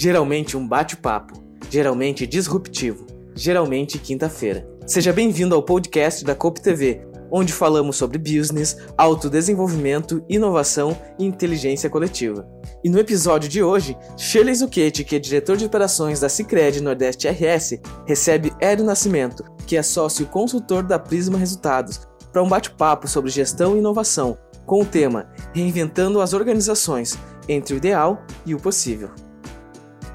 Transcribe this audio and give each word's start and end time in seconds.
geralmente 0.00 0.56
um 0.56 0.64
bate-papo, 0.64 1.42
geralmente 1.68 2.24
disruptivo, 2.24 3.04
geralmente 3.34 3.98
quinta-feira. 3.98 4.64
Seja 4.86 5.12
bem-vindo 5.12 5.56
ao 5.56 5.62
podcast 5.64 6.24
da 6.24 6.36
Coop 6.36 6.60
TV, 6.60 7.04
onde 7.32 7.52
falamos 7.52 7.96
sobre 7.96 8.16
business, 8.16 8.76
autodesenvolvimento, 8.96 10.24
inovação 10.28 10.96
e 11.18 11.24
inteligência 11.24 11.90
coletiva. 11.90 12.48
E 12.84 12.88
no 12.88 13.00
episódio 13.00 13.48
de 13.48 13.60
hoje, 13.60 13.96
Shirley 14.16 14.54
Zucchetti, 14.54 15.02
que 15.02 15.16
é 15.16 15.18
diretor 15.18 15.56
de 15.56 15.64
operações 15.64 16.20
da 16.20 16.28
Cicred 16.28 16.80
Nordeste 16.80 17.26
RS, 17.28 17.80
recebe 18.06 18.52
Hélio 18.60 18.84
Nascimento, 18.84 19.42
que 19.66 19.76
é 19.76 19.82
sócio 19.82 20.26
consultor 20.26 20.84
da 20.84 21.00
Prisma 21.00 21.36
Resultados, 21.36 22.06
para 22.32 22.44
um 22.44 22.48
bate-papo 22.48 23.08
sobre 23.08 23.32
gestão 23.32 23.74
e 23.74 23.80
inovação, 23.80 24.38
com 24.64 24.80
o 24.80 24.86
tema 24.86 25.28
Reinventando 25.52 26.20
as 26.20 26.34
Organizações, 26.34 27.18
entre 27.48 27.74
o 27.74 27.78
ideal 27.78 28.22
e 28.46 28.54
o 28.54 28.60
possível. 28.60 29.10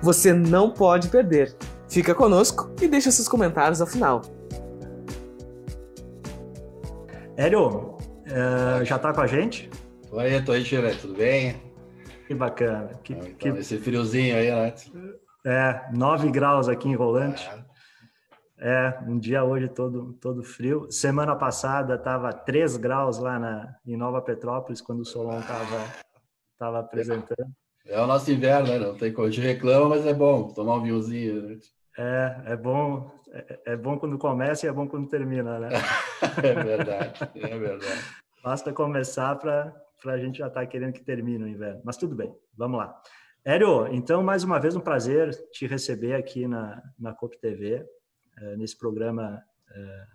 Você 0.03 0.33
não 0.33 0.69
pode 0.69 1.07
perder. 1.07 1.55
Fica 1.87 2.13
conosco 2.13 2.69
e 2.81 2.89
deixa 2.89 3.09
seus 3.09 3.29
comentários 3.29 3.79
ao 3.79 3.87
final. 3.87 4.21
Hélio, 7.37 7.95
uh, 7.95 8.83
já 8.83 8.97
está 8.97 9.13
com 9.13 9.21
a 9.21 9.27
gente? 9.27 9.69
Tô 10.09 10.19
aí, 10.19 10.43
tô 10.43 10.51
aí, 10.51 10.61
Tira, 10.61 10.93
tudo 10.93 11.15
bem? 11.15 11.55
Que 12.27 12.35
bacana. 12.35 12.89
Que, 13.01 13.13
então, 13.13 13.33
que... 13.33 13.47
Esse 13.47 13.77
friozinho 13.77 14.35
aí, 14.35 14.51
né? 14.51 14.73
É, 15.45 15.89
9 15.93 16.31
graus 16.31 16.67
aqui 16.67 16.89
em 16.89 16.95
Rolante. 16.95 17.49
É. 18.59 18.69
é, 18.69 18.99
um 19.07 19.17
dia 19.17 19.45
hoje 19.45 19.69
todo, 19.69 20.11
todo 20.19 20.43
frio. 20.43 20.91
Semana 20.91 21.33
passada 21.33 21.95
estava 21.95 22.33
3 22.33 22.75
graus 22.75 23.19
lá 23.19 23.39
na, 23.39 23.73
em 23.85 23.95
Nova 23.95 24.21
Petrópolis, 24.21 24.81
quando 24.81 24.99
o 24.99 25.05
Solon 25.05 25.39
estava 25.39 25.85
tava 26.59 26.79
apresentando. 26.79 27.53
É 27.85 27.99
o 28.01 28.07
nosso 28.07 28.31
inverno, 28.31 28.67
né? 28.67 28.79
Não 28.79 28.97
tem 28.97 29.11
como. 29.11 29.27
A 29.27 29.31
gente 29.31 29.45
reclama, 29.45 29.89
mas 29.89 30.05
é 30.05 30.13
bom 30.13 30.47
tomar 30.53 30.75
um 30.75 30.83
vinhozinho. 30.83 31.41
Né? 31.41 31.59
É, 31.97 32.41
é 32.47 32.55
bom, 32.55 33.11
é, 33.31 33.59
é, 33.65 33.75
bom 33.75 33.97
quando 33.99 34.17
começa 34.17 34.65
e 34.65 34.69
é 34.69 34.71
bom 34.71 34.87
quando 34.87 35.09
termina, 35.09 35.59
né? 35.59 35.69
é 36.43 36.63
verdade, 36.63 37.29
é 37.35 37.57
verdade. 37.57 38.01
Basta 38.43 38.73
começar 38.73 39.35
para 39.35 39.73
a 40.05 40.17
gente 40.17 40.39
já 40.39 40.47
estar 40.47 40.61
tá 40.61 40.65
querendo 40.65 40.93
que 40.93 41.03
termine 41.03 41.43
o 41.43 41.47
inverno. 41.47 41.81
Mas 41.83 41.97
tudo 41.97 42.15
bem, 42.15 42.33
vamos 42.57 42.77
lá. 42.77 42.99
Hélio, 43.45 43.87
então, 43.87 44.23
mais 44.23 44.43
uma 44.43 44.59
vez, 44.59 44.75
um 44.75 44.79
prazer 44.79 45.33
te 45.51 45.67
receber 45.67 46.15
aqui 46.15 46.47
na, 46.47 46.81
na 46.97 47.13
COP 47.13 47.37
TV, 47.37 47.85
eh, 48.39 48.55
nesse 48.55 48.77
programa, 48.77 49.43
eh, 49.69 50.05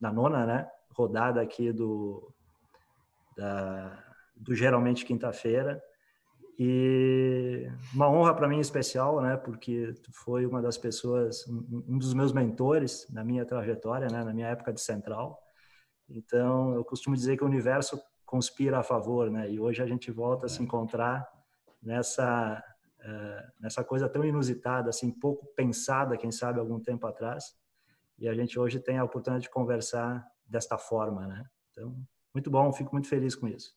na 0.00 0.10
nona 0.10 0.46
né, 0.46 0.66
rodada 0.94 1.42
aqui 1.42 1.72
do, 1.72 2.32
da, 3.36 4.02
do 4.34 4.54
Geralmente 4.54 5.04
Quinta-feira. 5.04 5.82
E 6.62 7.72
uma 7.94 8.06
honra 8.10 8.34
para 8.34 8.46
mim 8.46 8.60
especial, 8.60 9.22
né, 9.22 9.34
porque 9.34 9.94
tu 10.02 10.12
foi 10.12 10.44
uma 10.44 10.60
das 10.60 10.76
pessoas, 10.76 11.46
um, 11.48 11.96
dos 11.96 12.12
meus 12.12 12.34
mentores 12.34 13.06
na 13.10 13.24
minha 13.24 13.46
trajetória, 13.46 14.08
né, 14.08 14.22
na 14.22 14.34
minha 14.34 14.48
época 14.48 14.70
de 14.70 14.78
central. 14.78 15.40
Então, 16.06 16.74
eu 16.74 16.84
costumo 16.84 17.16
dizer 17.16 17.38
que 17.38 17.42
o 17.42 17.46
universo 17.46 17.98
conspira 18.26 18.78
a 18.78 18.82
favor, 18.82 19.30
né? 19.30 19.50
E 19.50 19.58
hoje 19.58 19.82
a 19.82 19.86
gente 19.86 20.10
volta 20.10 20.44
a 20.44 20.48
se 20.50 20.62
encontrar 20.62 21.26
nessa 21.82 22.62
uh, 23.00 23.52
nessa 23.58 23.82
coisa 23.82 24.06
tão 24.06 24.22
inusitada, 24.22 24.90
assim, 24.90 25.10
pouco 25.10 25.46
pensada, 25.56 26.14
quem 26.18 26.30
sabe 26.30 26.60
algum 26.60 26.78
tempo 26.78 27.06
atrás. 27.06 27.54
E 28.18 28.28
a 28.28 28.34
gente 28.34 28.58
hoje 28.58 28.78
tem 28.78 28.98
a 28.98 29.04
oportunidade 29.04 29.44
de 29.44 29.50
conversar 29.50 30.26
desta 30.44 30.76
forma, 30.76 31.26
né? 31.26 31.42
Então, 31.70 31.96
muito 32.34 32.50
bom, 32.50 32.70
fico 32.70 32.92
muito 32.92 33.08
feliz 33.08 33.34
com 33.34 33.48
isso. 33.48 33.72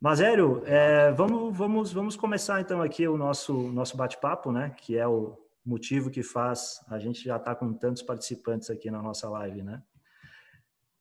Mas, 0.00 0.20
Hélio, 0.20 0.62
é, 0.66 1.12
vamos, 1.12 1.56
vamos, 1.56 1.92
vamos 1.92 2.16
começar 2.16 2.60
então 2.60 2.82
aqui 2.82 3.08
o 3.08 3.16
nosso, 3.16 3.54
nosso 3.72 3.96
bate-papo, 3.96 4.52
né? 4.52 4.74
Que 4.78 4.96
é 4.96 5.06
o 5.06 5.38
motivo 5.64 6.10
que 6.10 6.22
faz 6.22 6.84
a 6.88 6.98
gente 6.98 7.24
já 7.24 7.36
estar 7.36 7.54
tá 7.54 7.58
com 7.58 7.72
tantos 7.72 8.02
participantes 8.02 8.68
aqui 8.68 8.90
na 8.90 9.00
nossa 9.00 9.28
live, 9.30 9.62
né? 9.62 9.82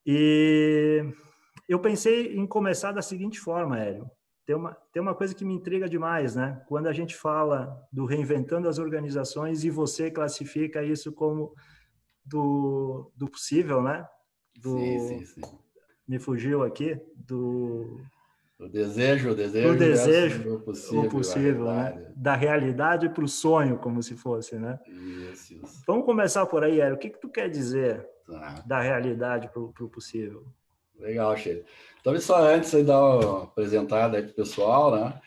E 0.05 1.03
eu 1.67 1.79
pensei 1.79 2.35
em 2.35 2.45
começar 2.45 2.91
da 2.91 3.01
seguinte 3.01 3.39
forma, 3.39 3.79
Hélio. 3.79 4.09
Tem 4.45 4.55
uma, 4.55 4.73
tem 4.91 5.01
uma 5.01 5.15
coisa 5.15 5.33
que 5.33 5.45
me 5.45 5.53
intriga 5.53 5.87
demais, 5.87 6.35
né? 6.35 6.61
Quando 6.67 6.87
a 6.87 6.93
gente 6.93 7.15
fala 7.15 7.87
do 7.91 8.05
reinventando 8.05 8.67
as 8.67 8.77
organizações 8.77 9.63
e 9.63 9.69
você 9.69 10.11
classifica 10.11 10.83
isso 10.83 11.13
como 11.13 11.53
do, 12.25 13.11
do 13.15 13.29
possível, 13.29 13.81
né? 13.81 14.05
Do, 14.57 14.77
sim, 14.77 14.99
sim, 14.99 15.25
sim. 15.25 15.41
Me 16.05 16.19
fugiu 16.19 16.63
aqui, 16.63 16.99
do 17.15 18.01
o 18.59 18.67
desejo, 18.67 19.31
o 19.31 19.35
desejo, 19.35 19.73
o 19.73 19.77
desejo, 19.77 20.55
o 20.55 20.59
possível, 20.61 21.01
o 21.01 21.09
possível 21.09 21.65
né? 21.65 22.11
Da 22.15 22.35
realidade 22.35 23.09
para 23.09 23.23
o 23.23 23.27
sonho, 23.27 23.77
como 23.77 24.01
se 24.01 24.15
fosse, 24.15 24.55
né? 24.55 24.79
Isso, 24.87 25.55
isso. 25.55 25.83
Vamos 25.85 26.05
começar 26.05 26.45
por 26.45 26.63
aí, 26.63 26.79
Érico. 26.79 26.97
O 26.97 26.99
que, 26.99 27.09
que 27.09 27.19
tu 27.19 27.29
quer 27.29 27.49
dizer 27.49 28.07
tá. 28.25 28.63
da 28.65 28.79
realidade 28.79 29.49
para 29.49 29.61
o 29.61 29.89
possível? 29.89 30.45
Legal, 30.97 31.35
Cheiro. 31.35 31.65
Então, 31.99 32.17
só 32.19 32.37
antes 32.45 32.71
de 32.71 32.83
dar 32.83 33.01
uma 33.01 33.43
apresentada 33.43 34.17
aí 34.17 34.23
para 34.23 34.31
o 34.31 34.35
pessoal, 34.35 34.95
né? 34.95 35.19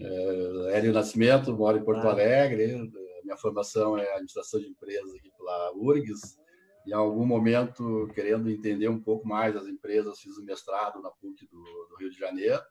É, 0.00 0.78
Hélio 0.78 0.92
Nascimento, 0.92 1.52
moro 1.52 1.78
em 1.78 1.84
Porto 1.84 2.06
ah. 2.06 2.10
Alegre. 2.10 2.90
Minha 3.24 3.36
formação 3.36 3.98
é 3.98 4.08
administração 4.12 4.60
de 4.60 4.68
empresas 4.68 5.12
aqui 5.14 5.30
pela 5.36 5.72
URGS 5.74 6.38
em 6.86 6.92
algum 6.92 7.26
momento, 7.26 8.08
querendo 8.14 8.50
entender 8.50 8.88
um 8.88 9.00
pouco 9.00 9.26
mais 9.26 9.56
as 9.56 9.66
empresas, 9.66 10.20
fiz 10.20 10.36
o 10.36 10.42
um 10.42 10.44
mestrado 10.44 11.00
na 11.00 11.10
PUC 11.10 11.46
do, 11.46 11.62
do, 11.88 11.96
Rio 11.98 12.10
de 12.10 12.18
Janeiro. 12.18 12.62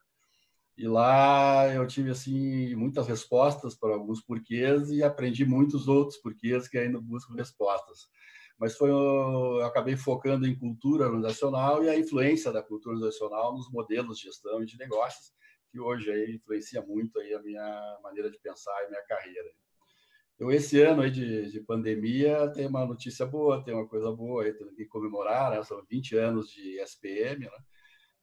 E 0.76 0.86
lá 0.88 1.72
eu 1.72 1.86
tive 1.86 2.10
assim 2.10 2.74
muitas 2.74 3.06
respostas 3.06 3.74
para 3.74 3.94
alguns 3.94 4.20
porquês 4.22 4.90
e 4.90 5.02
aprendi 5.02 5.44
muitos 5.44 5.88
outros 5.88 6.18
porquês 6.18 6.66
que 6.68 6.78
ainda 6.78 7.00
busco 7.00 7.34
respostas. 7.34 8.08
Mas 8.58 8.76
foi 8.76 8.90
eu 8.90 9.64
acabei 9.64 9.96
focando 9.96 10.46
em 10.46 10.58
cultura 10.58 11.06
organizacional 11.06 11.82
e 11.84 11.88
a 11.88 11.98
influência 11.98 12.52
da 12.52 12.62
cultura 12.62 12.94
organizacional 12.94 13.54
nos 13.54 13.70
modelos 13.70 14.18
de 14.18 14.24
gestão 14.24 14.62
e 14.62 14.66
de 14.66 14.76
negócios, 14.76 15.32
que 15.70 15.78
hoje 15.78 16.10
aí 16.10 16.34
influencia 16.34 16.82
muito 16.82 17.18
aí 17.18 17.32
a 17.32 17.42
minha 17.42 17.98
maneira 18.02 18.30
de 18.30 18.38
pensar 18.38 18.84
e 18.84 18.88
minha 18.88 19.02
carreira. 19.02 19.50
Eu, 20.40 20.50
esse 20.50 20.80
ano 20.80 21.02
aí 21.02 21.10
de, 21.10 21.50
de, 21.50 21.60
pandemia, 21.60 22.48
tem 22.48 22.66
uma 22.66 22.86
notícia 22.86 23.26
boa, 23.26 23.62
tem 23.62 23.74
uma 23.74 23.86
coisa 23.86 24.10
boa 24.10 24.42
aí, 24.42 24.54
que 24.74 24.86
comemorar, 24.86 25.50
né? 25.50 25.62
São 25.62 25.84
20 25.84 26.16
anos 26.16 26.50
de 26.50 26.80
SPM, 26.80 27.44
né? 27.44 27.58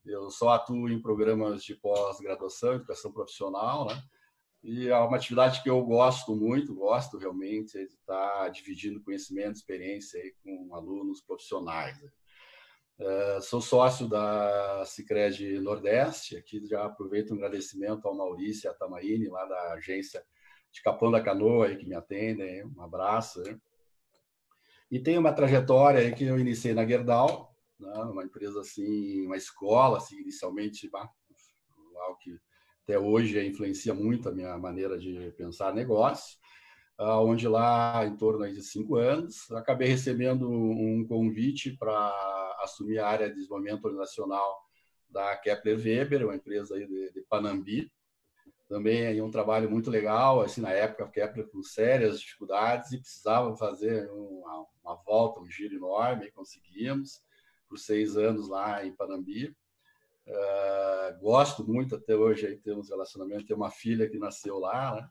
Eu 0.04 0.32
só 0.32 0.50
atuo 0.50 0.90
em 0.90 1.00
programas 1.00 1.64
de 1.64 1.76
pós-graduação, 1.76 2.74
educação 2.74 3.12
profissional, 3.12 3.86
né? 3.86 4.02
E 4.64 4.88
é 4.88 4.98
uma 4.98 5.16
atividade 5.16 5.62
que 5.62 5.70
eu 5.70 5.80
gosto 5.86 6.36
muito, 6.36 6.74
gosto 6.74 7.20
realmente 7.20 7.74
de 7.74 7.84
estar 7.94 8.50
dividindo 8.50 9.04
conhecimento, 9.04 9.58
experiência 9.58 10.20
aí 10.20 10.34
com 10.44 10.74
alunos 10.74 11.22
profissionais. 11.22 12.00
Uh, 13.00 13.40
sou 13.44 13.62
sócio 13.62 14.08
da 14.08 14.84
Cicred 14.88 15.60
Nordeste, 15.60 16.36
aqui 16.36 16.66
já 16.66 16.84
aproveito 16.84 17.32
um 17.32 17.36
agradecimento 17.36 18.08
ao 18.08 18.18
Maurício 18.18 18.68
e 18.68 18.70
à 18.70 18.74
Tamaine, 18.74 19.28
lá 19.28 19.46
da 19.46 19.74
agência 19.74 20.26
de 20.78 20.84
Capão 20.84 21.12
da 21.12 21.22
Canoa 21.22 21.68
aí 21.68 21.76
que 21.76 21.88
me 21.88 21.96
atendem, 21.96 22.64
um 22.66 22.82
abraço. 22.82 23.42
Né? 23.42 23.60
E 24.92 25.00
tem 25.00 25.18
uma 25.18 25.34
trajetória 25.34 26.00
aí 26.00 26.14
que 26.14 26.24
eu 26.24 26.40
iniciei 26.40 26.74
na 26.74 26.86
Gerdau, 26.86 27.56
né? 27.80 27.94
uma 28.04 28.24
empresa 28.24 28.62
assim, 28.62 29.26
uma 29.26 29.36
escola, 29.36 29.98
assim, 29.98 30.20
inicialmente, 30.20 30.90
algo 30.94 32.18
que 32.20 32.40
até 32.84 32.98
hoje 32.98 33.44
influencia 33.46 33.94
muito 33.94 34.30
a 34.30 34.32
minha 34.32 34.58
maneira 34.58 34.98
de 34.98 35.32
pensar 35.36 35.74
negócio, 35.74 36.38
onde 37.00 37.48
lá, 37.48 38.06
em 38.06 38.16
torno 38.16 38.48
de 38.48 38.62
cinco 38.62 38.96
anos, 38.96 39.52
acabei 39.52 39.90
recebendo 39.90 40.50
um 40.50 41.06
convite 41.08 41.76
para 41.76 42.56
assumir 42.62 43.00
a 43.00 43.08
área 43.08 43.30
de 43.30 43.36
desenvolvimento 43.36 43.84
organizacional 43.84 44.58
da 45.10 45.36
Kepler 45.38 45.78
Weber, 45.78 46.26
uma 46.26 46.36
empresa 46.36 46.76
aí 46.76 46.88
de, 46.88 47.12
de 47.12 47.22
Panambi, 47.30 47.92
também 48.68 49.08
aí 49.08 49.22
um 49.22 49.32
trabalho 49.32 49.70
muito 49.70 49.90
legal, 49.90 50.42
assim, 50.42 50.62
na 50.62 50.72
época 50.72 51.06
a 51.06 51.08
Kepler 51.08 51.48
com 51.48 51.64
sérias 51.64 52.20
dificuldades 52.20 52.92
e 52.92 53.00
precisava 53.00 53.56
fazer 53.56 54.10
uma, 54.12 54.66
uma 54.84 54.96
volta, 54.96 55.40
um 55.40 55.50
giro 55.50 55.76
enorme, 55.76 56.26
e 56.26 56.32
conseguimos, 56.32 57.22
por 57.68 57.78
seis 57.78 58.18
anos 58.18 58.50
lá 58.50 58.86
em 58.86 58.94
Panambi. 58.94 59.56
Uh, 60.28 61.20
gosto 61.22 61.66
muito 61.66 61.96
até 61.96 62.16
hoje, 62.16 62.46
aí 62.46 62.58
temos 62.58 62.90
relacionamento, 62.90 63.46
tem 63.46 63.56
uma 63.56 63.72
filha 63.72 64.10
que 64.10 64.18
nasceu 64.18 64.60
lá, 64.60 64.96
né? 64.96 65.10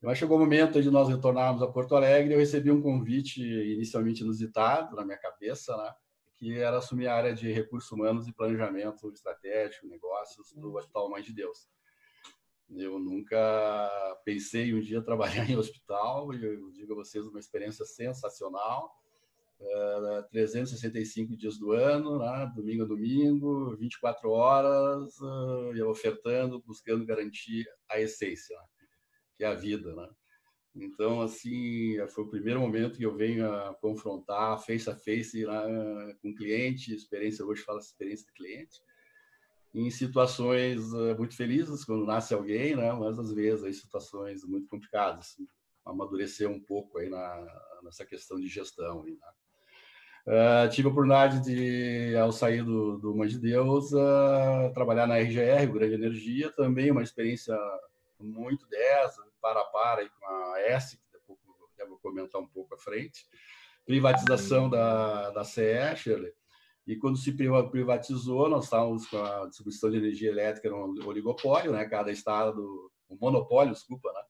Mas 0.00 0.18
chegou 0.18 0.36
o 0.36 0.40
momento 0.40 0.80
de 0.80 0.90
nós 0.90 1.08
retornarmos 1.08 1.60
a 1.60 1.66
Porto 1.66 1.96
Alegre, 1.96 2.32
eu 2.32 2.38
recebi 2.38 2.70
um 2.70 2.80
convite 2.80 3.42
inicialmente 3.42 4.22
inusitado 4.22 4.94
na 4.94 5.04
minha 5.04 5.18
cabeça, 5.18 5.76
né? 5.76 5.92
que 6.36 6.56
era 6.56 6.78
assumir 6.78 7.08
a 7.08 7.16
área 7.16 7.34
de 7.34 7.50
recursos 7.52 7.90
humanos 7.90 8.28
e 8.28 8.32
planejamento 8.32 9.10
estratégico, 9.10 9.88
negócios 9.88 10.52
do 10.52 10.76
Hospital 10.76 11.10
Mãe 11.10 11.20
de 11.20 11.32
Deus. 11.32 11.68
Eu 12.70 12.98
nunca 12.98 14.20
pensei 14.24 14.74
um 14.74 14.80
dia 14.80 15.00
trabalhar 15.02 15.48
em 15.48 15.56
hospital 15.56 16.32
e 16.34 16.44
eu 16.44 16.70
digo 16.72 16.92
a 16.92 16.96
vocês 16.96 17.26
uma 17.26 17.40
experiência 17.40 17.84
sensacional. 17.84 18.94
Uh, 19.60 20.22
365 20.30 21.36
dias 21.36 21.58
do 21.58 21.72
ano, 21.72 22.20
né? 22.20 22.52
domingo 22.54 22.84
a 22.84 22.86
domingo, 22.86 23.76
24 23.76 24.30
horas, 24.30 25.18
uh, 25.18 25.88
ofertando, 25.88 26.62
buscando 26.64 27.04
garantir 27.04 27.66
a 27.90 28.00
essência, 28.00 28.56
né? 28.56 28.64
que 29.36 29.44
é 29.44 29.48
a 29.48 29.54
vida. 29.54 29.92
Né? 29.96 30.08
Então, 30.76 31.20
assim, 31.22 31.96
foi 32.08 32.22
o 32.22 32.30
primeiro 32.30 32.60
momento 32.60 32.98
que 32.98 33.04
eu 33.04 33.16
venho 33.16 33.52
a 33.52 33.74
confrontar 33.74 34.64
face 34.64 34.88
a 34.88 34.94
face 34.94 35.44
lá 35.44 35.64
com 36.22 36.32
cliente, 36.32 36.94
experiência, 36.94 37.44
hoje 37.44 37.62
fala 37.62 37.80
experiência 37.80 38.26
do 38.26 38.32
cliente, 38.34 38.80
em 39.78 39.90
situações 39.90 40.92
eh, 40.92 41.14
muito 41.14 41.36
felizes, 41.36 41.84
quando 41.84 42.04
nasce 42.04 42.34
alguém, 42.34 42.74
né? 42.74 42.92
mas 42.92 43.18
às 43.18 43.32
vezes 43.32 43.64
em 43.64 43.72
situações 43.72 44.44
muito 44.44 44.68
complicadas. 44.68 45.20
Assim, 45.20 45.46
amadurecer 45.84 46.48
um 46.48 46.60
pouco 46.60 46.98
aí 46.98 47.08
na, 47.08 47.46
nessa 47.82 48.04
questão 48.04 48.38
de 48.38 48.46
gestão. 48.46 49.02
Aí, 49.04 49.12
né? 49.12 49.28
Uh, 50.26 50.68
tive 50.70 50.88
a 50.88 50.90
oportunidade 50.90 51.42
de, 51.42 52.14
ao 52.16 52.30
sair 52.30 52.62
do, 52.62 52.98
do 52.98 53.16
Mãe 53.16 53.28
de 53.28 53.38
Deus, 53.38 53.92
uh, 53.92 54.70
trabalhar 54.74 55.06
na 55.06 55.16
RGR, 55.16 55.72
Grande 55.72 55.94
Energia, 55.94 56.52
também 56.52 56.90
uma 56.90 57.02
experiência 57.02 57.56
muito 58.20 58.66
dessa, 58.68 59.24
para 59.40 59.60
a 59.60 59.64
para 59.64 60.02
aí 60.02 60.10
com 60.10 60.26
a 60.26 60.60
S, 60.60 60.98
que 60.98 61.02
depois 61.12 61.38
eu 61.78 61.88
vou 61.88 61.98
comentar 61.98 62.40
um 62.40 62.46
pouco 62.46 62.74
à 62.74 62.78
frente. 62.78 63.26
Privatização 63.86 64.68
da, 64.68 65.30
da 65.30 65.44
CE, 65.44 65.96
Shirley. 65.96 66.34
E 66.88 66.96
quando 66.96 67.18
se 67.18 67.32
privatizou, 67.32 68.48
nós 68.48 68.64
estávamos 68.64 69.06
com 69.06 69.18
a 69.18 69.46
distribuição 69.46 69.90
de 69.90 69.98
energia 69.98 70.30
elétrica 70.30 70.70
no 70.70 71.06
oligopólio, 71.06 71.70
né? 71.70 71.84
Cada 71.84 72.10
estado, 72.10 72.90
o 73.08 73.16
monopólio, 73.20 73.74
desculpa, 73.74 74.10
né? 74.12 74.20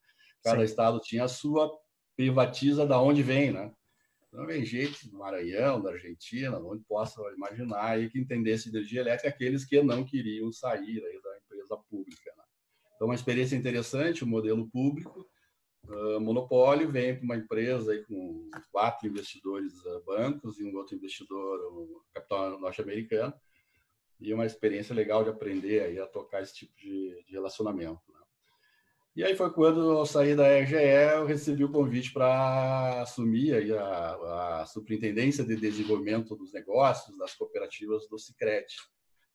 Cada 0.42 0.58
Sim. 0.58 0.64
estado 0.64 1.00
tinha 1.00 1.24
a 1.24 1.28
sua, 1.28 1.70
privatiza 2.18 2.84
da 2.84 3.00
onde 3.00 3.22
vem, 3.22 3.52
né? 3.52 3.72
Não 4.32 4.44
vem 4.44 4.64
gente 4.64 5.08
do 5.08 5.18
Maranhão, 5.18 5.80
da 5.80 5.92
Argentina, 5.92 6.58
onde 6.58 6.82
possa 6.82 7.22
imaginar 7.32 7.92
aí 7.92 8.10
que 8.10 8.18
entendesse 8.18 8.68
energia 8.68 9.02
elétrica 9.02 9.28
aqueles 9.28 9.64
que 9.64 9.80
não 9.80 10.04
queriam 10.04 10.50
sair 10.50 11.02
aí 11.04 11.22
da 11.22 11.38
empresa 11.38 11.76
pública. 11.88 12.32
Né? 12.36 12.42
Então, 12.96 13.06
uma 13.06 13.14
experiência 13.14 13.54
interessante, 13.54 14.24
o 14.24 14.26
um 14.26 14.30
modelo 14.30 14.68
público, 14.68 15.24
uh, 15.88 16.20
monopólio, 16.20 16.90
vem 16.90 17.16
para 17.16 17.24
uma 17.24 17.36
empresa 17.36 17.92
aí 17.92 18.04
com 18.04 18.50
quatro 18.70 19.06
investidores 19.06 19.72
uh, 19.84 20.02
bancos 20.04 20.58
e 20.58 20.64
um 20.64 20.76
outro 20.76 20.94
investidor, 20.94 21.60
um 21.72 22.00
capital 22.12 22.58
norte-americano, 22.58 23.32
e 24.20 24.32
uma 24.34 24.46
experiência 24.46 24.94
legal 24.94 25.22
de 25.22 25.30
aprender 25.30 25.80
aí 25.80 25.98
a 25.98 26.06
tocar 26.06 26.42
esse 26.42 26.54
tipo 26.54 26.76
de, 26.76 27.22
de 27.24 27.32
relacionamento. 27.32 28.00
Né? 28.12 28.20
E 29.16 29.24
aí 29.24 29.36
foi 29.36 29.50
quando 29.52 29.98
eu 29.98 30.06
saí 30.06 30.34
da 30.34 30.46
RGE, 30.60 30.76
eu 31.14 31.26
recebi 31.26 31.64
o 31.64 31.72
convite 31.72 32.12
para 32.12 33.02
assumir 33.02 33.54
aí 33.54 33.72
a, 33.72 34.60
a, 34.60 34.66
superintendência 34.66 35.44
de 35.44 35.56
desenvolvimento 35.56 36.36
dos 36.36 36.52
negócios 36.52 37.16
das 37.18 37.34
cooperativas 37.34 38.08
do 38.08 38.18
Sicredi, 38.18 38.76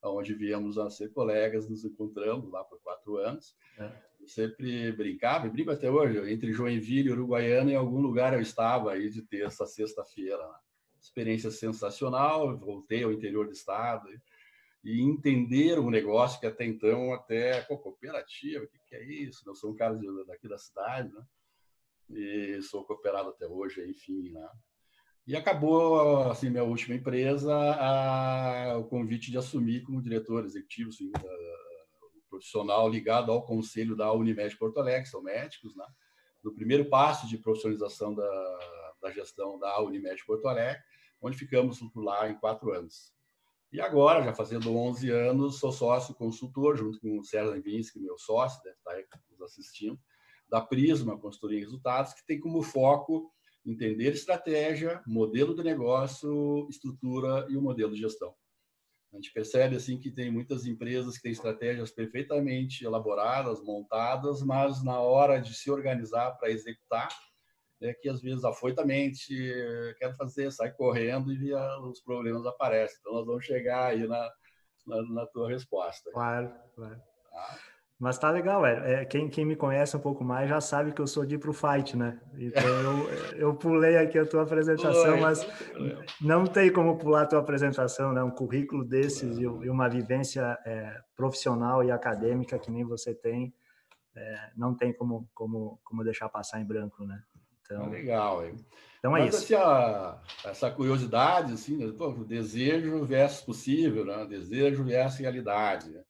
onde 0.01 0.33
viemos 0.33 0.77
a 0.77 0.89
ser 0.89 1.09
colegas, 1.13 1.69
nos 1.69 1.85
encontramos 1.85 2.51
lá 2.51 2.63
por 2.63 2.79
quatro 2.81 3.17
anos. 3.17 3.55
É. 3.77 3.91
Sempre 4.27 4.91
brincava, 4.91 5.47
e 5.47 5.49
brinco 5.49 5.71
até 5.71 5.89
hoje, 5.89 6.31
entre 6.31 6.53
Joinville 6.53 7.09
e 7.09 7.11
Uruguaiana, 7.11 7.71
em 7.71 7.75
algum 7.75 7.99
lugar 7.99 8.33
eu 8.33 8.41
estava 8.41 8.91
aí 8.91 9.09
de 9.09 9.21
terça 9.21 9.63
a 9.63 9.67
sexta-feira. 9.67 10.43
Experiência 10.99 11.51
sensacional, 11.51 12.57
voltei 12.57 13.03
ao 13.03 13.11
interior 13.11 13.45
do 13.45 13.51
estado, 13.51 14.09
e 14.83 15.01
entender 15.01 15.79
um 15.79 15.89
negócio 15.89 16.39
que 16.39 16.45
até 16.45 16.65
então, 16.65 17.13
até 17.13 17.61
pô, 17.61 17.77
cooperativa, 17.77 18.65
o 18.65 18.67
que, 18.67 18.77
que, 18.87 18.95
é 18.95 19.03
isso? 19.03 19.41
Eu 19.45 19.55
sou 19.55 19.71
um 19.71 19.75
cara 19.75 19.97
daqui 20.27 20.47
da 20.47 20.57
cidade, 20.57 21.11
né? 21.13 21.23
E 22.09 22.61
sou 22.61 22.83
cooperado 22.83 23.29
até 23.29 23.47
hoje, 23.47 23.81
enfim, 23.89 24.29
né? 24.31 24.47
E 25.25 25.37
acabou, 25.37 26.29
assim, 26.29 26.49
minha 26.49 26.65
última 26.65 26.95
empresa, 26.95 27.55
a, 27.55 28.77
o 28.77 28.83
convite 28.83 29.31
de 29.31 29.37
assumir 29.37 29.81
como 29.83 30.01
diretor 30.01 30.43
executivo, 30.43 30.89
assim, 30.89 31.09
da, 31.11 31.21
profissional 32.43 32.89
ligado 32.89 33.31
ao 33.31 33.45
conselho 33.45 33.95
da 33.95 34.11
Unimed 34.11 34.57
Porto 34.57 34.77
Alegre, 34.77 35.09
são 35.09 35.23
médicos, 35.23 35.73
né? 35.77 35.85
No 36.43 36.53
primeiro 36.53 36.89
passo 36.89 37.25
de 37.25 37.37
profissionalização 37.37 38.13
da, 38.13 38.59
da 39.01 39.11
gestão 39.11 39.57
da 39.57 39.81
Unimed 39.81 40.21
Porto 40.25 40.47
Alegre, 40.49 40.83
onde 41.21 41.37
ficamos 41.37 41.79
lá 41.95 42.29
em 42.29 42.37
quatro 42.37 42.73
anos. 42.73 43.13
E 43.71 43.79
agora, 43.79 44.21
já 44.21 44.33
fazendo 44.33 44.75
11 44.75 45.09
anos, 45.09 45.57
sou 45.57 45.71
sócio 45.71 46.13
consultor, 46.13 46.77
junto 46.77 46.99
com 46.99 47.17
o 47.17 47.23
Sérgio 47.23 47.53
Levinsky, 47.53 47.99
meu 47.99 48.17
sócio, 48.17 48.61
deve 48.61 48.75
estar 48.75 49.21
nos 49.31 49.41
assistindo, 49.41 49.97
da 50.49 50.59
Prisma 50.59 51.19
em 51.49 51.59
Resultados, 51.59 52.13
que 52.13 52.25
tem 52.25 52.39
como 52.39 52.61
foco 52.61 53.31
entender 53.65 54.11
estratégia, 54.11 55.01
modelo 55.07 55.55
de 55.55 55.63
negócio, 55.63 56.67
estrutura 56.69 57.47
e 57.49 57.55
o 57.55 57.61
modelo 57.61 57.93
de 57.93 58.01
gestão. 58.01 58.35
A 59.13 59.17
gente 59.17 59.31
percebe 59.31 59.75
assim 59.75 59.99
que 59.99 60.09
tem 60.09 60.31
muitas 60.31 60.65
empresas 60.65 61.15
que 61.15 61.21
têm 61.21 61.31
estratégias 61.31 61.91
perfeitamente 61.91 62.83
elaboradas, 62.83 63.61
montadas, 63.61 64.41
mas 64.41 64.83
na 64.83 64.99
hora 64.99 65.39
de 65.39 65.53
se 65.53 65.69
organizar 65.69 66.31
para 66.31 66.49
executar, 66.49 67.09
é 67.79 67.93
que 67.93 68.09
às 68.09 68.21
vezes 68.21 68.43
afoitamente 68.43 69.35
quero 69.99 70.15
fazer, 70.15 70.51
sai 70.51 70.71
correndo 70.71 71.31
e 71.31 71.53
os 71.53 72.01
problemas 72.01 72.45
aparecem. 72.45 72.97
Então 72.99 73.13
nós 73.13 73.25
vamos 73.25 73.45
chegar 73.45 73.91
aí 73.91 74.07
na, 74.07 74.31
na, 74.87 75.01
na 75.03 75.27
tua 75.27 75.49
resposta. 75.49 76.09
Claro, 76.11 76.51
claro. 76.75 77.01
Tá? 77.31 77.59
Mas 78.03 78.17
tá 78.17 78.29
legal, 78.29 78.65
é, 78.65 79.05
quem, 79.05 79.29
quem 79.29 79.45
me 79.45 79.55
conhece 79.55 79.95
um 79.95 79.99
pouco 80.01 80.25
mais 80.25 80.49
já 80.49 80.59
sabe 80.59 80.91
que 80.91 80.99
eu 80.99 81.07
sou 81.07 81.25
de 81.25 81.35
ir 81.35 81.37
pro 81.37 81.53
fight, 81.53 81.95
né? 81.95 82.19
Então 82.37 82.61
eu, 82.61 83.09
eu 83.37 83.55
pulei 83.55 83.95
aqui 83.95 84.19
a 84.19 84.25
tua 84.25 84.41
apresentação, 84.43 85.21
mas 85.21 85.47
não 86.19 86.45
tem 86.45 86.69
como 86.69 86.97
pular 86.97 87.21
a 87.21 87.25
tua 87.25 87.39
apresentação, 87.39 88.11
né? 88.11 88.21
Um 88.21 88.29
currículo 88.29 88.83
desses 88.83 89.37
e, 89.37 89.43
e 89.43 89.69
uma 89.69 89.87
vivência 89.87 90.59
é, 90.65 90.99
profissional 91.15 91.81
e 91.81 91.91
acadêmica 91.91 92.59
que 92.59 92.69
nem 92.69 92.83
você 92.83 93.15
tem, 93.15 93.53
é, 94.17 94.49
não 94.57 94.75
tem 94.75 94.91
como, 94.91 95.25
como, 95.33 95.79
como 95.81 96.03
deixar 96.03 96.27
passar 96.27 96.59
em 96.59 96.65
branco, 96.65 97.05
né? 97.05 97.23
Então, 97.61 97.89
legal, 97.89 98.45
hein? 98.45 98.57
Então 98.99 99.15
é 99.15 99.21
Mas, 99.21 99.33
isso. 99.33 99.45
Assim, 99.45 99.55
a, 99.55 100.19
essa 100.43 100.69
curiosidade, 100.69 101.53
assim, 101.53 101.77
né? 101.77 101.93
Pô, 101.97 102.11
desejo 102.11 103.05
versus 103.05 103.39
possível, 103.39 104.03
né? 104.03 104.25
Desejo 104.25 104.83
versus 104.83 105.21
realidade. 105.21 105.89
Né? 105.89 106.01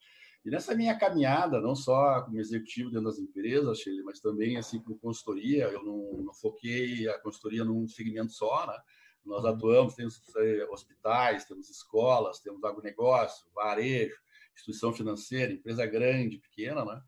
E 0.45 0.49
nessa 0.49 0.75
minha 0.75 0.97
caminhada, 0.97 1.61
não 1.61 1.75
só 1.75 2.21
como 2.21 2.39
executivo 2.39 2.89
dentro 2.89 3.05
das 3.05 3.19
empresas, 3.19 3.79
Shirley, 3.79 4.03
mas 4.03 4.19
também 4.19 4.57
assim 4.57 4.79
como 4.81 4.99
consultoria, 4.99 5.65
eu 5.65 5.83
não, 5.83 6.23
não 6.23 6.33
foquei 6.33 7.07
a 7.07 7.17
consultoria 7.19 7.63
num 7.63 7.87
segmento 7.87 8.33
só, 8.33 8.67
né? 8.67 8.77
Nós 9.25 9.43
uhum. 9.45 9.51
atuamos, 9.51 9.95
temos 9.95 10.21
eh, 10.35 10.67
hospitais, 10.69 11.45
temos 11.45 11.69
escolas, 11.69 12.39
temos 12.39 12.61
agronegócio, 12.63 13.47
varejo, 13.55 14.15
instituição 14.53 14.91
financeira, 14.91 15.53
empresa 15.53 15.85
grande, 15.85 16.39
pequena, 16.39 16.83
né? 16.83 17.01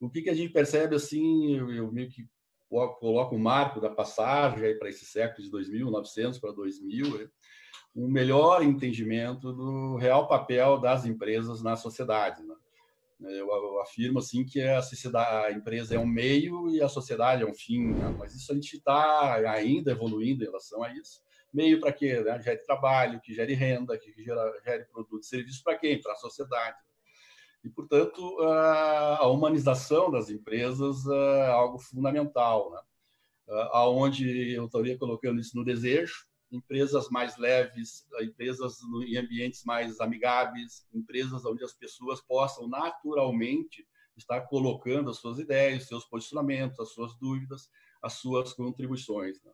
O 0.00 0.08
que, 0.08 0.22
que 0.22 0.30
a 0.30 0.34
gente 0.34 0.52
percebe, 0.52 0.94
assim, 0.94 1.56
eu, 1.56 1.72
eu 1.72 1.90
meio 1.90 2.08
que 2.08 2.28
coloco 2.68 3.34
o 3.34 3.38
marco 3.38 3.80
da 3.80 3.90
passagem 3.90 4.78
para 4.78 4.88
esse 4.88 5.04
século 5.04 5.42
de 5.42 5.50
2900 5.50 6.38
para 6.38 6.52
2000, 6.52 7.18
né? 7.18 7.28
um 7.96 8.08
melhor 8.08 8.62
entendimento 8.62 9.52
do 9.52 9.96
real 9.96 10.28
papel 10.28 10.78
das 10.78 11.04
empresas 11.04 11.62
na 11.62 11.76
sociedade. 11.76 12.44
Né? 12.44 12.54
Eu, 13.20 13.80
afirmo 13.80 14.20
assim 14.20 14.44
que 14.44 14.62
a, 14.62 14.80
sociedade, 14.80 15.46
a 15.46 15.56
empresa 15.56 15.94
é 15.96 15.98
um 15.98 16.06
meio 16.06 16.70
e 16.70 16.80
a 16.80 16.88
sociedade 16.88 17.42
é 17.42 17.46
um 17.46 17.54
fim, 17.54 17.88
né? 17.88 18.14
mas 18.16 18.34
isso 18.34 18.52
a 18.52 18.54
gente 18.54 18.76
está 18.76 19.34
ainda 19.50 19.90
evoluindo 19.90 20.44
em 20.44 20.46
relação 20.46 20.84
a 20.84 20.94
isso. 20.94 21.20
Meio 21.52 21.80
para 21.80 21.92
quê? 21.92 22.20
Né? 22.20 22.40
Gere 22.40 22.58
trabalho, 22.58 23.20
que 23.20 23.34
gere 23.34 23.54
renda, 23.54 23.98
que 23.98 24.12
gera, 24.22 24.60
gere 24.64 24.84
produto 24.84 25.22
e 25.22 25.26
serviço 25.26 25.64
para 25.64 25.76
quem? 25.76 26.00
Para 26.00 26.12
a 26.12 26.16
sociedade. 26.16 26.76
E, 27.64 27.68
portanto, 27.68 28.40
a 28.40 29.26
humanização 29.28 30.10
das 30.10 30.30
empresas 30.30 31.04
é 31.08 31.46
algo 31.48 31.78
fundamental, 31.78 32.70
né? 32.70 32.80
aonde 33.72 34.52
eu 34.52 34.66
estaria 34.66 34.96
colocando 34.96 35.40
isso 35.40 35.56
no 35.56 35.64
desejo, 35.64 36.27
empresas 36.50 37.08
mais 37.10 37.36
leves, 37.36 38.06
empresas 38.20 38.78
em 39.06 39.16
ambientes 39.16 39.64
mais 39.64 40.00
amigáveis, 40.00 40.86
empresas 40.92 41.44
onde 41.44 41.62
as 41.62 41.74
pessoas 41.74 42.20
possam 42.20 42.68
naturalmente 42.68 43.86
estar 44.16 44.40
colocando 44.42 45.10
as 45.10 45.18
suas 45.18 45.38
ideias, 45.38 45.86
seus 45.86 46.04
posicionamentos, 46.04 46.80
as 46.80 46.92
suas 46.92 47.14
dúvidas, 47.16 47.70
as 48.02 48.14
suas 48.14 48.52
contribuições. 48.52 49.40
Né? 49.44 49.52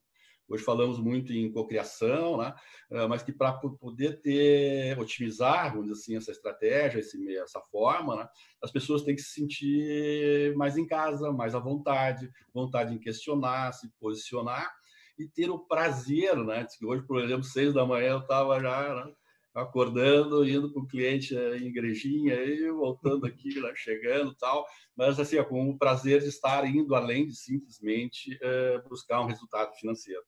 Hoje 0.48 0.62
falamos 0.62 0.98
muito 0.98 1.32
em 1.32 1.50
cocriação, 1.50 2.36
né? 2.36 2.54
Ah, 2.90 3.08
mas 3.08 3.22
que 3.22 3.32
para 3.32 3.52
poder 3.54 4.20
ter, 4.20 4.98
otimizar, 4.98 5.70
vamos 5.72 5.88
dizer 5.88 6.00
assim, 6.00 6.16
essa 6.16 6.30
estratégia, 6.30 6.98
esse, 6.98 7.36
essa 7.36 7.60
forma, 7.60 8.16
né? 8.16 8.28
as 8.62 8.70
pessoas 8.70 9.02
têm 9.02 9.14
que 9.14 9.22
se 9.22 9.40
sentir 9.40 10.54
mais 10.54 10.76
em 10.76 10.86
casa, 10.86 11.32
mais 11.32 11.54
à 11.54 11.58
vontade, 11.58 12.30
vontade 12.52 12.94
em 12.94 12.98
questionar, 12.98 13.72
se 13.72 13.88
posicionar 13.98 14.70
e 15.18 15.26
ter 15.28 15.50
o 15.50 15.58
prazer, 15.58 16.36
né? 16.36 16.66
Que 16.78 16.84
hoje, 16.84 17.02
por 17.06 17.22
exemplo, 17.22 17.44
seis 17.44 17.72
da 17.72 17.86
manhã 17.86 18.12
eu 18.12 18.18
estava 18.18 18.60
já 18.60 18.94
né? 18.94 19.12
acordando, 19.54 20.48
indo 20.48 20.72
para 20.72 20.82
o 20.82 20.86
cliente 20.86 21.34
em 21.34 21.68
igrejinha, 21.68 22.34
e 22.34 22.70
voltando 22.70 23.24
aqui, 23.24 23.58
lá, 23.60 23.72
chegando 23.74 24.34
tal, 24.34 24.66
mas 24.96 25.20
assim, 25.20 25.40
com 25.44 25.70
o 25.70 25.78
prazer 25.78 26.20
de 26.20 26.28
estar 26.28 26.66
indo 26.66 26.94
além 26.94 27.26
de 27.26 27.36
simplesmente 27.36 28.36
é, 28.42 28.78
buscar 28.88 29.20
um 29.20 29.26
resultado 29.26 29.72
financeiro. 29.76 30.22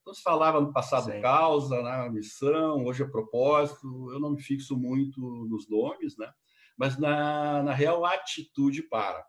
Então, 0.00 0.12
se 0.12 0.22
falava 0.22 0.60
no 0.60 0.72
passado 0.72 1.12
Sim. 1.12 1.20
causa, 1.20 1.80
né, 1.82 2.08
missão, 2.10 2.84
hoje 2.84 3.04
é 3.04 3.06
propósito, 3.06 4.10
eu 4.12 4.18
não 4.18 4.30
me 4.30 4.42
fixo 4.42 4.76
muito 4.76 5.20
nos 5.20 5.68
nomes, 5.68 6.16
né? 6.16 6.32
mas 6.80 6.98
na, 6.98 7.62
na 7.62 7.74
real 7.74 8.06
atitude 8.06 8.82
para. 8.84 9.22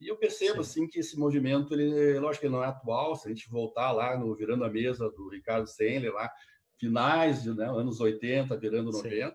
E 0.00 0.08
eu 0.08 0.16
percebo 0.16 0.64
Sim. 0.64 0.80
assim 0.82 0.88
que 0.88 1.00
esse 1.00 1.18
movimento, 1.18 1.74
ele, 1.74 2.18
lógico 2.18 2.40
que 2.40 2.46
ele 2.46 2.54
não 2.54 2.64
é 2.64 2.68
atual, 2.68 3.14
se 3.16 3.28
a 3.28 3.30
gente 3.30 3.50
voltar 3.50 3.92
lá 3.92 4.18
no 4.18 4.34
Virando 4.34 4.64
a 4.64 4.70
Mesa 4.70 5.10
do 5.10 5.28
Ricardo 5.28 5.66
Sendler, 5.66 6.12
lá, 6.12 6.30
finais 6.78 7.42
de 7.42 7.54
né, 7.54 7.66
anos 7.66 8.00
80, 8.00 8.56
virando 8.56 8.90
90, 8.90 9.02
Sim. 9.02 9.34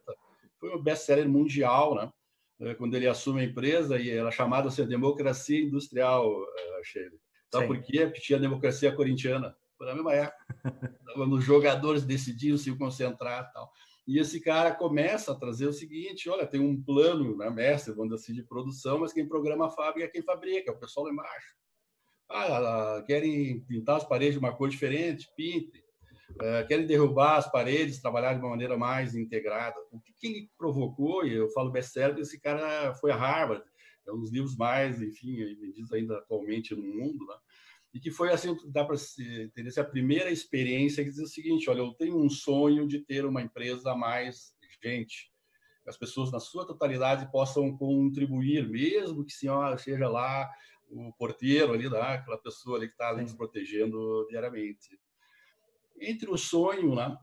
foi 0.60 0.76
um 0.76 0.82
best-seller 0.82 1.30
mundial, 1.30 1.96
né? 1.96 2.12
É, 2.60 2.74
quando 2.74 2.96
ele 2.96 3.08
assume 3.08 3.42
a 3.42 3.44
empresa 3.44 4.00
e 4.00 4.10
era 4.10 4.32
chamada 4.32 4.70
assim, 4.70 4.88
democracia 4.88 5.62
industrial, 5.62 6.32
uh, 6.32 6.84
Sheila. 6.84 7.18
Sabe 7.54 7.68
por 7.68 7.82
quê? 7.82 8.06
Porque 8.06 8.22
tinha 8.22 8.38
a 8.38 8.42
democracia 8.42 8.92
corintiana, 8.94 9.56
foi 9.78 9.88
na 9.88 9.94
mesma 9.94 10.14
época. 10.14 10.46
Os 11.32 11.44
jogadores 11.44 12.04
decidiam 12.04 12.58
se 12.58 12.76
concentrar 12.78 13.52
tal. 13.54 13.72
E 14.08 14.20
esse 14.20 14.40
cara 14.40 14.74
começa 14.74 15.32
a 15.32 15.36
trazer 15.36 15.68
o 15.68 15.74
seguinte: 15.74 16.30
olha, 16.30 16.46
tem 16.46 16.60
um 16.60 16.82
plano, 16.82 17.36
né, 17.38 17.50
mestre, 17.50 17.94
vamos 17.94 18.10
dizer 18.10 18.24
assim, 18.24 18.34
de 18.34 18.44
produção, 18.44 19.00
mas 19.00 19.14
quem 19.14 19.28
programa 19.28 19.68
a 19.68 19.72
fábrica 19.72 20.08
é 20.08 20.12
quem 20.12 20.22
fabrica, 20.22 20.70
é 20.72 20.74
o 20.74 20.80
pessoal 20.80 21.08
lá 21.08 21.12
embaixo. 21.12 21.56
Ah, 22.30 23.04
querem 23.06 23.60
pintar 23.62 23.98
as 23.98 24.04
paredes 24.04 24.34
de 24.34 24.40
uma 24.40 24.56
cor 24.56 24.70
diferente? 24.70 25.30
Pinte. 25.36 25.84
Uh, 26.32 26.68
querem 26.68 26.88
derrubar 26.88 27.38
as 27.38 27.50
paredes, 27.50 28.02
trabalhar 28.02 28.34
de 28.34 28.40
uma 28.40 28.50
maneira 28.50 28.76
mais 28.76 29.16
integrada. 29.16 29.76
O 29.92 30.00
que, 30.00 30.12
que 30.14 30.28
ele 30.28 30.50
provocou, 30.58 31.26
e 31.26 31.34
eu 31.34 31.48
falo 31.50 31.72
best-seller, 31.72 32.18
esse 32.18 32.40
cara 32.40 32.94
foi 32.96 33.12
a 33.12 33.16
Harvard, 33.16 33.64
é 34.08 34.12
um 34.12 34.20
dos 34.20 34.32
livros 34.32 34.56
mais, 34.58 35.02
enfim, 35.02 35.36
vendidos 35.56 35.94
ainda 35.94 36.18
atualmente 36.18 36.76
no 36.76 36.82
mundo, 36.82 37.26
né? 37.26 37.36
E 37.96 38.00
que 38.00 38.12
foi 38.12 38.30
assim, 38.30 38.54
dá 38.68 38.84
para 38.84 38.98
ter 39.54 39.66
essa 39.66 39.82
primeira 39.82 40.30
experiência 40.30 41.02
que 41.02 41.10
diz 41.10 41.20
o 41.20 41.28
seguinte, 41.28 41.70
olha, 41.70 41.80
eu 41.80 41.94
tenho 41.94 42.22
um 42.22 42.30
sonho 42.30 42.86
de 42.86 43.00
ter 43.00 43.26
uma 43.26 43.42
empresa 43.42 43.96
mais 43.96 44.54
gente, 44.84 45.32
as 45.88 45.96
pessoas 45.96 46.30
na 46.30 46.42
sua 46.42 46.68
totalidade 46.68 47.32
possam 47.32 47.76
contribuir, 47.78 48.68
mesmo 48.68 49.24
que 49.24 49.32
senhora 49.32 49.78
seja 49.78 50.10
lá 50.10 50.52
o 50.90 51.14
porteiro 51.14 51.72
ali, 51.72 51.90
né? 51.90 51.98
aquela 52.02 52.38
pessoa 52.38 52.78
ali 52.78 52.88
que 52.88 52.94
está 52.96 53.16
nos 53.16 53.34
protegendo 53.34 54.28
diariamente. 54.30 55.00
Entre 55.98 56.30
o 56.30 56.38
sonho, 56.38 56.96
né? 56.96 57.18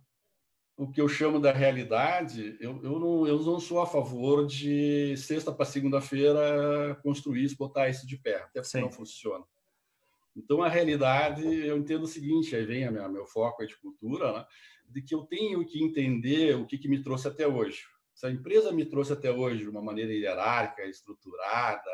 o 0.74 0.90
que 0.90 1.02
eu 1.02 1.08
chamo 1.08 1.38
da 1.38 1.52
realidade, 1.52 2.56
eu, 2.60 2.82
eu, 2.82 2.98
não, 2.98 3.26
eu 3.26 3.42
não 3.42 3.60
sou 3.60 3.82
a 3.82 3.86
favor 3.86 4.46
de 4.46 5.14
sexta 5.18 5.52
para 5.52 5.66
segunda-feira 5.66 6.98
construir, 7.02 7.54
botar 7.56 7.90
isso 7.90 8.06
de 8.06 8.16
pé, 8.16 8.36
até 8.36 8.62
porque 8.62 8.80
não 8.80 8.90
funciona. 8.90 9.44
Então, 10.36 10.62
a 10.62 10.68
realidade, 10.68 11.44
eu 11.44 11.76
entendo 11.76 12.04
o 12.04 12.08
seguinte, 12.08 12.56
aí 12.56 12.64
vem 12.64 12.84
a 12.84 12.90
minha, 12.90 13.08
meu 13.08 13.26
foco 13.26 13.66
de 13.66 13.76
cultura, 13.76 14.32
né? 14.32 14.46
de 14.88 15.02
que 15.02 15.14
eu 15.14 15.22
tenho 15.22 15.64
que 15.66 15.82
entender 15.82 16.56
o 16.56 16.66
que, 16.66 16.78
que 16.78 16.88
me 16.88 17.02
trouxe 17.02 17.28
até 17.28 17.46
hoje. 17.46 17.82
Se 18.14 18.26
a 18.26 18.30
empresa 18.30 18.72
me 18.72 18.84
trouxe 18.84 19.12
até 19.12 19.30
hoje 19.30 19.62
de 19.62 19.68
uma 19.68 19.82
maneira 19.82 20.12
hierárquica, 20.12 20.86
estruturada, 20.86 21.90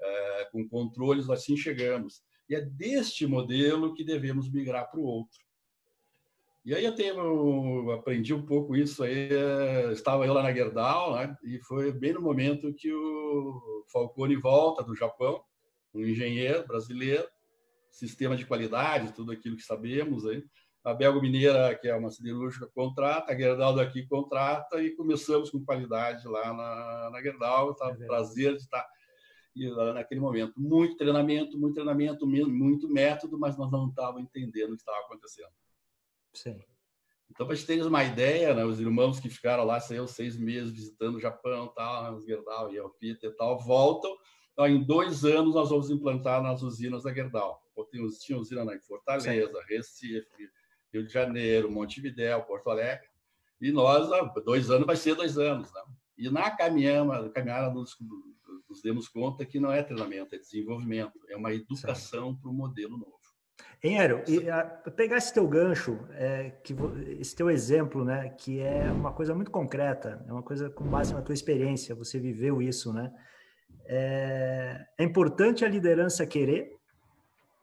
é, 0.00 0.48
com 0.52 0.68
controles, 0.68 1.30
assim 1.30 1.56
chegamos. 1.56 2.22
E 2.48 2.54
é 2.54 2.60
deste 2.60 3.26
modelo 3.26 3.94
que 3.94 4.04
devemos 4.04 4.50
migrar 4.50 4.90
para 4.90 5.00
o 5.00 5.04
outro. 5.04 5.38
E 6.64 6.74
aí 6.74 6.84
eu, 6.84 6.94
tenho, 6.94 7.16
eu 7.16 7.90
aprendi 7.90 8.32
um 8.32 8.46
pouco 8.46 8.76
isso 8.76 9.02
aí, 9.02 9.30
eh, 9.32 9.90
estava 9.92 10.24
eu 10.24 10.32
lá 10.32 10.44
na 10.44 10.54
Gerdau, 10.54 11.16
né? 11.16 11.36
e 11.42 11.58
foi 11.58 11.90
bem 11.90 12.12
no 12.12 12.20
momento 12.20 12.72
que 12.72 12.92
o 12.92 13.84
Falcone 13.92 14.36
volta 14.36 14.84
do 14.84 14.94
Japão, 14.94 15.42
um 15.92 16.02
engenheiro 16.02 16.64
brasileiro, 16.64 17.26
sistema 17.92 18.34
de 18.34 18.46
qualidade, 18.46 19.12
tudo 19.12 19.30
aquilo 19.30 19.56
que 19.56 19.62
sabemos 19.62 20.26
aí. 20.26 20.42
A 20.82 20.92
Belgo 20.92 21.20
Mineira, 21.20 21.76
que 21.76 21.86
é 21.86 21.94
uma 21.94 22.10
siderúrgica, 22.10 22.68
contrata, 22.74 23.32
a 23.32 23.36
Gerdau 23.36 23.76
daqui 23.76 24.04
contrata 24.08 24.82
e 24.82 24.90
começamos 24.96 25.48
com 25.50 25.64
qualidade 25.64 26.26
lá 26.26 26.52
na, 26.52 27.10
na 27.10 27.22
Gerdau. 27.22 27.72
Tá 27.74 27.90
é 27.90 28.06
prazer 28.06 28.56
de 28.56 28.62
estar 28.62 28.84
e, 29.54 29.70
naquele 29.92 30.20
momento. 30.20 30.54
Muito 30.56 30.96
treinamento, 30.96 31.58
muito 31.58 31.74
treinamento, 31.74 32.26
muito 32.26 32.88
método, 32.88 33.38
mas 33.38 33.56
nós 33.56 33.70
não 33.70 33.88
estávamos 33.88 34.22
entendendo 34.22 34.72
o 34.72 34.74
que 34.74 34.82
estava 34.82 34.98
acontecendo. 35.00 35.52
Sim. 36.32 36.60
Então, 37.30 37.46
para 37.46 37.54
gente 37.54 37.66
ter 37.66 37.82
uma 37.82 38.04
ideia, 38.04 38.52
né, 38.52 38.64
os 38.64 38.80
irmãos 38.80 39.20
que 39.20 39.30
ficaram 39.30 39.64
lá, 39.64 39.80
saiu 39.80 40.06
seis 40.06 40.36
meses 40.36 40.72
visitando 40.72 41.16
o 41.16 41.20
Japão, 41.20 41.72
tal, 41.74 42.14
né, 42.14 42.20
Gerdau 42.26 42.74
e 42.74 42.80
Peter 42.98 43.30
e 43.30 43.34
tal, 43.34 43.58
voltam. 43.58 44.14
Então, 44.52 44.66
em 44.66 44.82
dois 44.82 45.24
anos, 45.24 45.54
nós 45.54 45.70
vamos 45.70 45.90
implantar 45.90 46.42
nas 46.42 46.62
usinas 46.62 47.04
da 47.04 47.12
Gerdau. 47.12 47.62
Tinha 47.90 48.38
usina 48.38 48.74
em 48.74 48.80
Fortaleza, 48.80 49.46
Sim. 49.48 49.74
Recife, 49.74 50.50
Rio 50.92 51.06
de 51.06 51.12
Janeiro, 51.12 51.70
Montevidéu, 51.70 52.42
Porto 52.42 52.70
Alegre. 52.70 53.08
E 53.60 53.72
nós, 53.72 54.08
dois 54.44 54.70
anos 54.70 54.86
vai 54.86 54.96
ser 54.96 55.14
dois 55.14 55.38
anos. 55.38 55.72
Né? 55.72 55.82
E 56.18 56.30
na 56.30 56.50
caminhada, 56.50 57.30
caminhada 57.30 57.72
nos, 57.72 57.96
nos 58.68 58.82
demos 58.82 59.08
conta 59.08 59.46
que 59.46 59.58
não 59.58 59.72
é 59.72 59.82
treinamento, 59.82 60.34
é 60.34 60.38
desenvolvimento, 60.38 61.18
é 61.28 61.36
uma 61.36 61.52
educação 61.54 62.36
para 62.36 62.50
o 62.50 62.52
modelo 62.52 62.98
novo. 62.98 63.22
Hein, 63.82 63.98
Aero, 63.98 64.22
e 64.28 64.48
a, 64.48 64.64
pegar 64.64 65.16
esse 65.16 65.34
teu 65.34 65.46
gancho, 65.48 65.98
é, 66.12 66.50
que, 66.62 66.74
esse 67.18 67.34
teu 67.34 67.50
exemplo, 67.50 68.04
né, 68.04 68.28
que 68.30 68.60
é 68.60 68.90
uma 68.92 69.12
coisa 69.12 69.34
muito 69.34 69.50
concreta, 69.50 70.24
é 70.28 70.32
uma 70.32 70.42
coisa 70.42 70.70
com 70.70 70.84
base 70.84 71.12
na 71.12 71.22
tua 71.22 71.34
experiência, 71.34 71.94
você 71.94 72.20
viveu 72.20 72.62
isso, 72.62 72.92
né? 72.92 73.12
É, 73.86 74.86
é 74.98 75.04
importante 75.04 75.64
a 75.64 75.68
liderança 75.68 76.26
querer, 76.26 76.76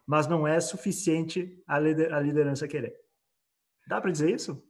mas 0.05 0.27
não 0.27 0.47
é 0.47 0.59
suficiente 0.59 1.61
a 1.67 1.79
liderança 1.79 2.67
querer. 2.67 2.95
Dá 3.88 4.01
para 4.01 4.11
dizer 4.11 4.33
isso? 4.33 4.63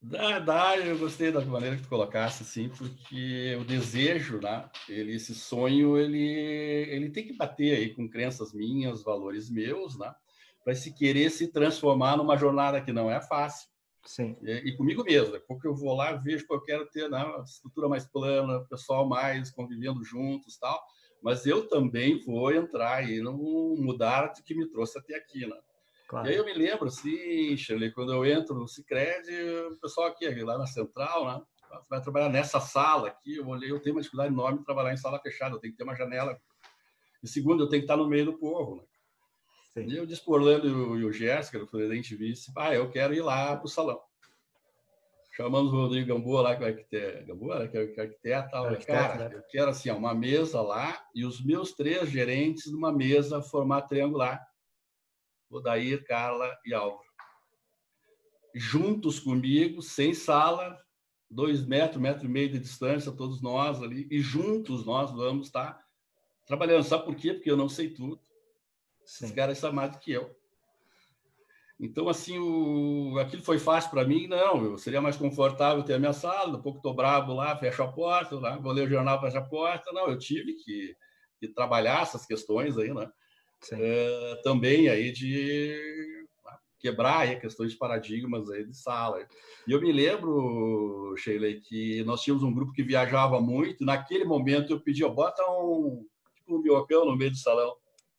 Dá, 0.00 0.38
dá, 0.38 0.78
eu 0.78 0.98
gostei 0.98 1.32
da 1.32 1.40
maneira 1.40 1.76
que 1.76 1.82
tu 1.82 1.88
colocasse, 1.88 2.42
assim, 2.42 2.68
porque 2.68 3.56
o 3.60 3.64
desejo, 3.64 4.38
né, 4.40 4.68
ele, 4.88 5.14
esse 5.14 5.34
sonho, 5.34 5.98
ele, 5.98 6.22
ele 6.22 7.10
tem 7.10 7.26
que 7.26 7.32
bater 7.32 7.76
aí 7.76 7.94
com 7.94 8.08
crenças 8.08 8.52
minhas, 8.52 9.02
valores 9.02 9.50
meus, 9.50 9.98
né, 9.98 10.14
para 10.62 10.74
se 10.74 10.92
querer 10.92 11.30
se 11.30 11.48
transformar 11.48 12.16
numa 12.16 12.36
jornada 12.36 12.80
que 12.80 12.92
não 12.92 13.10
é 13.10 13.20
fácil. 13.20 13.68
Sim. 14.04 14.36
E, 14.42 14.52
e 14.68 14.76
comigo 14.76 15.02
mesmo, 15.02 15.32
né, 15.32 15.40
porque 15.48 15.66
eu 15.66 15.74
vou 15.74 15.96
lá 15.96 16.12
vejo 16.12 16.46
que 16.46 16.54
eu 16.54 16.60
quero 16.60 16.86
ter 16.86 17.10
né, 17.10 17.24
uma 17.24 17.42
estrutura 17.42 17.88
mais 17.88 18.04
plana, 18.04 18.64
pessoal 18.68 19.08
mais 19.08 19.50
convivendo 19.50 20.04
juntos, 20.04 20.56
tal, 20.58 20.80
mas 21.22 21.46
eu 21.46 21.68
também 21.68 22.22
vou 22.24 22.52
entrar 22.52 23.08
e 23.08 23.20
não 23.20 23.36
mudar 23.36 24.32
de 24.32 24.42
que 24.42 24.54
me 24.54 24.68
trouxe 24.68 24.98
até 24.98 25.16
aqui, 25.16 25.46
né? 25.46 25.56
Claro. 26.08 26.28
E 26.28 26.30
aí 26.30 26.36
eu 26.36 26.44
me 26.44 26.54
lembro, 26.54 26.86
assim, 26.86 27.56
Shirley, 27.56 27.92
quando 27.92 28.12
eu 28.12 28.24
entro 28.24 28.54
no 28.54 28.68
Cicred, 28.68 29.28
o 29.72 29.76
pessoal 29.76 30.06
aqui, 30.06 30.28
lá 30.42 30.56
na 30.56 30.66
central, 30.66 31.26
né? 31.26 31.42
Vai 31.90 32.00
trabalhar 32.00 32.28
nessa 32.28 32.60
sala 32.60 33.08
aqui. 33.08 33.36
Eu 33.36 33.48
olhei, 33.48 33.70
eu 33.70 33.80
tenho 33.80 33.96
uma 33.96 34.00
dificuldade 34.00 34.32
enorme 34.32 34.60
de 34.60 34.64
trabalhar 34.64 34.92
em 34.92 34.96
sala 34.96 35.18
fechada, 35.18 35.56
eu 35.56 35.58
tenho 35.58 35.72
que 35.72 35.76
ter 35.76 35.84
uma 35.84 35.96
janela. 35.96 36.40
E 37.22 37.28
segundo, 37.28 37.64
eu 37.64 37.68
tenho 37.68 37.82
que 37.82 37.86
estar 37.86 37.96
no 37.96 38.08
meio 38.08 38.26
do 38.26 38.38
povo, 38.38 38.76
né? 38.76 38.82
Sim. 39.74 39.90
E 39.90 39.96
eu 39.96 40.06
disse 40.06 40.24
para 40.24 40.34
Orlando 40.34 40.96
e 40.98 41.04
o 41.04 41.12
Jéssica, 41.12 41.62
o 41.62 41.66
presidente, 41.66 42.16
disse, 42.16 42.50
ah, 42.56 42.72
eu 42.72 42.88
quero 42.88 43.12
ir 43.12 43.20
lá 43.20 43.56
para 43.56 43.66
o 43.66 43.68
salão. 43.68 44.00
Chamamos 45.36 45.70
o 45.70 45.76
Rodrigo 45.76 46.08
Gamboa 46.08 46.40
lá, 46.40 46.56
que 46.56 46.64
é 46.64 46.68
arquiteto, 46.68 47.26
Gamboa, 47.26 47.58
né, 47.58 47.68
que 47.68 47.76
é 47.76 47.80
arquiteto, 47.80 48.50
tal. 48.50 48.64
Arquiteto, 48.64 48.86
cara, 48.86 49.28
né? 49.28 49.36
eu 49.36 49.42
quero 49.50 49.68
assim, 49.68 49.90
uma 49.90 50.14
mesa 50.14 50.62
lá 50.62 51.06
e 51.14 51.26
os 51.26 51.44
meus 51.44 51.72
três 51.72 52.08
gerentes 52.08 52.72
numa 52.72 52.90
mesa 52.90 53.42
formato 53.42 53.88
triangular. 53.88 54.42
Odair, 55.50 56.02
Carla 56.06 56.56
e 56.64 56.72
Álvaro. 56.72 57.04
Juntos 58.54 59.20
comigo, 59.20 59.82
sem 59.82 60.14
sala, 60.14 60.80
dois 61.30 61.62
metros, 61.66 62.00
metro 62.00 62.24
e 62.24 62.30
meio 62.30 62.48
de 62.48 62.58
distância, 62.58 63.12
todos 63.12 63.42
nós 63.42 63.82
ali, 63.82 64.08
e 64.10 64.20
juntos 64.20 64.86
nós 64.86 65.10
vamos 65.10 65.48
estar 65.48 65.78
trabalhando. 66.46 66.82
Sabe 66.82 67.04
por 67.04 67.14
quê? 67.14 67.34
Porque 67.34 67.50
eu 67.50 67.58
não 67.58 67.68
sei 67.68 67.90
tudo. 67.90 68.18
Sim. 69.04 69.26
Esses 69.26 69.30
caras 69.32 69.58
são 69.58 69.70
mais 69.70 69.92
do 69.92 69.98
que 69.98 70.12
eu. 70.12 70.34
Então, 71.78 72.08
assim, 72.08 72.38
o... 72.38 73.18
aquilo 73.18 73.42
foi 73.42 73.58
fácil 73.58 73.90
para 73.90 74.04
mim? 74.04 74.26
Não, 74.26 74.64
eu 74.64 74.78
seria 74.78 75.00
mais 75.00 75.16
confortável 75.16 75.82
ter 75.82 75.94
a 75.94 75.98
minha 75.98 76.12
sala, 76.12 76.46
daqui 76.46 76.56
a 76.56 76.62
pouco 76.62 76.78
estou 76.78 76.94
brabo 76.94 77.34
lá, 77.34 77.56
fecho 77.56 77.82
a 77.82 77.92
porta, 77.92 78.38
lá, 78.38 78.56
vou 78.56 78.72
ler 78.72 78.86
o 78.86 78.90
jornal, 78.90 79.20
fecho 79.20 79.36
a 79.38 79.42
porta. 79.42 79.92
Não, 79.92 80.08
eu 80.08 80.18
tive 80.18 80.54
que, 80.54 80.96
que 81.38 81.48
trabalhar 81.48 82.02
essas 82.02 82.24
questões 82.24 82.78
aí, 82.78 82.92
né? 82.94 83.10
É, 83.72 84.40
também 84.42 84.88
aí 84.88 85.12
de 85.12 86.26
quebrar 86.78 87.20
aí 87.20 87.40
questões 87.40 87.72
de 87.72 87.78
paradigmas 87.78 88.50
aí 88.50 88.64
de 88.64 88.76
sala. 88.76 89.26
E 89.66 89.72
eu 89.72 89.80
me 89.80 89.92
lembro, 89.92 91.14
Sheila, 91.16 91.48
que 91.64 92.02
nós 92.04 92.22
tínhamos 92.22 92.44
um 92.44 92.54
grupo 92.54 92.72
que 92.72 92.82
viajava 92.82 93.40
muito, 93.40 93.84
naquele 93.84 94.24
momento 94.24 94.72
eu 94.72 94.80
pedi, 94.80 95.04
ó, 95.04 95.08
bota 95.08 95.42
um, 95.50 96.06
tipo 96.34 96.56
um 96.56 96.62
miocão 96.62 97.04
no 97.04 97.16
meio 97.16 97.30
do 97.30 97.36
salão. 97.36 97.74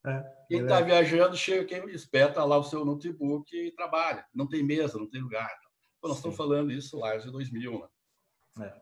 É, 0.08 0.24
quem 0.48 0.62
está 0.62 0.80
é 0.80 0.84
viajando, 0.84 1.36
chega, 1.36 1.66
quem 1.66 1.90
espeta 1.90 2.44
lá 2.46 2.58
o 2.58 2.64
seu 2.64 2.86
notebook 2.86 3.54
e 3.54 3.72
trabalha. 3.72 4.26
Não 4.34 4.48
tem 4.48 4.64
mesa, 4.64 4.98
não 4.98 5.10
tem 5.10 5.22
lugar. 5.22 5.50
Então, 5.98 6.10
nós 6.10 6.14
Sim. 6.14 6.18
estamos 6.18 6.38
falando 6.38 6.72
isso 6.72 6.98
lá 6.98 7.18
de 7.18 7.30
2000, 7.30 7.90
né? 8.58 8.66
É. 8.66 8.74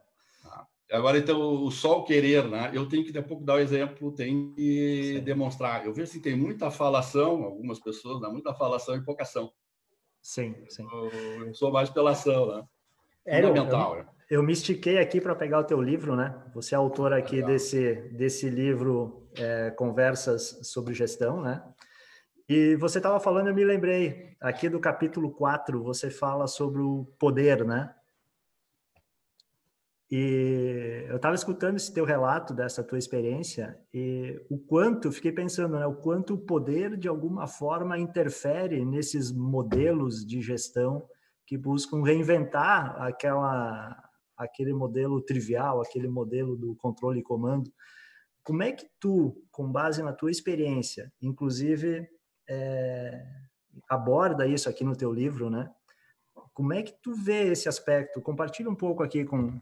Tá. 0.44 0.67
Agora, 0.91 1.17
então, 1.17 1.39
o 1.41 1.70
o 1.70 2.03
querer, 2.03 2.48
né? 2.48 2.70
Eu 2.72 2.88
tenho 2.88 3.03
que, 3.03 3.12
daqui 3.12 3.25
a 3.25 3.27
pouco, 3.27 3.44
dar 3.44 3.55
o 3.55 3.60
exemplo, 3.60 4.12
tem 4.12 4.53
que 4.53 5.15
Sim. 5.15 5.24
demonstrar. 5.24 5.84
Eu 5.84 5.94
vejo 5.94 6.10
assim, 6.10 6.22
tem 6.22 6.36
muita 6.36 6.70
falação, 6.70 7.44
algumas 7.44 7.79
pessoas, 7.79 8.22
né? 8.22 8.29
muita 8.29 8.53
falação 8.53 8.96
e 8.96 9.03
pouca 9.03 9.24
ação. 9.24 9.51
Sim, 10.22 10.55
sim. 10.70 10.88
Eu, 10.91 11.48
eu 11.48 11.53
sou 11.55 11.72
mais 11.72 11.89
pela 11.89 12.12
ação, 12.12 12.55
né? 12.55 12.63
É, 13.25 13.41
Fundamental, 13.41 13.98
eu, 13.98 14.05
eu 14.29 14.44
me 14.44 14.53
estiquei 14.53 15.00
aqui 15.00 15.20
para 15.20 15.36
pegar 15.36 15.60
o 15.60 15.63
teu 15.63 15.82
livro, 15.82 16.15
né? 16.15 16.39
Você 16.53 16.75
é 16.75 16.77
autor 16.77 17.13
aqui 17.13 17.41
desse, 17.41 17.96
desse 18.12 18.48
livro 18.48 19.25
é, 19.38 19.72
Conversas 19.72 20.60
sobre 20.63 20.94
Gestão, 20.94 21.42
né? 21.42 21.63
E 22.48 22.75
você 22.75 23.00
estava 23.00 23.20
falando, 23.20 23.48
eu 23.48 23.56
me 23.56 23.65
lembrei, 23.65 24.36
aqui 24.39 24.70
do 24.70 24.80
capítulo 24.80 25.32
4, 25.32 25.82
você 25.82 26.12
fala 26.12 26.48
sobre 26.48 26.82
o 26.82 27.06
poder, 27.18 27.65
né? 27.65 27.94
E 30.10 31.06
eu 31.10 31.15
estava 31.15 31.34
escutando 31.34 31.77
esse 31.77 31.92
teu 31.92 32.06
relato 32.06 32.54
dessa 32.54 32.84
tua 32.84 33.00
experiência 33.00 33.80
e 33.92 34.39
o 34.50 34.58
quanto, 34.60 35.12
fiquei 35.12 35.32
pensando, 35.32 35.80
né, 35.80 35.86
o 35.88 35.96
quanto 35.96 36.36
o 36.36 36.38
poder 36.38 36.96
de 36.96 37.08
alguma 37.08 37.48
forma 37.48 37.98
interfere 37.98 38.86
nesses 38.86 39.32
modelos 39.32 40.24
de 40.24 40.42
gestão 40.42 41.10
que 41.46 41.58
buscam 41.58 42.04
reinventar 42.04 43.01
aquela 43.01 44.01
aquele 44.38 44.74
modelo 44.74 45.22
trivial, 45.22 45.82
aquele 45.82 46.10
modelo 46.10 46.56
do 46.56 46.75
controle 46.75 47.22
e 47.22 47.24
comando. 47.24 47.72
Como 48.45 48.61
é 48.61 48.71
que 48.71 48.87
tu, 48.99 49.35
com 49.51 49.71
base 49.71 50.03
na 50.03 50.13
tua 50.13 50.29
experiência, 50.29 51.11
inclusive 51.19 52.07
é, 52.47 53.25
aborda 53.89 54.45
isso 54.45 54.69
aqui 54.69 54.83
no 54.83 54.95
teu 54.95 55.11
livro, 55.11 55.49
né? 55.49 55.67
Como 56.53 56.71
é 56.71 56.83
que 56.83 56.93
tu 57.01 57.15
vê 57.15 57.51
esse 57.51 57.67
aspecto? 57.67 58.21
Compartilha 58.21 58.69
um 58.69 58.75
pouco 58.75 59.01
aqui 59.01 59.25
com, 59.25 59.59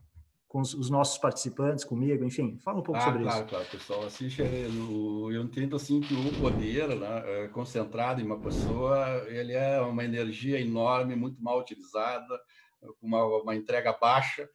com 0.49 0.59
os, 0.59 0.73
os 0.73 0.89
nossos 0.89 1.17
participantes, 1.17 1.85
comigo, 1.85 2.25
enfim, 2.25 2.59
fala 2.59 2.81
um 2.81 2.83
pouco 2.83 2.99
ah, 2.99 3.05
sobre 3.05 3.23
claro, 3.23 3.39
isso. 3.39 3.47
Claro, 3.47 3.65
pessoal. 3.71 4.05
Assim, 4.05 4.27
eu 4.37 5.41
entendo 5.41 5.77
assim 5.77 6.01
que 6.01 6.13
o 6.13 6.41
poder 6.41 6.89
né, 6.89 7.23
é 7.25 7.47
concentrado 7.47 8.19
em 8.19 8.25
uma 8.25 8.39
pessoa, 8.39 9.23
ele 9.29 9.53
é 9.53 9.79
uma 9.79 10.03
energia 10.03 10.59
enorme, 10.59 11.15
muito 11.15 11.41
mal 11.41 11.57
utilizada, 11.57 12.37
com 12.99 13.07
uma, 13.07 13.23
uma 13.41 13.55
entrega 13.55 13.93
baixa, 13.93 14.47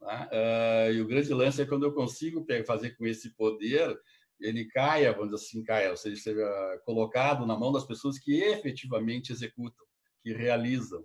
né? 0.00 0.28
Uh, 0.32 0.92
e 0.92 1.00
o 1.00 1.06
grande 1.06 1.32
lance 1.32 1.60
é 1.60 1.66
quando 1.66 1.84
eu 1.84 1.92
consigo 1.92 2.44
fazer 2.64 2.96
com 2.96 3.06
esse 3.06 3.34
poder 3.34 3.98
ele 4.40 4.66
caia, 4.66 5.12
vamos 5.12 5.30
dizer 5.30 5.44
assim, 5.44 5.64
caia, 5.64 5.90
ou 5.90 5.96
seja, 5.96 6.20
seja 6.20 6.82
colocado 6.84 7.46
na 7.46 7.56
mão 7.56 7.72
das 7.72 7.84
pessoas 7.84 8.18
que 8.18 8.42
efetivamente 8.42 9.32
executam, 9.32 9.84
que 10.22 10.32
realizam. 10.32 11.04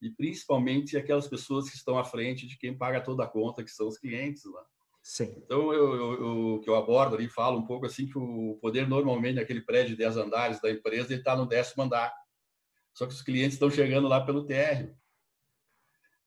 E 0.00 0.10
principalmente 0.10 0.96
aquelas 0.96 1.26
pessoas 1.26 1.68
que 1.68 1.76
estão 1.76 1.98
à 1.98 2.04
frente 2.04 2.46
de 2.46 2.56
quem 2.56 2.76
paga 2.76 3.00
toda 3.00 3.24
a 3.24 3.28
conta, 3.28 3.64
que 3.64 3.70
são 3.70 3.88
os 3.88 3.98
clientes 3.98 4.44
lá. 4.44 4.64
Sim. 5.02 5.34
Então, 5.38 5.72
eu, 5.72 5.94
eu, 5.94 6.12
eu, 6.12 6.60
que 6.60 6.70
eu 6.70 6.76
abordo 6.76 7.16
ali, 7.16 7.28
falo 7.28 7.58
um 7.58 7.66
pouco 7.66 7.86
assim, 7.86 8.06
que 8.06 8.18
o 8.18 8.58
poder 8.60 8.86
normalmente 8.86 9.36
naquele 9.36 9.62
prédio 9.62 9.90
de 9.90 9.96
10 9.96 10.16
andares 10.16 10.60
da 10.60 10.70
empresa, 10.70 11.12
ele 11.12 11.20
está 11.20 11.34
no 11.34 11.46
décimo 11.46 11.82
andar. 11.82 12.12
Só 12.94 13.06
que 13.06 13.14
os 13.14 13.22
clientes 13.22 13.54
estão 13.54 13.70
chegando 13.70 14.06
lá 14.06 14.24
pelo 14.24 14.44
térreo. 14.44 14.94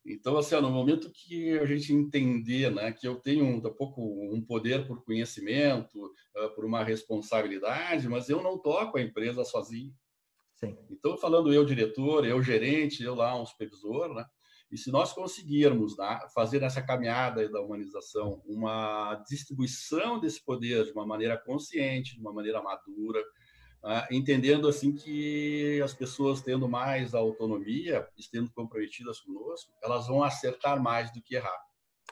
Então, 0.06 0.38
assim, 0.38 0.56
no 0.56 0.72
momento 0.72 1.12
que 1.12 1.58
a 1.60 1.66
gente 1.66 1.94
entender 1.94 2.72
né, 2.72 2.92
que 2.92 3.08
eu 3.08 3.16
tenho 3.16 3.46
um, 3.46 3.58
um 3.58 3.74
pouco 3.74 4.02
um 4.34 4.42
poder 4.42 4.88
por 4.88 5.04
conhecimento, 5.04 6.06
uh, 6.36 6.50
por 6.56 6.66
uma 6.66 6.84
responsabilidade, 6.84 8.10
mas 8.10 8.28
eu 8.28 8.42
não 8.42 8.58
toco 8.58 8.98
a 8.98 9.02
empresa 9.02 9.44
sozinho. 9.44 9.94
Sim. 10.56 10.76
Então, 10.90 11.18
falando 11.18 11.54
eu 11.54 11.64
diretor, 11.66 12.26
eu 12.26 12.42
gerente, 12.42 13.04
eu 13.04 13.16
lá 13.16 13.40
um 13.40 13.46
supervisor, 13.46 14.14
né? 14.14 14.26
E 14.72 14.78
se 14.78 14.90
nós 14.90 15.12
conseguirmos 15.12 15.98
né, 15.98 16.20
fazer 16.34 16.62
nessa 16.62 16.82
caminhada 16.82 17.48
da 17.50 17.60
humanização 17.60 18.42
uma 18.46 19.16
distribuição 19.28 20.18
desse 20.18 20.44
poder 20.44 20.86
de 20.86 20.92
uma 20.94 21.06
maneira 21.06 21.38
consciente, 21.38 22.16
de 22.16 22.22
uma 22.22 22.32
maneira 22.32 22.62
madura, 22.62 23.22
ah, 23.84 24.08
entendendo 24.12 24.68
assim 24.68 24.94
que 24.94 25.82
as 25.84 25.94
pessoas 25.94 26.42
tendo 26.42 26.70
mais 26.70 27.16
autonomia, 27.16 28.08
estando 28.18 28.52
comprometidas 28.52 29.20
conosco, 29.22 29.72
elas 29.84 30.08
vão 30.08 30.24
acertar 30.24 30.82
mais 30.82 31.12
do 31.12 31.22
que 31.22 31.36
errar. 31.36 31.60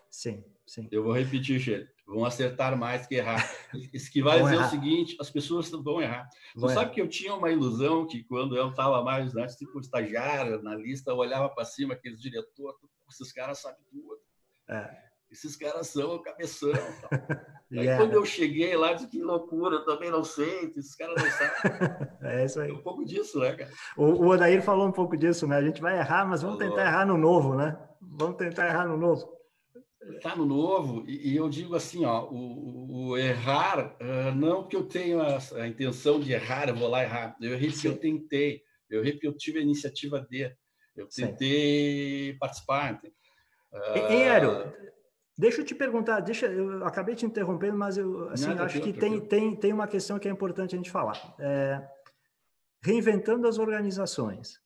Sim, 0.10 0.44
sim. 0.66 0.88
Eu 0.92 1.04
vou 1.04 1.14
repetir, 1.14 1.60
Gê, 1.60 1.88
vão 2.08 2.26
acertar 2.26 2.76
mais 2.76 3.06
que 3.06 3.16
errar. 3.16 3.38
Isso 3.94 4.12
que 4.12 4.24
vai 4.24 4.42
dizer 4.42 4.56
errar. 4.56 4.68
o 4.68 4.70
seguinte, 4.70 5.16
as 5.20 5.30
pessoas 5.30 5.70
vão 5.70 6.02
errar. 6.02 6.28
Vão 6.56 6.68
Você 6.68 6.74
errar. 6.74 6.84
sabe 6.84 6.96
que 6.96 7.02
eu 7.02 7.08
tinha 7.08 7.36
uma 7.36 7.52
ilusão 7.52 8.08
que 8.08 8.24
quando 8.24 8.58
eu 8.58 8.70
estava 8.70 9.03
mais, 9.03 9.34
né, 9.34 9.46
tipo 9.48 9.79
estagiário, 9.79 10.64
na 10.64 10.75
lista, 10.75 11.12
eu 11.12 11.18
olhava 11.18 11.50
para 11.50 11.66
cima, 11.66 11.94
aqueles 11.94 12.20
diretores, 12.20 12.79
esses 13.12 13.32
caras 13.32 13.60
sabem 13.60 13.84
tudo. 13.92 14.20
É 14.68 15.08
esses 15.31 15.55
caras 15.55 15.87
são 15.87 16.15
o 16.15 16.20
cabeção. 16.20 16.72
Aí 17.72 17.81
yeah. 17.81 18.03
quando 18.03 18.13
eu 18.13 18.25
cheguei 18.25 18.75
lá, 18.75 18.94
disse 18.94 19.07
que 19.07 19.22
loucura, 19.22 19.75
eu 19.75 19.85
também 19.85 20.09
não 20.09 20.24
sei, 20.24 20.74
esses 20.75 20.96
caras 20.96 21.22
não 21.22 21.29
sabem. 21.29 22.07
é 22.24 22.46
isso 22.46 22.59
aí. 22.59 22.72
É 22.72 22.74
um 22.74 22.81
pouco 22.81 23.05
disso, 23.05 23.39
né, 23.39 23.53
cara? 23.53 23.72
O, 23.96 24.05
o 24.05 24.27
Odair 24.29 24.63
falou 24.63 24.87
um 24.87 24.92
pouco 24.92 25.15
disso, 25.15 25.46
né? 25.46 25.57
A 25.57 25.61
gente 25.61 25.79
vai 25.79 26.00
errar, 26.00 26.25
mas 26.25 26.42
vamos 26.42 26.57
falou. 26.57 26.74
tentar 26.74 26.89
errar 26.89 27.05
no 27.05 27.15
novo, 27.15 27.53
né? 27.53 27.77
Vamos 28.01 28.37
tentar 28.37 28.65
errar 28.65 28.87
no 28.87 28.98
novo. 28.98 29.37
Tá 30.24 30.35
no 30.35 30.46
novo, 30.46 31.03
e, 31.07 31.33
e 31.33 31.35
eu 31.35 31.48
digo 31.48 31.75
assim, 31.75 32.05
ó, 32.05 32.25
o, 32.25 33.09
o 33.09 33.18
errar, 33.18 33.96
uh, 34.01 34.33
não 34.35 34.68
que 34.68 34.75
eu 34.75 34.83
tenha 34.83 35.22
a, 35.22 35.61
a, 35.61 35.68
intenção 35.68 36.20
de 36.20 36.31
errar, 36.31 36.70
eu 36.70 36.75
vou 36.75 36.87
lá 36.87 37.03
errar. 37.03 37.37
Eu 37.39 37.53
errei 37.53 37.70
porque 37.70 37.87
eu 37.87 37.98
tentei, 37.98 38.63
eu 38.89 39.01
errei 39.01 39.11
porque 39.13 39.27
eu 39.27 39.37
tive 39.37 39.59
a 39.59 39.61
iniciativa 39.61 40.25
de, 40.27 40.51
eu 40.96 41.07
tentei 41.07 42.31
Sim. 42.31 42.37
participar. 42.39 43.00
Uh, 43.72 43.98
em, 43.98 44.27
Aero, 44.27 44.74
Deixa 45.40 45.62
eu 45.62 45.66
te 45.66 45.74
perguntar, 45.74 46.20
deixa, 46.20 46.48
eu 46.48 46.86
acabei 46.86 47.16
te 47.16 47.25
interrompendo, 47.25 47.78
mas 47.78 47.98
eu 47.98 48.28
assim, 48.30 48.48
Nada, 48.48 48.66
acho 48.66 48.82
que 48.82 48.92
tem, 48.92 49.22
tem, 49.22 49.56
tem 49.56 49.72
uma 49.72 49.88
questão 49.88 50.20
que 50.20 50.28
é 50.28 50.32
importante 50.32 50.75
a 50.75 50.78
gente 50.78 50.92
falar. 50.92 51.34
É, 51.40 51.82
reinventando 52.84 53.48
as 53.48 53.58
organizações, 53.58 54.60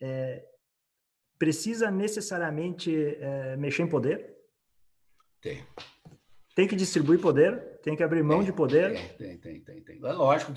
é, 0.00 0.46
precisa 1.36 1.90
necessariamente 1.90 2.94
é, 3.18 3.56
mexer 3.56 3.82
em 3.82 3.88
poder? 3.88 4.32
Tem. 5.40 5.66
Tem 6.54 6.68
que 6.68 6.76
distribuir 6.76 7.20
poder? 7.20 7.80
Tem 7.82 7.96
que 7.96 8.04
abrir 8.04 8.22
mão 8.22 8.38
tem, 8.38 8.46
de 8.46 8.52
poder? 8.52 9.16
Tem, 9.16 9.36
tem, 9.38 9.60
tem, 9.60 9.82
tem. 9.82 10.00
É 10.04 10.12
lógico, 10.12 10.52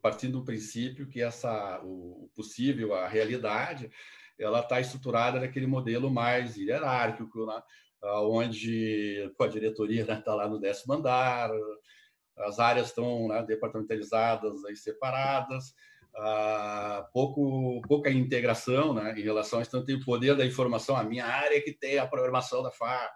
partindo 0.00 0.38
do 0.38 0.44
princípio 0.44 1.08
que 1.08 1.20
essa, 1.20 1.80
o 1.82 2.30
possível, 2.36 2.94
a 2.94 3.08
realidade, 3.08 3.90
ela 4.38 4.60
está 4.60 4.80
estruturada 4.80 5.40
naquele 5.40 5.66
modelo 5.66 6.08
mais 6.08 6.56
hierárquico, 6.56 7.46
né? 7.46 7.60
Onde 8.02 9.32
a 9.38 9.46
diretoria 9.46 10.02
está 10.02 10.14
né, 10.14 10.22
lá 10.26 10.48
no 10.48 10.58
décimo 10.58 10.94
andar, 10.94 11.50
as 12.36 12.58
áreas 12.58 12.88
estão 12.88 13.28
né, 13.28 13.42
departamentalizadas 13.42 14.62
e 14.70 14.76
separadas, 14.76 15.74
ah, 16.16 17.08
pouco, 17.12 17.80
pouca 17.88 18.10
integração 18.10 18.94
né, 18.94 19.18
em 19.18 19.22
relação 19.22 19.58
a 19.58 19.62
isso, 19.62 19.84
tem 19.84 19.96
o 19.96 20.04
poder 20.04 20.36
da 20.36 20.46
informação, 20.46 20.96
a 20.96 21.02
minha 21.02 21.26
área 21.26 21.60
que 21.62 21.72
tem 21.72 21.98
a 21.98 22.06
programação 22.06 22.62
da 22.62 22.70
FAC, 22.70 23.12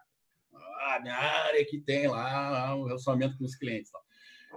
a 0.53 1.01
minha 1.01 1.14
área 1.14 1.64
que 1.64 1.79
tem 1.79 2.09
lá 2.09 2.75
o 2.75 2.85
relacionamento 2.85 3.38
com 3.38 3.45
os 3.45 3.55
clientes. 3.55 3.90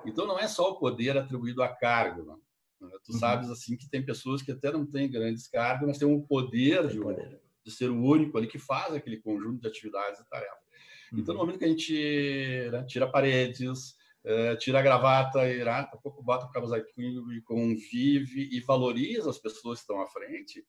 Então, 0.05 0.27
não 0.27 0.37
é 0.37 0.47
só 0.47 0.71
o 0.71 0.79
poder 0.79 1.17
atribuído 1.17 1.63
a 1.63 1.69
cargo, 1.69 2.23
né? 2.23 2.35
Tu 3.03 3.13
uhum. 3.13 3.19
sabes 3.19 3.49
assim 3.49 3.77
que 3.77 3.89
tem 3.89 4.05
pessoas 4.05 4.41
que 4.41 4.51
até 4.51 4.71
não 4.71 4.85
têm 4.85 5.09
grandes 5.09 5.47
cargos, 5.47 5.87
mas 5.87 5.97
têm 5.97 6.07
um 6.07 6.21
poder 6.21 6.87
de, 6.87 6.99
poder 6.99 7.41
de 7.65 7.71
ser 7.71 7.89
o 7.89 8.01
único 8.01 8.37
ali 8.37 8.47
que 8.47 8.59
faz 8.59 8.93
aquele 8.93 9.17
conjunto 9.17 9.59
de 9.59 9.67
atividades 9.67 10.19
e 10.19 10.29
tarefas. 10.29 10.65
Uhum. 11.11 11.19
Então, 11.19 11.33
no 11.33 11.39
momento 11.39 11.57
que 11.57 11.65
a 11.65 11.69
gente 11.69 12.69
né, 12.71 12.83
tira 12.83 13.09
paredes, 13.09 13.95
uh, 14.23 14.57
tira 14.59 14.79
a 14.79 14.81
gravata, 14.83 15.49
e 15.49 15.63
um 15.63 16.01
pouco 16.01 16.21
bota 16.21 16.45
o 16.45 16.51
casaquinho 16.51 17.33
e 17.33 17.41
convive 17.41 18.49
e 18.51 18.59
valoriza 18.61 19.29
as 19.29 19.39
pessoas 19.39 19.79
que 19.79 19.83
estão 19.83 19.99
à 20.01 20.07
frente, 20.07 20.63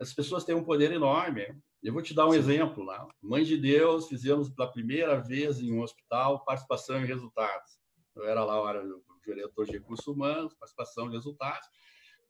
as 0.00 0.14
pessoas 0.14 0.44
têm 0.44 0.54
um 0.54 0.64
poder 0.64 0.90
enorme. 0.92 1.46
Eu 1.82 1.92
vou 1.92 2.02
te 2.02 2.14
dar 2.14 2.26
um 2.26 2.32
Sim. 2.32 2.38
exemplo. 2.38 2.86
Né? 2.86 3.06
Mãe 3.22 3.44
de 3.44 3.56
Deus, 3.56 4.08
fizemos 4.08 4.48
pela 4.48 4.70
primeira 4.70 5.20
vez 5.20 5.60
em 5.60 5.72
um 5.72 5.82
hospital 5.82 6.44
participação 6.44 7.02
em 7.02 7.06
resultados. 7.06 7.78
Eu 8.16 8.24
era 8.24 8.44
lá 8.44 8.60
o 8.60 9.02
diretor 9.24 9.66
de 9.66 9.72
recursos 9.72 10.06
humanos, 10.06 10.54
participação 10.54 11.08
em 11.08 11.12
resultados. 11.12 11.68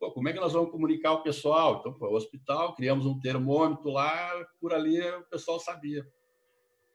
Pô, 0.01 0.11
como 0.11 0.31
é 0.31 0.33
que 0.33 0.41
nós 0.41 0.55
vamos 0.55 0.71
comunicar 0.71 1.13
o 1.13 1.23
pessoal? 1.23 1.77
Então, 1.79 1.93
pô, 1.93 2.09
o 2.09 2.15
hospital, 2.15 2.75
criamos 2.75 3.05
um 3.05 3.21
termômetro 3.21 3.91
lá, 3.91 4.33
por 4.59 4.73
ali 4.73 4.99
o 4.99 5.25
pessoal 5.25 5.61
sabia. 5.61 6.11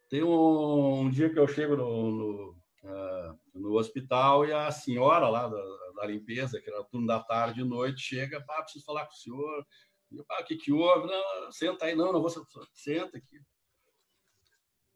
Tem 0.10 0.24
um, 0.24 1.02
um 1.02 1.10
dia 1.12 1.30
que 1.30 1.38
eu 1.38 1.48
chego 1.48 1.78
no, 1.78 2.12
no, 2.12 2.52
uh, 2.84 3.40
no, 3.54 3.78
hospital 3.78 4.44
e 4.48 4.52
a 4.52 4.72
senhora 4.72 5.30
lá 5.30 5.48
da, 5.48 5.64
da, 5.98 6.08
limpeza, 6.08 6.60
que 6.60 6.68
era 6.68 6.84
turno 6.84 7.06
da 7.06 7.20
tarde 7.20 7.62
e 7.62 7.64
noite, 7.64 8.02
chega, 8.02 8.44
ah, 8.50 8.64
preciso 8.64 8.84
falar 8.84 9.06
com 9.06 9.14
o 9.14 9.18
senhor. 9.18 9.68
Ah, 10.28 10.42
o 10.42 10.46
que, 10.46 10.56
que 10.56 10.74
houve? 10.74 11.06
Não, 11.06 11.52
senta 11.52 11.86
aí, 11.86 11.94
não, 11.94 12.12
não 12.12 12.22
vou 12.22 12.32
senta 12.74 13.18
aqui. 13.18 13.40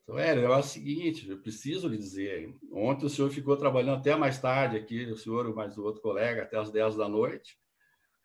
Então, 0.02 0.18
é, 0.18 0.36
é 0.36 0.50
o 0.50 0.64
seguinte, 0.64 1.30
eu 1.30 1.40
preciso 1.40 1.88
lhe 1.88 1.98
dizer, 1.98 2.58
ontem 2.72 3.06
o 3.06 3.10
senhor 3.10 3.30
ficou 3.30 3.56
trabalhando 3.56 4.00
até 4.00 4.16
mais 4.16 4.42
tarde 4.42 4.78
aqui, 4.78 5.06
o 5.06 5.16
senhor 5.16 5.48
e 5.48 5.54
mais 5.54 5.78
o 5.78 5.84
outro 5.84 6.02
colega, 6.02 6.42
até 6.42 6.58
as 6.58 6.72
10 6.72 6.96
da 6.96 7.08
noite, 7.08 7.60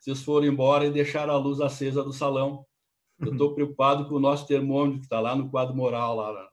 vocês 0.05 0.23
foram 0.23 0.47
embora 0.47 0.85
e 0.85 0.90
deixaram 0.90 1.33
a 1.33 1.38
luz 1.38 1.62
acesa 1.62 2.05
do 2.05 2.12
salão. 2.12 2.67
Eu 3.19 3.33
estou 3.33 3.55
preocupado 3.55 4.07
com 4.07 4.17
o 4.17 4.21
nosso 4.21 4.47
termômetro 4.47 4.99
que 4.99 5.07
está 5.07 5.19
lá 5.19 5.35
no 5.35 5.49
quadro 5.49 5.75
moral. 5.75 6.17
Lá. 6.17 6.51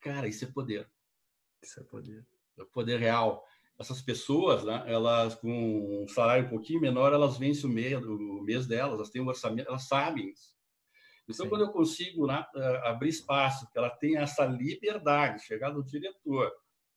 Cara, 0.00 0.26
isso 0.26 0.42
é 0.42 0.48
poder. 0.48 0.90
Isso 1.62 1.78
é 1.80 1.82
poder. 1.82 2.26
É 2.58 2.64
poder 2.64 2.98
real. 2.98 3.44
Essas 3.78 4.00
pessoas, 4.00 4.64
né, 4.64 4.82
elas 4.86 5.34
com 5.34 6.02
um 6.02 6.08
salário 6.08 6.46
um 6.46 6.48
pouquinho 6.48 6.80
menor, 6.80 7.12
elas 7.12 7.36
vencem 7.36 7.68
o 7.68 7.72
mês, 7.72 8.02
o 8.02 8.40
mês 8.40 8.66
delas, 8.66 8.94
elas 8.94 9.10
têm 9.10 9.20
um 9.20 9.28
orçamento, 9.28 9.68
elas 9.68 9.86
sabem 9.86 10.30
isso. 10.30 10.54
Então, 11.28 11.44
Sim. 11.44 11.50
quando 11.50 11.62
eu 11.62 11.72
consigo 11.72 12.26
né, 12.26 12.46
abrir 12.84 13.10
espaço, 13.10 13.70
que 13.70 13.76
ela 13.76 13.90
tenha 13.90 14.20
essa 14.20 14.46
liberdade, 14.46 15.44
chegar 15.44 15.74
no 15.74 15.84
diretor, 15.84 16.50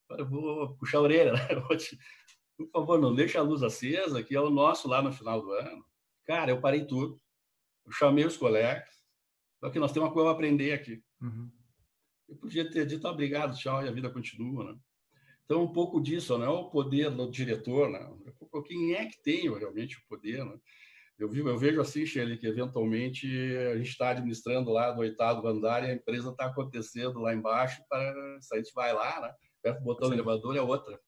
eu 0.09 0.25
vou 0.25 0.73
puxar 0.75 0.99
a 0.99 1.01
orelha, 1.01 1.33
né? 1.33 1.39
por 2.57 2.69
favor, 2.71 2.99
não 2.99 3.13
deixe 3.13 3.37
a 3.37 3.41
luz 3.41 3.61
acesa, 3.61 4.23
que 4.23 4.35
é 4.35 4.41
o 4.41 4.49
nosso 4.49 4.87
lá 4.87 5.01
no 5.01 5.13
final 5.13 5.41
do 5.41 5.51
ano. 5.51 5.85
Cara, 6.25 6.51
eu 6.51 6.59
parei 6.59 6.85
tudo, 6.85 7.21
eu 7.85 7.91
chamei 7.91 8.25
os 8.25 8.35
colegas, 8.35 8.89
porque 9.61 9.79
nós 9.79 9.91
temos 9.91 10.09
uma 10.09 10.13
coisa 10.13 10.29
a 10.29 10.33
aprender 10.33 10.73
aqui. 10.73 11.01
Uhum. 11.21 11.51
Eu 12.27 12.35
podia 12.35 12.69
ter 12.69 12.85
dito 12.85 13.07
obrigado, 13.07 13.57
tchau, 13.57 13.83
e 13.83 13.87
a 13.87 13.91
vida 13.91 14.09
continua, 14.09 14.73
né? 14.73 14.79
Então, 15.45 15.63
um 15.63 15.71
pouco 15.71 16.01
disso, 16.01 16.37
não 16.37 16.45
é 16.45 16.49
o 16.49 16.69
poder 16.69 17.09
do 17.09 17.31
diretor, 17.31 17.89
né? 17.89 18.05
Quem 18.65 18.95
é 18.95 19.05
que 19.05 19.21
tem 19.21 19.49
realmente 19.57 19.95
o 19.95 20.01
poder, 20.09 20.43
né? 20.43 20.59
Eu, 21.17 21.29
vi, 21.29 21.39
eu 21.39 21.57
vejo 21.57 21.79
assim, 21.79 22.05
Shelly, 22.05 22.37
que 22.37 22.45
eventualmente 22.45 23.27
a 23.71 23.77
gente 23.77 23.89
está 23.89 24.09
administrando 24.09 24.69
lá 24.71 24.91
do 24.91 24.99
oitavo 24.99 25.47
andar 25.47 25.83
e 25.83 25.91
a 25.91 25.93
empresa 25.93 26.31
está 26.31 26.47
acontecendo 26.47 27.19
lá 27.19 27.33
embaixo, 27.33 27.81
para, 27.89 28.41
se 28.41 28.53
a 28.53 28.57
gente 28.57 28.73
vai 28.73 28.93
lá, 28.93 29.21
né? 29.21 29.33
Aperta 29.59 29.81
o 29.81 29.83
botão 29.83 30.09
do 30.09 30.15
elevador, 30.15 30.55
é 30.57 30.61
outra. 30.61 30.99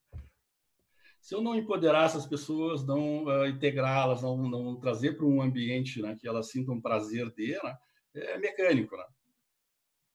Se 1.22 1.36
eu 1.36 1.42
não 1.42 1.56
empoderar 1.56 2.06
essas 2.06 2.26
pessoas, 2.26 2.86
não 2.86 3.26
uh, 3.26 3.46
integrá-las, 3.46 4.22
não, 4.22 4.38
não 4.38 4.80
trazer 4.80 5.18
para 5.18 5.26
um 5.26 5.42
ambiente 5.42 6.02
né, 6.02 6.16
que 6.20 6.28
elas 6.28 6.50
sintam 6.50 6.82
prazer 6.82 7.30
de, 7.36 7.52
né, 7.64 7.78
é 8.16 8.38
mecânico, 8.38 8.96
né? 8.98 9.06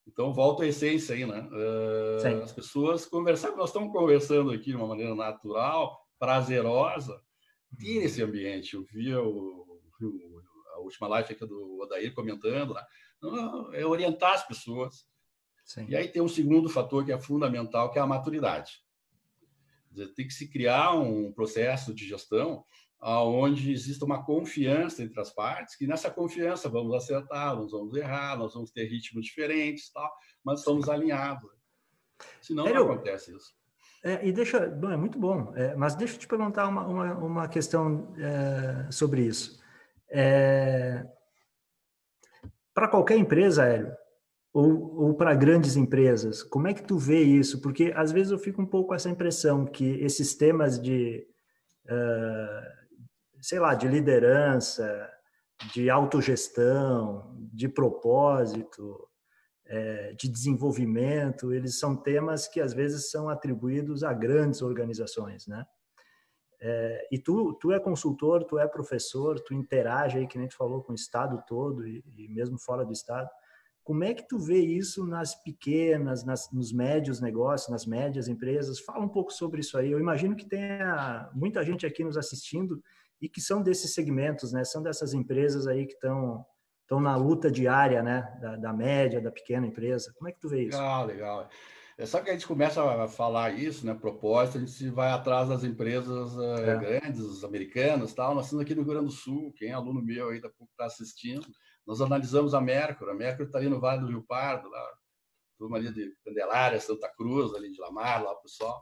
Então, 0.06 0.34
volta 0.34 0.64
à 0.64 0.66
essência 0.66 1.14
aí, 1.14 1.24
né? 1.24 1.48
Uh, 1.50 2.42
as 2.42 2.52
pessoas 2.52 3.06
conversar, 3.06 3.52
nós 3.52 3.70
estamos 3.70 3.90
conversando 3.90 4.50
aqui 4.50 4.66
de 4.66 4.76
uma 4.76 4.86
maneira 4.86 5.14
natural, 5.14 5.98
prazerosa, 6.18 7.22
tire 7.78 8.04
esse 8.04 8.22
ambiente. 8.22 8.74
Eu 8.74 8.84
vi, 8.84 9.14
o, 9.14 9.80
a 10.74 10.80
última 10.80 11.08
live 11.08 11.32
aqui 11.32 11.46
do 11.46 11.80
Odair 11.80 12.14
comentando, 12.14 12.74
né? 12.74 12.84
É 13.72 13.86
orientar 13.86 14.34
as 14.34 14.46
pessoas. 14.46 15.06
Sim. 15.64 15.86
E 15.88 15.96
aí 15.96 16.08
tem 16.08 16.20
um 16.20 16.28
segundo 16.28 16.68
fator 16.68 17.04
que 17.04 17.12
é 17.12 17.18
fundamental, 17.18 17.90
que 17.90 17.98
é 17.98 18.02
a 18.02 18.06
maturidade. 18.06 18.83
Dizer, 19.94 20.12
tem 20.14 20.26
que 20.26 20.34
se 20.34 20.48
criar 20.48 20.92
um 20.94 21.32
processo 21.32 21.94
de 21.94 22.06
gestão 22.06 22.64
onde 23.00 23.70
exista 23.70 24.04
uma 24.04 24.24
confiança 24.24 25.02
entre 25.02 25.20
as 25.20 25.30
partes, 25.30 25.76
que 25.76 25.86
nessa 25.86 26.10
confiança 26.10 26.70
vamos 26.70 26.94
acertar, 26.94 27.54
nós 27.54 27.70
vamos 27.70 27.94
errar, 27.94 28.38
nós 28.38 28.54
vamos 28.54 28.70
ter 28.70 28.86
ritmos 28.86 29.26
diferentes, 29.26 29.92
tal, 29.92 30.10
mas 30.42 30.60
estamos 30.60 30.88
alinhados. 30.88 31.50
Senão 32.40 32.64
não 32.64 32.92
acontece 32.92 33.34
isso. 33.36 33.54
É, 34.02 34.26
e 34.26 34.32
deixa, 34.32 34.66
bom, 34.68 34.90
é 34.90 34.96
muito 34.96 35.18
bom, 35.18 35.52
é, 35.54 35.74
mas 35.74 35.94
deixa 35.94 36.14
eu 36.14 36.18
te 36.18 36.26
perguntar 36.26 36.68
uma, 36.68 36.86
uma, 36.86 37.14
uma 37.14 37.48
questão 37.48 38.14
é, 38.18 38.90
sobre 38.90 39.22
isso. 39.22 39.62
É, 40.10 41.06
para 42.72 42.88
qualquer 42.88 43.16
empresa, 43.16 43.64
Hélio, 43.66 43.94
ou, 44.54 44.96
ou 44.96 45.14
para 45.14 45.34
grandes 45.34 45.76
empresas, 45.76 46.42
como 46.42 46.68
é 46.68 46.72
que 46.72 46.82
tu 46.82 46.96
vê 46.96 47.22
isso? 47.22 47.60
Porque 47.60 47.92
às 47.94 48.10
vezes 48.10 48.32
eu 48.32 48.38
fico 48.38 48.62
um 48.62 48.66
pouco 48.66 48.88
com 48.88 48.94
essa 48.94 49.10
impressão 49.10 49.66
que 49.66 49.84
esses 50.00 50.34
temas 50.34 50.80
de 50.80 51.26
uh, 51.86 52.84
sei 53.44 53.58
lá, 53.58 53.74
de 53.74 53.86
liderança, 53.86 55.10
de 55.74 55.90
autogestão, 55.90 57.36
de 57.52 57.68
propósito, 57.68 59.06
é, 59.66 60.14
de 60.14 60.30
desenvolvimento, 60.30 61.52
eles 61.52 61.78
são 61.78 61.94
temas 61.94 62.48
que 62.48 62.58
às 62.58 62.72
vezes 62.72 63.10
são 63.10 63.28
atribuídos 63.28 64.02
a 64.02 64.14
grandes 64.14 64.62
organizações, 64.62 65.46
né? 65.46 65.62
É, 66.58 67.08
e 67.12 67.18
tu, 67.18 67.52
tu 67.60 67.70
é 67.70 67.78
consultor, 67.78 68.44
tu 68.44 68.58
é 68.58 68.66
professor, 68.66 69.38
tu 69.40 69.52
interage 69.52 70.16
aí, 70.16 70.26
que 70.26 70.38
nem 70.38 70.48
tu 70.48 70.56
falou, 70.56 70.82
com 70.82 70.92
o 70.92 70.94
Estado 70.94 71.44
todo 71.46 71.86
e, 71.86 72.02
e 72.16 72.28
mesmo 72.28 72.58
fora 72.58 72.82
do 72.82 72.92
Estado. 72.92 73.28
Como 73.84 74.02
é 74.02 74.14
que 74.14 74.26
tu 74.26 74.38
vê 74.38 74.58
isso 74.58 75.06
nas 75.06 75.34
pequenas, 75.42 76.24
nas, 76.24 76.50
nos 76.50 76.72
médios 76.72 77.20
negócios, 77.20 77.70
nas 77.70 77.84
médias 77.84 78.28
empresas? 78.28 78.80
Fala 78.80 79.04
um 79.04 79.08
pouco 79.08 79.30
sobre 79.30 79.60
isso 79.60 79.76
aí. 79.76 79.92
Eu 79.92 80.00
imagino 80.00 80.34
que 80.34 80.48
tenha 80.48 81.30
muita 81.34 81.62
gente 81.62 81.84
aqui 81.84 82.02
nos 82.02 82.16
assistindo 82.16 82.82
e 83.20 83.28
que 83.28 83.42
são 83.42 83.62
desses 83.62 83.92
segmentos, 83.92 84.52
né? 84.52 84.64
São 84.64 84.82
dessas 84.82 85.12
empresas 85.12 85.66
aí 85.66 85.86
que 85.86 85.92
estão 85.92 86.44
estão 86.82 87.00
na 87.00 87.16
luta 87.16 87.50
diária, 87.50 88.02
né? 88.02 88.38
Da, 88.40 88.56
da, 88.56 88.72
média, 88.72 89.20
da 89.20 89.30
pequena 89.30 89.66
empresa. 89.66 90.12
Como 90.16 90.28
é 90.28 90.32
que 90.32 90.40
tu 90.40 90.48
vê 90.48 90.64
isso? 90.64 90.78
Legal, 90.78 91.06
legal. 91.06 91.48
É 91.96 92.06
só 92.06 92.20
que 92.20 92.28
a 92.28 92.32
gente 92.32 92.46
começa 92.46 92.82
a 92.82 93.06
falar 93.06 93.52
isso, 93.52 93.86
né? 93.86 93.94
Propósito, 93.94 94.58
a 94.58 94.60
gente 94.60 94.88
vai 94.88 95.10
atrás 95.10 95.48
das 95.48 95.62
empresas 95.62 96.34
uh, 96.36 96.54
é. 96.56 96.76
grandes, 96.76 97.44
americanas, 97.44 98.12
tal. 98.12 98.34
Nós 98.34 98.46
estamos 98.46 98.64
aqui 98.64 98.74
no 98.74 98.82
Rio 98.82 98.92
Grande 98.92 99.06
do 99.06 99.12
Sul. 99.12 99.52
Quem 99.56 99.68
é 99.68 99.72
aluno 99.72 100.02
meu 100.02 100.30
aí 100.30 100.40
da 100.40 100.48
pouco 100.48 100.72
está 100.72 100.86
assistindo. 100.86 101.46
Nós 101.86 102.00
analisamos 102.00 102.54
a 102.54 102.60
Mercury. 102.60 103.10
A 103.10 103.14
Mercury 103.14 103.46
está 103.46 103.58
ali 103.58 103.68
no 103.68 103.80
Vale 103.80 104.00
do 104.00 104.08
Rio 104.08 104.22
Pardo, 104.22 104.68
lá, 104.68 104.92
turma 105.58 105.76
ali 105.76 105.92
de 105.92 106.14
Candelária, 106.24 106.80
Santa 106.80 107.08
Cruz, 107.08 107.54
ali 107.54 107.70
de 107.70 107.80
Lamar, 107.80 108.22
lá 108.22 108.34
pessoal. 108.36 108.80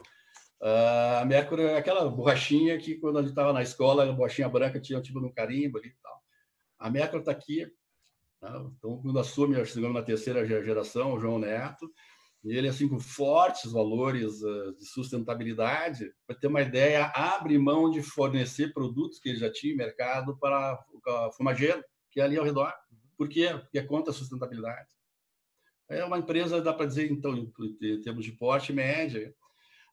Uh, 0.61 1.21
a 1.21 1.25
Mercury 1.25 1.63
é 1.63 1.77
aquela 1.77 2.09
borrachinha 2.09 2.79
que, 2.79 2.95
quando 2.97 3.19
a 3.19 3.23
gente 3.23 3.31
estava 3.31 3.53
na 3.53 3.63
escola, 3.63 4.09
a 4.09 4.13
borrachinha 4.13 4.49
branca 4.49 4.81
tinha 4.81 5.01
tipo 5.01 5.21
no 5.21 5.33
carimbo 5.33 5.79
ali 5.79 5.89
e 5.89 5.97
tal. 6.03 6.23
A 6.79 6.91
Mercury 6.91 7.21
está 7.21 7.33
aqui, 7.33 7.65
né? 8.41 8.71
então, 8.79 9.01
quando 9.03 9.19
assume, 9.19 9.65
chegamos 9.65 9.95
na 9.95 10.03
terceira 10.03 10.47
geração, 10.47 11.15
o 11.15 11.19
João 11.21 11.39
Neto, 11.39 11.91
e 12.45 12.57
ele, 12.57 12.69
assim, 12.69 12.89
com 12.89 12.99
fortes 12.99 13.71
valores 13.71 14.43
uh, 14.43 14.75
de 14.77 14.85
sustentabilidade, 14.87 16.13
para 16.27 16.37
ter 16.37 16.49
uma 16.49 16.63
ideia, 16.63 17.07
abre 17.15 17.59
mão 17.59 17.91
de 17.91 18.03
fornecer 18.03 18.73
produtos 18.73 19.19
que 19.19 19.29
ele 19.29 19.39
já 19.39 19.51
tinha 19.51 19.73
em 19.73 19.77
mercado 19.77 20.37
para 20.39 20.79
o 21.07 21.33
fumageiro, 21.33 21.83
que 22.13 22.21
é 22.21 22.25
ali 22.25 22.37
ao 22.37 22.45
redor. 22.45 22.73
Por 23.17 23.29
quê? 23.29 23.49
Porque 23.61 23.79
é 23.79 23.83
contra 23.83 24.13
a 24.13 24.15
sustentabilidade. 24.15 24.89
É 25.89 26.05
uma 26.05 26.19
empresa, 26.19 26.61
dá 26.61 26.73
para 26.73 26.87
dizer, 26.87 27.11
então, 27.11 27.35
em 27.37 28.01
termos 28.01 28.25
de 28.25 28.33
porte 28.33 28.73
média, 28.73 29.35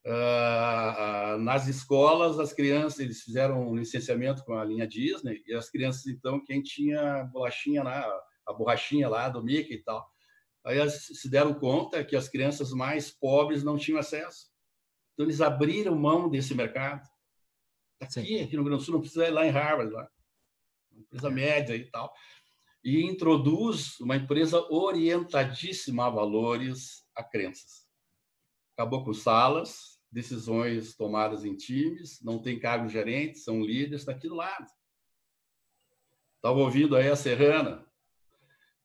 Uh, 0.05 1.35
uh, 1.35 1.37
nas 1.39 1.67
escolas, 1.67 2.39
as 2.39 2.53
crianças, 2.53 2.99
eles 2.99 3.21
fizeram 3.21 3.69
um 3.69 3.75
licenciamento 3.75 4.45
com 4.45 4.53
a 4.53 4.63
linha 4.63 4.87
Disney, 4.87 5.43
e 5.45 5.53
as 5.53 5.69
crianças, 5.69 6.07
então, 6.07 6.43
quem 6.43 6.63
tinha 6.63 7.25
bolachinha 7.25 7.83
lá, 7.83 8.09
a 8.47 8.53
borrachinha 8.53 9.09
lá 9.09 9.27
do 9.27 9.43
Mickey 9.43 9.73
e 9.73 9.83
tal, 9.83 10.09
aí 10.65 10.77
elas 10.77 11.05
se 11.05 11.29
deram 11.29 11.53
conta 11.53 12.03
que 12.03 12.15
as 12.15 12.29
crianças 12.29 12.71
mais 12.71 13.11
pobres 13.11 13.61
não 13.61 13.77
tinham 13.77 13.99
acesso. 13.99 14.47
Então, 15.13 15.25
eles 15.25 15.41
abriram 15.41 15.95
mão 15.95 16.29
desse 16.29 16.55
mercado. 16.55 17.05
Aqui, 18.01 18.39
aqui 18.39 18.55
no 18.55 18.61
Rio 18.61 18.63
Grande 18.63 18.81
do 18.81 18.85
Sul, 18.85 18.93
não 18.93 19.01
precisa 19.01 19.27
ir 19.27 19.31
lá 19.31 19.45
em 19.45 19.51
Harvard, 19.51 19.91
lá. 19.91 20.09
Empresa 20.99 21.29
média 21.29 21.75
e 21.75 21.89
tal. 21.89 22.13
E 22.83 23.03
introduz 23.03 23.99
uma 23.99 24.15
empresa 24.15 24.61
orientadíssima 24.71 26.05
a 26.05 26.09
valores, 26.09 27.05
a 27.15 27.23
crenças 27.23 27.89
acabou 28.79 29.03
com 29.03 29.13
salas, 29.13 29.99
decisões 30.09 30.95
tomadas 30.95 31.43
em 31.43 31.53
times, 31.53 32.23
não 32.23 32.41
tem 32.41 32.57
cargos 32.57 32.93
gerentes, 32.93 33.43
são 33.43 33.61
líderes, 33.61 34.01
está 34.01 34.13
aqui 34.13 34.29
do 34.29 34.35
lado. 34.35 34.67
Estava 36.37 36.57
ouvindo 36.57 36.95
aí 36.95 37.09
a 37.09 37.15
Serrana. 37.15 37.85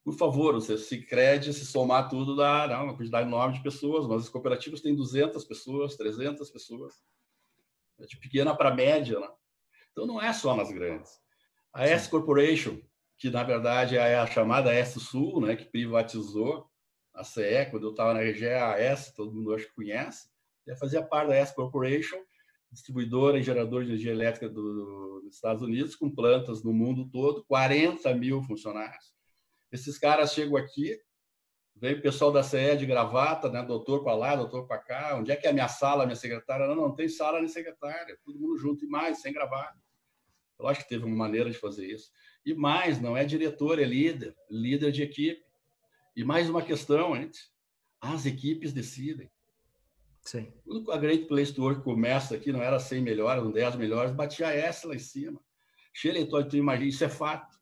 Por 0.03 0.14
favor, 0.14 0.55
você 0.55 0.77
se 0.77 1.00
crede, 1.00 1.55
se 1.55 1.64
somar 1.64 2.11
tudo, 2.11 2.35
dá 2.35 2.83
uma 2.83 2.96
quantidade 2.96 3.29
enorme 3.29 3.57
de 3.57 3.62
pessoas, 3.62 4.09
mas 4.09 4.22
as 4.22 4.29
cooperativas 4.29 4.81
têm 4.81 4.96
200 4.96 5.44
pessoas, 5.44 5.94
300 5.94 6.50
pessoas. 6.50 7.00
É 8.00 8.05
de 8.05 8.16
pequena 8.18 8.55
para 8.55 8.74
média, 8.74 9.20
né? 9.20 9.29
Então, 9.92 10.07
não 10.09 10.20
é 10.20 10.33
só 10.33 10.57
nas 10.57 10.72
grandes. 10.72 11.22
A 11.74 11.87
S 11.87 12.08
Corporation, 12.08 12.80
que 13.18 13.28
na 13.28 13.42
verdade 13.42 13.96
é 13.96 14.16
a 14.16 14.26
chamada 14.26 14.72
S 14.72 15.00
Sul, 15.00 15.40
né, 15.40 15.56
que 15.56 15.64
privatizou, 15.64 16.70
a 17.12 17.24
CE, 17.24 17.66
quando 17.70 17.87
eu 17.87 17.90
estava 17.90 18.14
na 18.14 18.20
RGE, 18.20 18.46
a 18.46 18.78
S, 18.78 19.14
todo 19.14 19.32
mundo 19.32 19.54
acho 19.54 19.66
que 19.66 19.74
conhece, 19.74 20.28
já 20.66 20.76
fazia 20.76 21.02
parte 21.02 21.28
da 21.28 21.37
S 21.37 21.54
Corporation, 21.54 22.16
distribuidora 22.70 23.38
e 23.38 23.42
geradora 23.42 23.84
de 23.84 23.90
energia 23.90 24.12
elétrica 24.12 24.48
do, 24.48 25.20
dos 25.22 25.34
Estados 25.34 25.62
Unidos, 25.62 25.96
com 25.96 26.10
plantas 26.10 26.62
no 26.62 26.72
mundo 26.72 27.08
todo, 27.10 27.44
40 27.44 28.14
mil 28.14 28.42
funcionários. 28.42 29.14
Esses 29.70 29.98
caras 29.98 30.32
chegam 30.32 30.56
aqui, 30.56 30.96
vem 31.76 31.94
o 31.94 32.02
pessoal 32.02 32.32
da 32.32 32.42
CE 32.42 32.76
de 32.76 32.87
gravata, 32.87 33.48
né? 33.48 33.62
doutor 33.62 34.02
para 34.02 34.14
lá, 34.14 34.37
doutor 34.37 34.66
para 34.66 34.78
cá, 34.78 35.16
onde 35.16 35.32
é 35.32 35.37
que 35.37 35.46
é 35.46 35.50
a 35.50 35.52
minha 35.52 35.68
sala, 35.68 36.06
minha 36.06 36.16
secretária? 36.16 36.66
Não, 36.66 36.76
não 36.76 36.94
tem 36.94 37.08
sala 37.08 37.40
nem 37.40 37.48
secretária, 37.48 38.16
todo 38.24 38.38
mundo 38.38 38.56
junto 38.58 38.84
e 38.84 38.88
mais, 38.88 39.20
sem 39.20 39.32
gravata. 39.32 39.83
Eu 40.58 40.66
acho 40.68 40.82
que 40.82 40.88
teve 40.88 41.04
uma 41.04 41.16
maneira 41.16 41.50
de 41.50 41.58
fazer 41.58 41.86
isso. 41.86 42.10
E 42.44 42.54
mais, 42.54 43.00
não 43.00 43.16
é 43.16 43.24
diretor, 43.24 43.78
é 43.78 43.84
líder, 43.84 44.36
líder 44.50 44.92
de 44.92 45.02
equipe. 45.02 45.42
E 46.16 46.24
mais 46.24 46.48
uma 46.48 46.62
questão 46.62 47.14
antes: 47.14 47.50
as 48.00 48.26
equipes 48.26 48.72
decidem. 48.72 49.30
Sim. 50.22 50.52
Quando 50.64 50.90
a 50.90 50.96
Great 50.96 51.26
Place 51.26 51.52
to 51.52 51.62
Work 51.62 51.82
começa 51.82 52.34
aqui, 52.34 52.50
não 52.50 52.62
era 52.62 52.78
100 52.78 53.02
melhores, 53.02 53.42
não 53.42 53.52
10 53.52 53.76
melhores, 53.76 54.12
batia 54.12 54.48
essa 54.48 54.88
lá 54.88 54.94
em 54.94 54.98
cima. 54.98 55.40
Shelley, 55.92 56.26
tu 56.26 56.56
imagina, 56.56 56.88
isso 56.88 57.04
é 57.04 57.08
fato. 57.08 57.58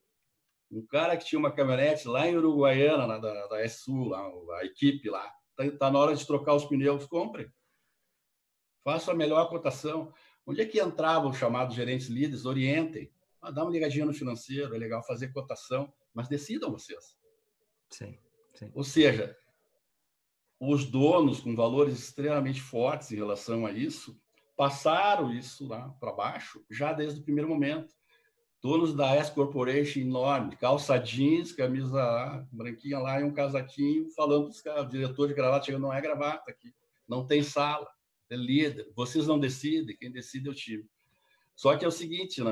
Um 0.71 0.87
cara 0.87 1.17
que 1.17 1.25
tinha 1.25 1.39
uma 1.39 1.53
caminhonete 1.53 2.09
lá 2.09 2.27
em 2.27 2.37
Uruguaiana, 2.37 3.07
na, 3.07 3.19
da, 3.19 3.47
da 3.47 3.69
SU, 3.69 4.05
lá, 4.05 4.23
a 4.59 4.65
equipe 4.65 5.11
lá, 5.11 5.31
está 5.51 5.77
tá 5.77 5.91
na 5.91 5.99
hora 5.99 6.15
de 6.15 6.27
trocar 6.27 6.55
os 6.55 6.65
pneus, 6.65 7.05
compre. 7.07 7.53
Faça 8.83 9.13
a 9.13 9.15
melhor 9.15 9.49
cotação. 9.49 10.13
Onde 10.47 10.61
é 10.61 10.67
que 10.67 10.81
entravam 10.81 11.31
os 11.31 11.37
chamados 11.37 11.75
gerentes 11.75 12.09
líderes? 12.09 12.45
Orientem. 12.45 13.11
Ah, 13.41 13.51
dá 13.51 13.63
uma 13.63 13.73
ligadinha 13.73 14.07
no 14.07 14.15
financeiro, 14.15 14.75
é 14.75 14.79
legal 14.79 15.03
fazer 15.05 15.33
cotação, 15.33 15.93
mas 16.15 16.29
decidam 16.29 16.71
vocês. 16.71 17.17
Sim, 17.91 18.19
sim. 18.55 18.71
Ou 18.75 18.85
seja, 18.85 19.37
os 20.61 20.85
donos 20.85 21.41
com 21.41 21.57
valores 21.57 21.99
extremamente 21.99 22.61
fortes 22.61 23.11
em 23.11 23.17
relação 23.17 23.67
a 23.67 23.73
isso 23.73 24.21
passaram 24.57 25.33
isso 25.33 25.67
lá 25.67 25.89
para 25.99 26.13
baixo 26.13 26.65
já 26.71 26.93
desde 26.93 27.21
o 27.21 27.25
primeiro 27.25 27.49
momento. 27.49 27.93
Donos 28.63 28.95
da 28.95 29.13
S 29.17 29.33
Corporation 29.33 29.99
enorme, 29.99 30.55
calça 30.55 30.97
jeans, 30.97 31.51
camisa 31.51 31.97
lá, 31.97 32.47
branquinha 32.53 33.01
lá 33.01 33.21
e 33.21 33.25
um 33.25 33.33
casaquinho, 33.33 34.09
falando 34.11 34.45
para 34.45 34.51
os 34.51 34.63
caras, 34.63 34.85
o 34.85 34.89
diretor 34.89 35.27
de 35.27 35.35
gravata 35.35 35.67
chegando, 35.67 35.83
não 35.83 35.93
é 35.93 36.01
gravata 36.01 36.49
aqui, 36.49 36.73
não 37.09 37.27
tem 37.27 37.43
sala, 37.43 37.89
é 38.33 38.37
líder, 38.37 38.91
vocês 38.95 39.27
não 39.27 39.39
decidem, 39.39 39.97
quem 39.97 40.11
decide 40.11 40.49
é 40.49 40.51
o 40.51 40.55
time. 40.55 40.89
Só 41.55 41.77
que 41.77 41.85
é 41.85 41.89
o 41.89 41.93
seguinte, 41.93 42.43
né? 42.43 42.51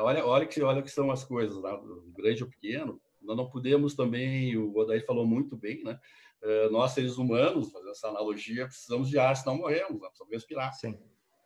olha, 0.00 0.24
olha, 0.26 0.46
que, 0.46 0.60
olha 0.60 0.82
que 0.82 0.90
são 0.90 1.10
as 1.10 1.24
coisas, 1.24 1.62
né? 1.62 1.70
grande 2.08 2.42
ou 2.42 2.50
pequeno, 2.50 3.00
nós 3.22 3.36
não 3.36 3.48
podemos 3.48 3.94
também, 3.94 4.56
o 4.56 4.76
Odair 4.76 5.04
falou 5.04 5.26
muito 5.26 5.56
bem, 5.56 5.82
né? 5.82 5.98
Eh, 6.40 6.68
nós, 6.70 6.92
seres 6.92 7.18
humanos, 7.18 7.70
fazendo 7.70 7.90
essa 7.90 8.08
analogia, 8.08 8.66
precisamos 8.66 9.08
de 9.08 9.18
ar, 9.18 9.36
senão 9.36 9.56
morremos, 9.56 10.00
né? 10.00 10.08
precisamos 10.08 10.32
respirar. 10.32 10.72
Sim, 10.72 10.98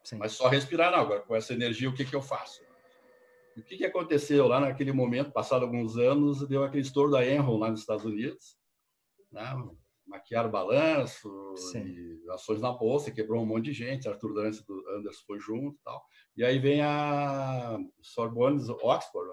sim. 0.05 0.17
Mas 0.17 0.33
só 0.33 0.49
respirar 0.49 0.93
não. 0.93 0.99
Agora, 0.99 1.21
com 1.21 1.35
essa 1.35 1.55
energia, 1.55 1.88
o 1.88 1.95
que, 1.95 2.05
que 2.05 2.15
eu 2.15 2.21
faço? 2.21 2.62
O 3.57 3.62
que, 3.62 3.77
que 3.77 3.85
aconteceu 3.85 4.47
lá 4.47 4.61
naquele 4.61 4.93
momento, 4.93 5.33
passado 5.33 5.65
alguns 5.65 5.97
anos, 5.97 6.47
deu 6.47 6.62
aquele 6.62 6.83
estouro 6.83 7.11
da 7.11 7.27
Enron 7.27 7.59
lá 7.59 7.71
nos 7.71 7.81
Estados 7.81 8.05
Unidos, 8.05 8.57
né? 9.31 9.43
Maquiaram 10.12 10.51
balanço, 10.51 11.55
ações 12.35 12.61
na 12.61 12.70
bolsa, 12.70 13.11
quebrou 13.11 13.42
um 13.42 13.46
monte 13.46 13.64
de 13.64 13.72
gente, 13.72 14.09
Arthur 14.09 14.38
Anderson 14.38 15.25
foi 15.27 15.40
junto 15.40 15.77
e 15.77 15.83
tal. 15.83 16.05
E 16.37 16.44
aí 16.44 16.59
vem 16.59 16.83
a 16.83 17.79
Sorbonne, 18.01 18.61
Oxford, 18.83 19.31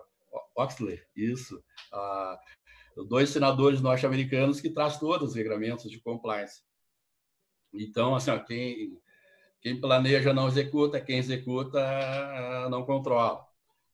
Oxley, 0.56 1.02
isso, 1.16 1.62
a, 1.92 2.40
dois 3.08 3.30
senadores 3.30 3.82
norte-americanos 3.82 4.62
que 4.62 4.70
traz 4.70 4.98
todos 4.98 5.30
os 5.30 5.36
regramentos 5.36 5.92
de 5.92 6.00
compliance. 6.00 6.64
Então, 7.74 8.16
assim, 8.16 8.32
ó, 8.32 8.40
quem, 8.40 8.98
quem 9.62 9.80
planeja 9.80 10.34
não 10.34 10.48
executa, 10.48 11.02
quem 11.02 11.18
executa 11.18 11.80
não 12.70 12.86
controla. 12.86 13.46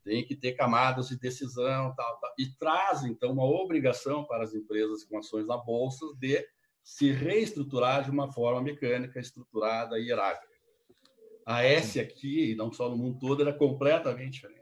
Tem 0.04 0.24
que 0.24 0.36
ter 0.36 0.54
camadas 0.54 1.10
de 1.10 1.18
decisão 1.18 1.94
tal, 1.96 2.20
tal. 2.20 2.34
e 2.38 2.48
traz, 2.60 3.04
então, 3.04 3.32
uma 3.32 3.44
obrigação 3.44 4.24
para 4.24 4.44
as 4.44 4.54
empresas 4.54 5.04
com 5.04 5.18
ações 5.18 5.48
na 5.48 5.58
bolsa 5.58 6.06
de 6.20 6.46
se 6.86 7.12
reestruturar 7.12 8.06
de 8.06 8.12
uma 8.12 8.32
forma 8.32 8.62
mecânica, 8.62 9.20
estruturada 9.20 10.00
e 10.00 10.06
hierárquica. 10.06 10.56
A 11.46 11.64
S 11.64 12.00
aqui, 12.00 12.52
e 12.52 12.56
não 12.56 12.72
só 12.72 12.90
no 12.90 12.96
mundo 12.96 13.20
todo, 13.20 13.42
era 13.42 13.52
completamente 13.52 14.36
diferente. 14.36 14.62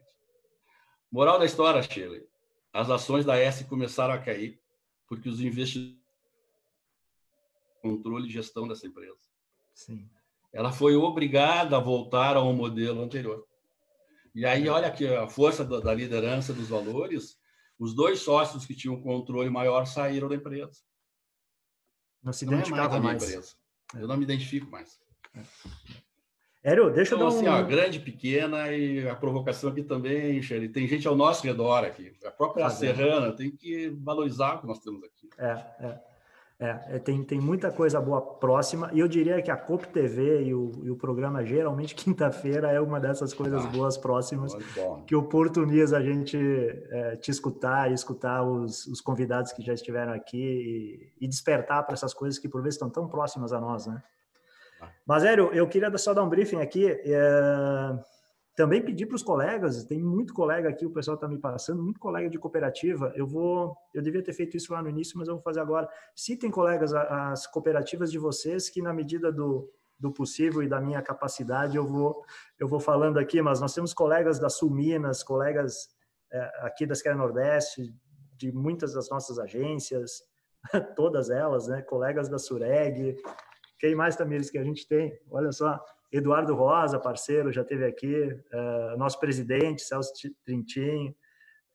Moral 1.12 1.38
da 1.38 1.45
história, 1.45 1.83
Shirley 1.83 2.27
as 2.73 2.89
ações 2.89 3.23
da 3.23 3.38
S 3.38 3.63
começaram 3.65 4.15
a 4.15 4.17
cair 4.17 4.59
porque 5.07 5.29
os 5.29 5.39
investidores 5.39 6.01
controle 7.83 8.27
e 8.27 8.31
gestão 8.31 8.67
dessa 8.67 8.88
empresa. 8.88 9.19
Sim. 9.75 10.09
Ela 10.51 10.71
foi 10.71 10.95
obrigada 10.95 11.77
a 11.77 11.79
voltar 11.79 12.36
ao 12.36 12.51
modelo 12.53 13.01
anterior. 13.01 13.45
E 14.33 14.45
aí, 14.45 14.67
olha 14.69 14.88
aqui 14.88 15.05
a 15.05 15.27
força 15.27 15.63
da 15.63 15.93
liderança 15.93 16.53
dos 16.53 16.69
valores, 16.69 17.38
os 17.77 17.93
dois 17.93 18.21
sócios 18.21 18.65
que 18.65 18.73
tinham 18.73 19.01
controle 19.01 19.49
maior 19.49 19.86
saíram 19.86 20.29
da 20.29 20.36
empresa. 20.36 20.81
Não 22.23 22.31
se 22.33 22.45
identificavam 22.45 23.01
mais. 23.01 23.21
mais. 23.21 23.29
Empresa. 23.29 23.55
Eu 23.99 24.07
não 24.07 24.17
me 24.17 24.23
identifico 24.23 24.69
mais. 24.71 24.99
É. 25.36 25.41
Hélio, 26.63 26.89
deixa 26.91 27.15
então, 27.15 27.27
eu 27.27 27.31
dar 27.31 27.38
assim, 27.38 27.47
um... 27.47 27.51
assim, 27.53 27.63
ó, 27.63 27.67
grande, 27.67 27.99
pequena 27.99 28.71
e 28.71 29.07
a 29.07 29.15
provocação 29.15 29.69
aqui 29.69 29.83
também, 29.83 30.41
Shelly, 30.41 30.69
tem 30.69 30.88
gente 30.88 31.05
ao 31.05 31.15
nosso 31.15 31.45
redor 31.45 31.83
aqui. 31.83 32.15
A 32.23 32.31
própria 32.31 32.69
Fazendo. 32.69 32.95
Serrana 32.95 33.33
tem 33.33 33.51
que 33.51 33.89
valorizar 34.01 34.55
o 34.55 34.62
que 34.62 34.67
nós 34.67 34.79
temos 34.79 35.03
aqui. 35.03 35.29
É, 35.38 35.51
é. 35.79 36.12
É, 36.63 36.95
é, 36.95 36.99
tem, 36.99 37.21
tem 37.21 37.41
muita 37.41 37.69
coisa 37.69 37.99
boa 37.99 38.21
próxima, 38.21 38.89
e 38.93 38.99
eu 39.02 39.08
diria 39.10 39.41
que 39.41 39.52
a 39.52 39.58
COP 39.58 39.86
TV 39.89 40.43
e 40.43 40.54
o, 40.54 40.71
e 40.82 40.89
o 40.89 40.95
programa, 40.95 41.43
geralmente, 41.43 41.93
quinta-feira, 41.93 42.71
é 42.71 42.80
uma 42.80 43.02
dessas 43.02 43.34
coisas 43.34 43.65
ah, 43.65 43.67
boas 43.67 43.97
próximas 43.97 44.56
que 45.06 45.13
oportuniza 45.13 45.97
a 45.97 46.02
gente 46.02 46.38
é, 46.38 47.17
te 47.17 47.30
escutar 47.30 47.91
e 47.91 47.93
escutar 47.93 48.43
os, 48.43 48.88
os 48.88 49.02
convidados 49.02 49.52
que 49.52 49.62
já 49.62 49.73
estiveram 49.73 50.13
aqui 50.13 51.12
e, 51.19 51.26
e 51.26 51.28
despertar 51.28 51.84
para 51.84 51.95
essas 51.95 52.13
coisas 52.13 52.39
que, 52.39 52.47
por 52.47 52.62
vezes, 52.62 52.76
estão 52.76 52.89
tão 52.89 53.10
próximas 53.10 53.52
a 53.52 53.60
nós, 53.60 53.86
né? 53.86 54.02
Mas, 55.06 55.26
Hélio, 55.26 55.49
eu 55.54 55.67
queria 55.67 55.97
só 55.97 56.13
dar 56.13 56.23
um 56.23 56.30
briefing 56.30 56.62
aqui. 56.62 56.88
É... 56.88 57.99
Também 58.55 58.83
pedir 58.83 59.07
para 59.07 59.15
os 59.15 59.23
colegas, 59.23 59.83
tem 59.83 59.99
muito 59.99 60.31
colega 60.31 60.69
aqui, 60.69 60.85
o 60.85 60.91
pessoal 60.91 61.15
está 61.15 61.27
me 61.27 61.39
passando, 61.39 61.81
muito 61.81 61.99
colega 61.99 62.29
de 62.29 62.37
cooperativa. 62.37 63.11
Eu 63.15 63.25
vou, 63.25 63.75
eu 63.93 64.01
devia 64.01 64.21
ter 64.21 64.33
feito 64.33 64.55
isso 64.55 64.71
lá 64.71 64.81
no 64.81 64.89
início, 64.89 65.17
mas 65.17 65.27
eu 65.27 65.35
vou 65.35 65.43
fazer 65.43 65.59
agora. 65.59 65.89
Citem, 66.15 66.51
colegas, 66.51 66.93
as 66.93 67.47
cooperativas 67.47 68.11
de 68.11 68.19
vocês, 68.19 68.69
que 68.69 68.79
na 68.79 68.93
medida 68.93 69.31
do, 69.31 69.71
do 69.97 70.11
possível 70.11 70.61
e 70.61 70.67
da 70.67 70.79
minha 70.79 71.01
capacidade 71.01 71.75
eu 71.75 71.87
vou, 71.87 72.23
eu 72.59 72.67
vou 72.67 72.79
falando 72.79 73.17
aqui. 73.17 73.41
Mas 73.41 73.59
nós 73.59 73.73
temos 73.73 73.91
colegas 73.91 74.37
da 74.37 74.49
Sul 74.49 74.69
Minas, 74.69 75.23
colegas 75.23 75.89
é, 76.31 76.39
aqui 76.59 76.85
da 76.85 76.93
Esquerda 76.93 77.17
Nordeste, 77.17 77.91
de 78.37 78.51
muitas 78.51 78.93
das 78.93 79.09
nossas 79.09 79.39
agências, 79.39 80.21
todas 80.95 81.31
elas, 81.31 81.67
né? 81.67 81.81
Colegas 81.81 82.29
da 82.29 82.37
Sureg, 82.37 83.15
quem 83.79 83.95
mais, 83.95 84.15
Tamires, 84.15 84.49
que 84.49 84.57
a 84.57 84.63
gente 84.63 84.87
tem? 84.87 85.19
Olha 85.29 85.51
só, 85.51 85.83
Eduardo 86.13 86.54
Rosa, 86.54 86.99
parceiro, 86.99 87.52
já 87.52 87.63
teve 87.63 87.86
aqui, 87.86 88.23
uh, 88.23 88.97
nosso 88.97 89.19
presidente, 89.19 89.82
Celso 89.82 90.13
Trintim, 90.45 91.15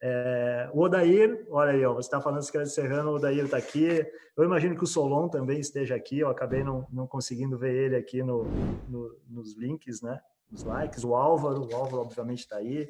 é, 0.00 0.70
o 0.72 0.82
Odair, 0.82 1.44
olha 1.50 1.72
aí, 1.72 1.84
ó, 1.84 1.92
você 1.92 2.06
está 2.06 2.20
falando 2.20 2.48
que 2.48 2.66
Serrano, 2.66 3.10
o 3.10 3.14
Odair 3.16 3.44
está 3.44 3.56
aqui. 3.56 4.06
Eu 4.36 4.44
imagino 4.44 4.76
que 4.76 4.84
o 4.84 4.86
Solon 4.86 5.28
também 5.28 5.58
esteja 5.58 5.96
aqui, 5.96 6.20
eu 6.20 6.28
acabei 6.28 6.62
não, 6.62 6.86
não 6.92 7.06
conseguindo 7.06 7.58
ver 7.58 7.74
ele 7.74 7.96
aqui 7.96 8.22
no, 8.22 8.44
no, 8.88 9.20
nos 9.28 9.56
links, 9.56 10.00
né? 10.00 10.20
Nos 10.50 10.62
likes. 10.62 11.02
O 11.02 11.14
Álvaro, 11.14 11.68
o 11.68 11.74
Álvaro 11.74 12.02
obviamente 12.02 12.40
está 12.40 12.56
aí. 12.56 12.88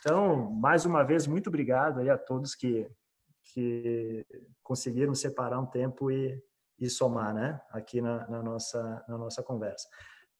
Então, 0.00 0.50
mais 0.50 0.86
uma 0.86 1.02
vez, 1.02 1.26
muito 1.26 1.48
obrigado 1.48 2.00
aí 2.00 2.08
a 2.08 2.16
todos 2.16 2.54
que, 2.54 2.90
que 3.52 4.24
conseguiram 4.62 5.14
separar 5.14 5.60
um 5.60 5.66
tempo 5.66 6.10
e, 6.10 6.42
e 6.78 6.88
somar, 6.88 7.34
né? 7.34 7.60
Aqui 7.70 8.00
na, 8.00 8.26
na, 8.28 8.42
nossa, 8.42 9.04
na 9.06 9.18
nossa 9.18 9.42
conversa. 9.42 9.86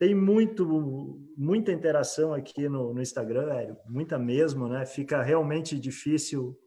Tem 0.02 0.16
muito, 0.16 1.16
muita 1.36 1.70
interação 1.70 2.34
aqui 2.34 2.68
no, 2.68 2.92
no 2.92 3.00
Instagram, 3.00 3.52
Hélio, 3.52 3.76
muita 3.86 4.18
mesmo, 4.18 4.66
né? 4.66 4.84
Fica 4.84 5.22
realmente 5.22 5.78
difícil 5.78 6.58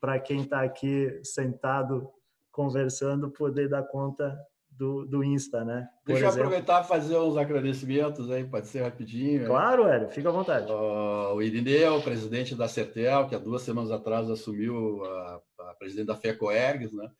para 0.00 0.20
quem 0.20 0.42
está 0.42 0.62
aqui 0.62 1.18
sentado 1.24 2.08
conversando 2.52 3.28
poder 3.28 3.68
dar 3.68 3.82
conta 3.82 4.38
do, 4.70 5.04
do 5.04 5.24
Insta, 5.24 5.64
né? 5.64 5.88
Por 6.04 6.12
Deixa 6.12 6.28
exemplo. 6.28 6.38
eu 6.38 6.44
aproveitar 6.44 6.84
e 6.84 6.86
fazer 6.86 7.18
uns 7.18 7.36
agradecimentos 7.36 8.30
aí, 8.30 8.44
pode 8.44 8.68
ser 8.68 8.82
rapidinho. 8.82 9.46
Claro, 9.46 9.88
Hélio, 9.88 10.08
fica 10.08 10.28
à 10.28 10.32
vontade. 10.32 10.70
Uh, 10.70 11.34
o 11.34 11.42
Irineu, 11.42 12.00
presidente 12.02 12.54
da 12.54 12.68
Certel, 12.68 13.26
que 13.26 13.34
há 13.34 13.38
duas 13.38 13.62
semanas 13.62 13.90
atrás 13.90 14.30
assumiu 14.30 15.04
a, 15.04 15.40
a 15.58 15.74
presidente 15.74 16.06
da 16.06 16.14
FECOERGS, 16.14 16.92
né? 16.92 17.10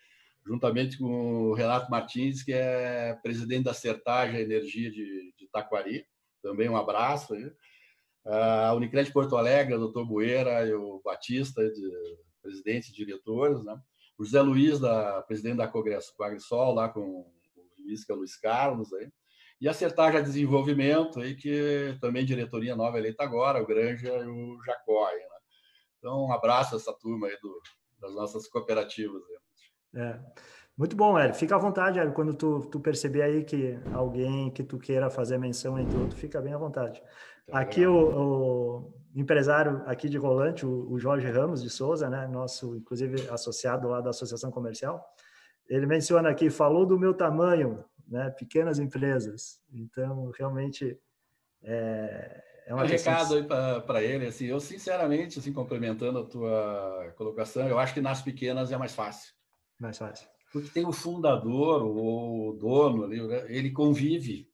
juntamente 0.47 0.97
com 0.97 1.51
o 1.51 1.55
Renato 1.55 1.91
Martins, 1.91 2.43
que 2.43 2.53
é 2.53 3.19
presidente 3.21 3.65
da 3.65 3.75
Sertagem 3.75 4.41
Energia 4.41 4.91
de 4.93 5.35
Taquari. 5.63 6.07
Também 6.43 6.69
um 6.69 6.77
abraço. 6.77 7.35
Aí. 7.35 7.53
A 8.25 8.75
Unicred 8.75 9.13
Porto 9.13 9.37
Alegre, 9.37 9.75
o 9.75 9.79
doutor 9.79 10.05
Bueira 10.05 10.67
e 10.67 10.75
o 10.75 11.01
Batista, 11.05 11.63
de, 11.71 12.19
presidente 12.43 12.91
e 12.91 12.95
diretores. 12.95 13.63
Né? 13.65 13.79
O 14.19 14.25
José 14.25 14.41
Luiz, 14.43 14.81
da, 14.81 15.23
presidente 15.23 15.59
da 15.59 15.69
Congresso 15.69 16.13
Agrisol, 16.23 16.75
lá 16.75 16.89
com 16.89 17.01
o 17.01 17.33
Luiz, 17.79 18.05
que 18.05 18.13
é 18.13 18.15
o 18.15 18.19
Luiz 18.19 18.37
Carlos. 18.37 18.93
Aí. 18.95 19.09
E 19.61 19.69
a 19.69 19.73
Sertagem 19.73 20.23
Desenvolvimento, 20.23 21.21
aí, 21.21 21.35
que 21.35 21.97
também 22.01 22.25
diretoria 22.25 22.77
nova 22.77 22.99
eleita 22.99 23.25
agora, 23.25 23.63
o 23.63 23.67
Granja 23.67 24.09
e 24.09 24.27
o 24.27 24.63
Jacó. 24.65 25.07
Aí, 25.07 25.19
né? 25.19 25.37
Então, 25.99 26.27
um 26.27 26.33
abraço 26.33 26.75
a 26.75 26.79
essa 26.79 26.93
turma 26.93 27.27
aí 27.27 27.39
do, 27.41 27.61
das 28.01 28.15
nossas 28.15 28.49
cooperativas. 28.49 29.23
Aí. 29.95 30.03
É. 30.03 30.21
Muito 30.77 30.95
bom, 30.95 31.19
Hélio. 31.19 31.35
Fica 31.35 31.57
à 31.57 31.59
vontade, 31.59 31.99
Hélio. 31.99 32.13
Quando 32.13 32.35
tu, 32.35 32.61
tu 32.71 32.79
perceber 32.79 33.23
aí 33.23 33.45
que 33.45 33.79
alguém 33.95 34.51
que 34.51 34.63
tu 34.63 34.79
queira 34.79 35.09
fazer 35.09 35.39
menção 35.39 35.79
em 35.79 35.87
tudo, 35.87 36.15
fica 36.15 36.41
bem 36.41 36.53
à 36.53 36.59
vontade. 36.59 37.03
Tá 37.47 37.61
aqui 37.61 37.87
o, 37.87 37.95
o, 37.95 38.95
empresário 39.15 39.83
aqui 39.87 40.09
de 40.09 40.19
Rolante, 40.19 40.67
o, 40.67 40.91
o, 40.91 40.99
Jorge 40.99 41.31
Ramos 41.31 41.63
de 41.63 41.71
Souza, 41.71 42.11
né? 42.11 42.27
Nosso, 42.27 42.77
inclusive, 42.77 43.27
associado 43.31 43.89
lá 43.89 44.03
da 44.03 44.11
Associação 44.11 44.51
Comercial. 44.51 45.03
Ele 45.67 45.87
menciona 45.87 46.29
aqui, 46.29 46.51
falou 46.51 46.85
do 46.85 46.99
meu 46.99 47.15
tamanho, 47.15 47.83
né? 48.07 48.29
Pequenas 48.31 48.79
empresas. 48.79 49.59
Então, 49.73 50.31
realmente, 50.37 50.99
é, 51.63 52.43
é 52.67 52.75
um 52.75 52.79
recado 52.79 53.35
aí 53.35 53.45
para 53.81 54.03
ele, 54.03 54.27
assim, 54.27 54.45
eu 54.45 54.61
sinceramente, 54.61 55.39
assim, 55.39 55.55
complementando 55.55 56.19
a 56.19 56.25
tua 56.25 57.15
colocação, 57.17 57.67
eu 57.67 57.79
acho 57.79 57.95
que 57.95 58.01
nas 58.03 58.21
pequenas 58.21 58.71
é 58.71 58.77
mais 58.77 58.95
fácil. 58.95 59.33
Mais 59.81 59.97
fácil. 59.97 60.36
Porque 60.57 60.71
tem 60.71 60.87
o 60.87 60.93
fundador, 60.93 61.83
o 61.85 62.57
dono 62.59 63.05
ali, 63.05 63.21
ele 63.55 63.71
convive. 63.73 64.51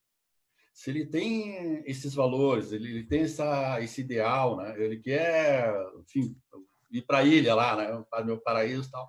Se 0.75 0.91
ele 0.91 1.07
tem 1.07 1.81
esses 1.89 2.13
valores, 2.13 2.73
ele 2.73 3.05
tem 3.05 3.21
essa, 3.21 3.81
esse 3.81 4.01
ideal, 4.01 4.57
né? 4.57 4.75
ele 4.83 4.97
quer, 4.97 5.73
enfim, 6.01 6.37
ir 6.91 7.03
para 7.03 7.19
a 7.19 7.23
ilha 7.25 7.55
lá, 7.55 7.77
né? 7.77 8.05
para 8.11 8.25
meu 8.25 8.37
paraíso 8.37 8.91
tal. 8.91 9.09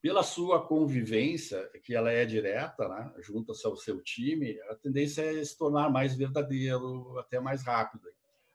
pela 0.00 0.22
sua 0.22 0.64
convivência, 0.64 1.68
que 1.82 1.92
ela 1.92 2.12
é 2.12 2.24
direta, 2.24 2.88
né, 2.88 3.12
junto 3.18 3.50
ao 3.50 3.76
seu 3.76 4.00
time, 4.00 4.60
a 4.70 4.76
tendência 4.76 5.22
é 5.22 5.44
se 5.44 5.58
tornar 5.58 5.90
mais 5.90 6.14
verdadeiro, 6.14 7.18
até 7.18 7.40
mais 7.40 7.64
rápido. 7.64 8.08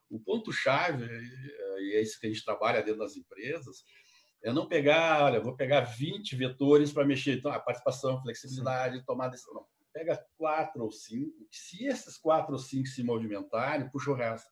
O 0.10 0.22
ponto-chave, 0.22 1.06
e 1.80 1.96
é 1.96 2.02
isso 2.02 2.18
que 2.18 2.28
a 2.28 2.30
gente 2.30 2.46
trabalha 2.46 2.82
dentro 2.82 3.02
das 3.02 3.18
empresas, 3.18 3.84
é 4.44 4.54
não 4.54 4.68
pegar, 4.68 5.24
olha, 5.24 5.40
vou 5.40 5.56
pegar 5.56 5.82
20 5.82 6.36
vetores 6.36 6.92
para 6.92 7.06
mexer. 7.06 7.38
Então, 7.38 7.52
a 7.52 7.60
participação, 7.60 8.22
flexibilidade, 8.22 9.06
tomar 9.06 9.30
decisão. 9.30 9.54
Não. 9.54 9.66
Pega 9.94 10.24
quatro 10.38 10.84
ou 10.84 10.92
cinco. 10.92 11.48
Se 11.52 11.86
esses 11.86 12.18
quatro 12.18 12.54
ou 12.54 12.60
cinco 12.60 12.88
se 12.88 13.04
movimentarem, 13.04 13.90
puxa 13.90 14.12
o 14.12 14.14
resto. 14.14 14.50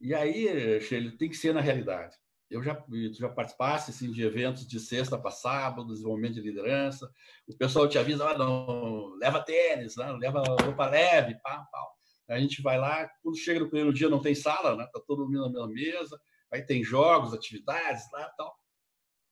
E 0.00 0.14
aí, 0.14 0.80
Sheila, 0.80 1.12
tem 1.18 1.28
que 1.28 1.36
ser 1.36 1.52
na 1.52 1.60
realidade. 1.60 2.16
Eu 2.50 2.62
já, 2.62 2.82
já 3.12 3.28
participasse 3.28 3.90
assim, 3.90 4.10
de 4.10 4.24
eventos 4.24 4.66
de 4.66 4.80
sexta 4.80 5.16
para 5.16 5.30
sábado, 5.30 5.92
desenvolvimento 5.92 6.34
de 6.34 6.40
liderança. 6.40 7.08
O 7.46 7.56
pessoal 7.56 7.86
te 7.86 7.98
avisa, 7.98 8.28
ah, 8.28 8.36
não, 8.36 9.14
leva 9.16 9.40
tênis, 9.40 9.94
né? 9.96 10.10
leva 10.12 10.42
roupa 10.42 10.86
leve, 10.86 11.34
pá, 11.42 11.58
pá. 11.70 11.86
A 12.28 12.38
gente 12.40 12.62
vai 12.62 12.78
lá, 12.78 13.08
quando 13.22 13.36
chega 13.36 13.60
no 13.60 13.68
primeiro 13.68 13.92
dia 13.92 14.08
não 14.08 14.20
tem 14.20 14.34
sala, 14.34 14.76
né? 14.76 14.88
Tá 14.92 15.00
todo 15.06 15.26
mundo 15.26 15.42
na 15.42 15.48
mesma 15.48 15.68
mesa, 15.68 16.20
aí 16.50 16.62
tem 16.62 16.82
jogos, 16.82 17.34
atividades 17.34 18.10
lá, 18.12 18.28
tal. 18.36 18.59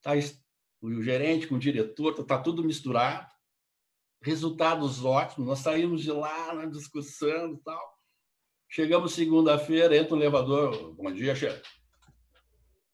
Tá 0.03 0.13
o 0.81 1.03
gerente 1.03 1.47
com 1.47 1.57
o 1.57 1.59
diretor, 1.59 2.15
tá, 2.15 2.23
tá 2.23 2.39
tudo 2.39 2.65
misturado. 2.65 3.29
Resultados 4.23 5.05
ótimos. 5.05 5.49
Nós 5.49 5.59
saímos 5.61 6.03
de 6.03 6.13
lá 6.13 6.55
na 6.55 6.67
discussão 6.67 7.55
e 7.55 7.59
tal. 7.59 7.99
Chegamos 8.69 9.15
segunda-feira, 9.15 9.97
entra 9.97 10.15
no 10.15 10.23
elevador. 10.23 10.95
Bom 10.95 11.13
dia, 11.13 11.35
chefe. 11.35 11.63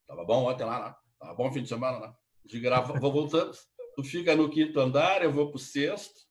Tava 0.07 0.25
bom 0.25 0.45
ontem 0.51 0.65
lá, 0.65 0.89
né? 0.89 0.95
Tava 1.19 1.35
bom 1.35 1.53
fim 1.53 1.63
de 1.63 1.69
semana, 1.69 1.99
né? 1.99 2.15
De 2.45 2.61
grava, 2.61 2.99
vou 2.99 3.13
voltando. 3.13 3.53
Tu 3.97 4.05
fica 4.05 4.37
no 4.37 4.51
quinto 4.51 4.79
andar, 4.79 5.23
eu 5.23 5.33
vou 5.33 5.49
para 5.49 5.57
o 5.57 5.61
sexto. 5.61 6.25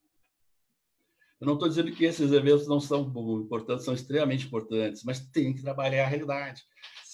Eu 1.40 1.46
não 1.46 1.54
estou 1.54 1.68
dizendo 1.68 1.92
que 1.92 2.04
esses 2.04 2.32
eventos 2.32 2.66
não 2.66 2.80
são 2.80 3.02
importantes, 3.38 3.84
são 3.84 3.92
extremamente 3.92 4.46
importantes, 4.46 5.02
mas 5.04 5.20
tem 5.28 5.52
que 5.52 5.62
trabalhar 5.62 6.04
a 6.04 6.08
realidade. 6.08 6.62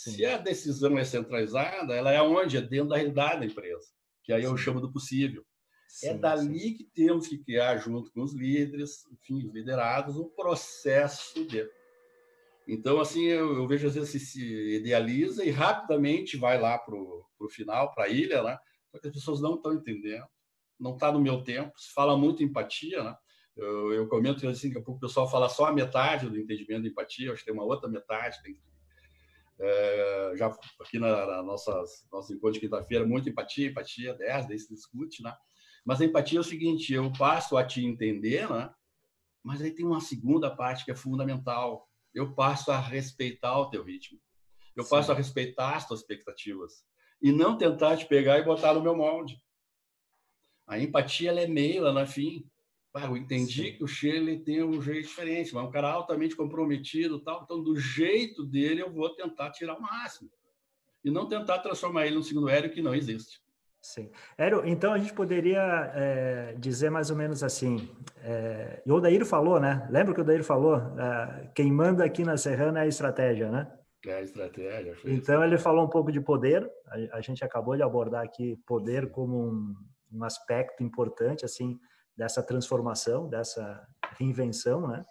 Sim. 0.00 0.12
Se 0.12 0.24
a 0.24 0.38
decisão 0.38 0.98
é 0.98 1.04
centralizada, 1.04 1.94
ela 1.94 2.10
é 2.10 2.22
onde? 2.22 2.56
É 2.56 2.62
dentro 2.62 2.88
da 2.88 2.96
realidade 2.96 3.40
da 3.40 3.44
empresa, 3.44 3.86
que 4.24 4.32
aí 4.32 4.40
sim. 4.40 4.48
eu 4.48 4.56
chamo 4.56 4.80
do 4.80 4.90
possível. 4.90 5.42
É 5.42 5.44
sim, 5.88 6.08
é 6.08 6.14
dali 6.14 6.72
que 6.72 6.84
temos 6.84 7.28
que 7.28 7.36
criar, 7.36 7.76
junto 7.76 8.10
com 8.10 8.22
os 8.22 8.34
líderes, 8.34 9.04
enfim, 9.12 9.46
os 9.46 9.52
liderados, 9.52 10.16
um 10.16 10.30
processo 10.30 11.46
de 11.46 11.68
então, 12.66 13.00
assim, 13.00 13.24
eu, 13.24 13.56
eu 13.56 13.66
vejo 13.66 13.88
às 13.88 13.94
vezes 13.96 14.30
se 14.30 14.76
idealiza 14.76 15.44
e 15.44 15.50
rapidamente 15.50 16.36
vai 16.36 16.58
lá 16.60 16.78
para 16.78 16.94
o 16.94 17.48
final, 17.50 17.92
para 17.92 18.04
a 18.04 18.08
ilha, 18.08 18.42
né? 18.44 18.56
Só 18.92 19.00
que 19.00 19.08
as 19.08 19.12
pessoas 19.12 19.40
não 19.40 19.56
estão 19.56 19.74
entendendo, 19.74 20.24
não 20.78 20.94
está 20.94 21.10
no 21.10 21.20
meu 21.20 21.42
tempo, 21.42 21.72
se 21.76 21.92
fala 21.92 22.16
muito 22.16 22.44
empatia, 22.44 23.02
né? 23.02 23.16
Eu, 23.56 23.92
eu 23.92 24.08
comento 24.08 24.46
assim, 24.48 24.70
que 24.70 24.78
o 24.78 24.98
pessoal 25.00 25.28
fala 25.28 25.48
só 25.48 25.66
a 25.66 25.72
metade 25.72 26.30
do 26.30 26.38
entendimento 26.38 26.82
de 26.82 26.90
empatia, 26.90 27.32
acho 27.32 27.40
que 27.40 27.46
tem 27.46 27.54
uma 27.54 27.64
outra 27.64 27.90
metade. 27.90 28.40
Tem, 28.42 28.56
é, 29.60 30.32
já 30.36 30.46
aqui 30.80 30.98
na, 30.98 31.26
na 31.26 31.42
nossas, 31.42 32.06
nosso 32.10 32.32
encontro 32.32 32.54
de 32.54 32.60
quinta-feira, 32.60 33.06
muito 33.06 33.28
empatia, 33.28 33.68
empatia, 33.68 34.14
10, 34.14 34.48
daí 34.48 34.58
se 34.58 34.74
discute, 34.74 35.22
né? 35.22 35.36
Mas 35.84 36.00
a 36.00 36.04
empatia 36.04 36.38
é 36.38 36.40
o 36.40 36.44
seguinte, 36.44 36.92
eu 36.92 37.12
passo 37.12 37.56
a 37.56 37.64
te 37.64 37.84
entender, 37.84 38.48
né? 38.50 38.72
Mas 39.42 39.62
aí 39.62 39.70
tem 39.70 39.86
uma 39.86 40.00
segunda 40.00 40.54
parte 40.54 40.84
que 40.84 40.90
é 40.90 40.94
fundamental, 40.94 41.88
eu 42.14 42.34
passo 42.34 42.70
a 42.70 42.78
respeitar 42.78 43.58
o 43.58 43.70
teu 43.70 43.84
ritmo. 43.84 44.18
Eu 44.76 44.84
Sim. 44.84 44.90
passo 44.90 45.12
a 45.12 45.14
respeitar 45.14 45.76
as 45.76 45.86
tuas 45.86 46.00
expectativas 46.00 46.84
e 47.22 47.32
não 47.32 47.56
tentar 47.56 47.96
te 47.96 48.06
pegar 48.06 48.38
e 48.38 48.44
botar 48.44 48.74
no 48.74 48.82
meu 48.82 48.96
molde. 48.96 49.40
A 50.66 50.78
empatia 50.78 51.30
ela 51.30 51.40
é 51.40 51.46
meio, 51.46 51.78
ela 51.78 51.92
não 51.92 52.00
é 52.02 52.06
fim. 52.06 52.48
Eu 52.94 53.16
entendi 53.16 53.70
Sim. 53.70 53.72
que 53.76 53.84
o 53.84 53.86
Shirley 53.86 54.40
tem 54.40 54.62
um 54.64 54.82
jeito 54.82 55.06
diferente, 55.06 55.54
mas 55.54 55.64
é 55.64 55.68
um 55.68 55.70
cara 55.70 55.90
altamente 55.90 56.34
comprometido, 56.34 57.20
tal. 57.20 57.42
Então, 57.44 57.62
do 57.62 57.76
jeito 57.76 58.44
dele, 58.44 58.82
eu 58.82 58.92
vou 58.92 59.14
tentar 59.14 59.50
tirar 59.50 59.76
o 59.76 59.82
máximo 59.82 60.30
e 61.04 61.10
não 61.10 61.28
tentar 61.28 61.58
transformar 61.60 62.06
ele 62.06 62.16
num 62.16 62.22
segundo 62.22 62.48
aéreo 62.48 62.70
que 62.70 62.82
não 62.82 62.94
existe. 62.94 63.40
Sim. 63.82 64.10
Ero, 64.36 64.62
então 64.66 64.92
a 64.92 64.98
gente 64.98 65.14
poderia 65.14 65.90
é, 65.94 66.54
dizer 66.58 66.90
mais 66.90 67.10
ou 67.10 67.16
menos 67.16 67.42
assim, 67.42 67.88
é, 68.22 68.82
e 68.84 68.92
o 68.92 68.96
Odair 68.96 69.24
falou, 69.24 69.58
né? 69.58 69.88
Lembra 69.90 70.12
que 70.12 70.20
o 70.20 70.22
Odair 70.22 70.44
falou? 70.44 70.76
É, 70.76 71.50
quem 71.54 71.72
manda 71.72 72.04
aqui 72.04 72.22
na 72.22 72.36
Serrana 72.36 72.80
é 72.80 72.82
a 72.82 72.86
estratégia, 72.86 73.50
né? 73.50 73.72
É 74.06 74.14
a 74.14 74.22
estratégia. 74.22 74.94
Então 75.04 75.42
ele 75.42 75.56
falou 75.56 75.84
um 75.84 75.88
pouco 75.88 76.12
de 76.12 76.20
poder, 76.20 76.70
a, 76.88 77.18
a 77.18 77.20
gente 77.22 77.42
acabou 77.42 77.74
de 77.74 77.82
abordar 77.82 78.22
aqui 78.22 78.58
poder 78.66 79.10
como 79.10 79.48
um, 79.48 79.74
um, 80.12 80.24
aspecto 80.24 80.82
importante, 80.82 81.44
assim, 81.44 81.78
dessa 82.20 82.42
transformação, 82.42 83.30
dessa 83.30 83.82
reinvenção, 84.18 84.86
né? 84.86 85.02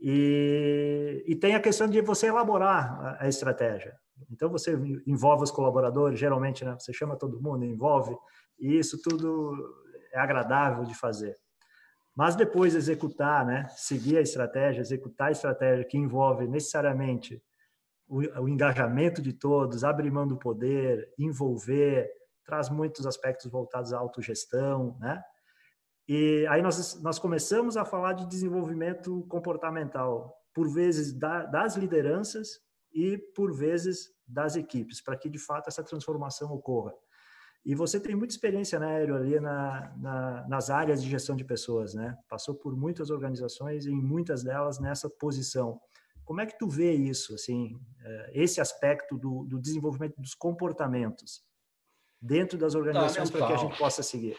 E, 0.00 1.24
e 1.26 1.34
tem 1.34 1.56
a 1.56 1.60
questão 1.60 1.88
de 1.88 2.00
você 2.00 2.28
elaborar 2.28 3.00
a, 3.00 3.24
a 3.24 3.28
estratégia. 3.28 3.98
Então 4.30 4.48
você 4.48 4.78
envolve 5.08 5.42
os 5.42 5.50
colaboradores, 5.50 6.20
geralmente, 6.20 6.64
né? 6.64 6.76
Você 6.78 6.92
chama 6.92 7.18
todo 7.18 7.42
mundo, 7.42 7.64
envolve, 7.64 8.16
e 8.60 8.78
isso 8.78 9.02
tudo 9.02 9.56
é 10.12 10.20
agradável 10.20 10.84
de 10.84 10.94
fazer. 10.94 11.34
Mas 12.14 12.36
depois 12.36 12.76
executar, 12.76 13.44
né? 13.44 13.66
Seguir 13.70 14.18
a 14.18 14.22
estratégia, 14.22 14.82
executar 14.82 15.28
a 15.28 15.32
estratégia 15.32 15.84
que 15.84 15.98
envolve 15.98 16.46
necessariamente 16.46 17.42
o, 18.06 18.20
o 18.42 18.48
engajamento 18.48 19.20
de 19.20 19.32
todos, 19.32 19.82
abrir 19.82 20.12
mão 20.12 20.28
do 20.28 20.38
poder, 20.38 21.12
envolver, 21.18 22.08
traz 22.44 22.70
muitos 22.70 23.04
aspectos 23.04 23.50
voltados 23.50 23.92
à 23.92 23.98
autogestão, 23.98 24.96
né? 25.00 25.20
E 26.12 26.44
aí 26.48 26.60
nós, 26.60 27.00
nós 27.02 27.20
começamos 27.20 27.76
a 27.76 27.84
falar 27.84 28.14
de 28.14 28.26
desenvolvimento 28.26 29.24
comportamental, 29.28 30.36
por 30.52 30.68
vezes 30.68 31.16
da, 31.16 31.44
das 31.44 31.76
lideranças, 31.76 32.58
e, 32.92 33.16
por 33.16 33.52
vezes, 33.56 34.08
das 34.26 34.56
equipes, 34.56 35.00
para 35.00 35.16
que 35.16 35.28
de 35.28 35.38
fato 35.38 35.68
essa 35.68 35.84
transformação 35.84 36.52
ocorra. 36.52 36.92
E 37.64 37.76
você 37.76 38.00
tem 38.00 38.16
muita 38.16 38.34
experiência, 38.34 38.80
né, 38.80 38.86
Aéreo, 38.88 39.14
ali 39.14 39.38
na, 39.38 39.94
na, 39.98 40.48
nas 40.48 40.68
áreas 40.68 41.00
de 41.00 41.08
gestão 41.08 41.36
de 41.36 41.44
pessoas, 41.44 41.94
né? 41.94 42.18
Passou 42.28 42.56
por 42.56 42.76
muitas 42.76 43.08
organizações 43.08 43.86
e 43.86 43.92
em 43.92 44.02
muitas 44.02 44.42
delas 44.42 44.80
nessa 44.80 45.08
posição. 45.08 45.80
Como 46.24 46.40
é 46.40 46.46
que 46.46 46.58
tu 46.58 46.68
vê 46.68 46.92
isso, 46.92 47.36
assim, 47.36 47.78
eh, 48.04 48.30
esse 48.34 48.60
aspecto 48.60 49.16
do, 49.16 49.44
do 49.44 49.60
desenvolvimento 49.60 50.20
dos 50.20 50.34
comportamentos 50.34 51.44
dentro 52.20 52.58
das 52.58 52.74
organizações 52.74 53.30
para 53.30 53.46
que 53.46 53.52
a 53.52 53.56
gente 53.58 53.78
possa 53.78 54.02
seguir? 54.02 54.36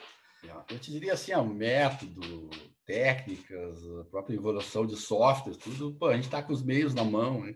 Eu 0.70 0.80
te 0.80 0.92
diria 0.92 1.14
assim, 1.14 1.34
o 1.34 1.46
método, 1.46 2.50
técnicas, 2.86 3.80
a 4.00 4.06
própria 4.06 4.36
evolução 4.36 4.86
de 4.86 4.96
software, 4.96 5.56
tudo, 5.56 5.94
pô, 5.94 6.08
a 6.08 6.16
gente 6.16 6.26
está 6.26 6.42
com 6.42 6.52
os 6.52 6.64
meios 6.64 6.94
na 6.94 7.04
mão. 7.04 7.42
Né? 7.42 7.56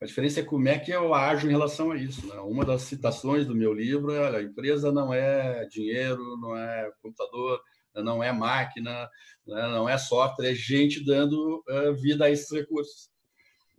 A 0.00 0.04
diferença 0.04 0.40
é 0.40 0.44
como 0.44 0.68
é 0.68 0.78
que 0.78 0.90
eu 0.90 1.14
ajo 1.14 1.46
em 1.46 1.50
relação 1.50 1.90
a 1.90 1.96
isso. 1.96 2.26
Né? 2.26 2.38
Uma 2.40 2.64
das 2.64 2.82
citações 2.82 3.46
do 3.46 3.54
meu 3.54 3.72
livro 3.72 4.12
é: 4.12 4.36
a 4.36 4.42
empresa 4.42 4.92
não 4.92 5.12
é 5.12 5.66
dinheiro, 5.66 6.36
não 6.36 6.56
é 6.56 6.90
computador, 7.02 7.60
não 7.94 8.22
é 8.22 8.30
máquina, 8.32 9.08
né? 9.46 9.68
não 9.68 9.88
é 9.88 9.96
software, 9.96 10.50
é 10.50 10.54
gente 10.54 11.04
dando 11.04 11.64
vida 12.00 12.26
a 12.26 12.30
esses 12.30 12.50
recursos. 12.50 13.08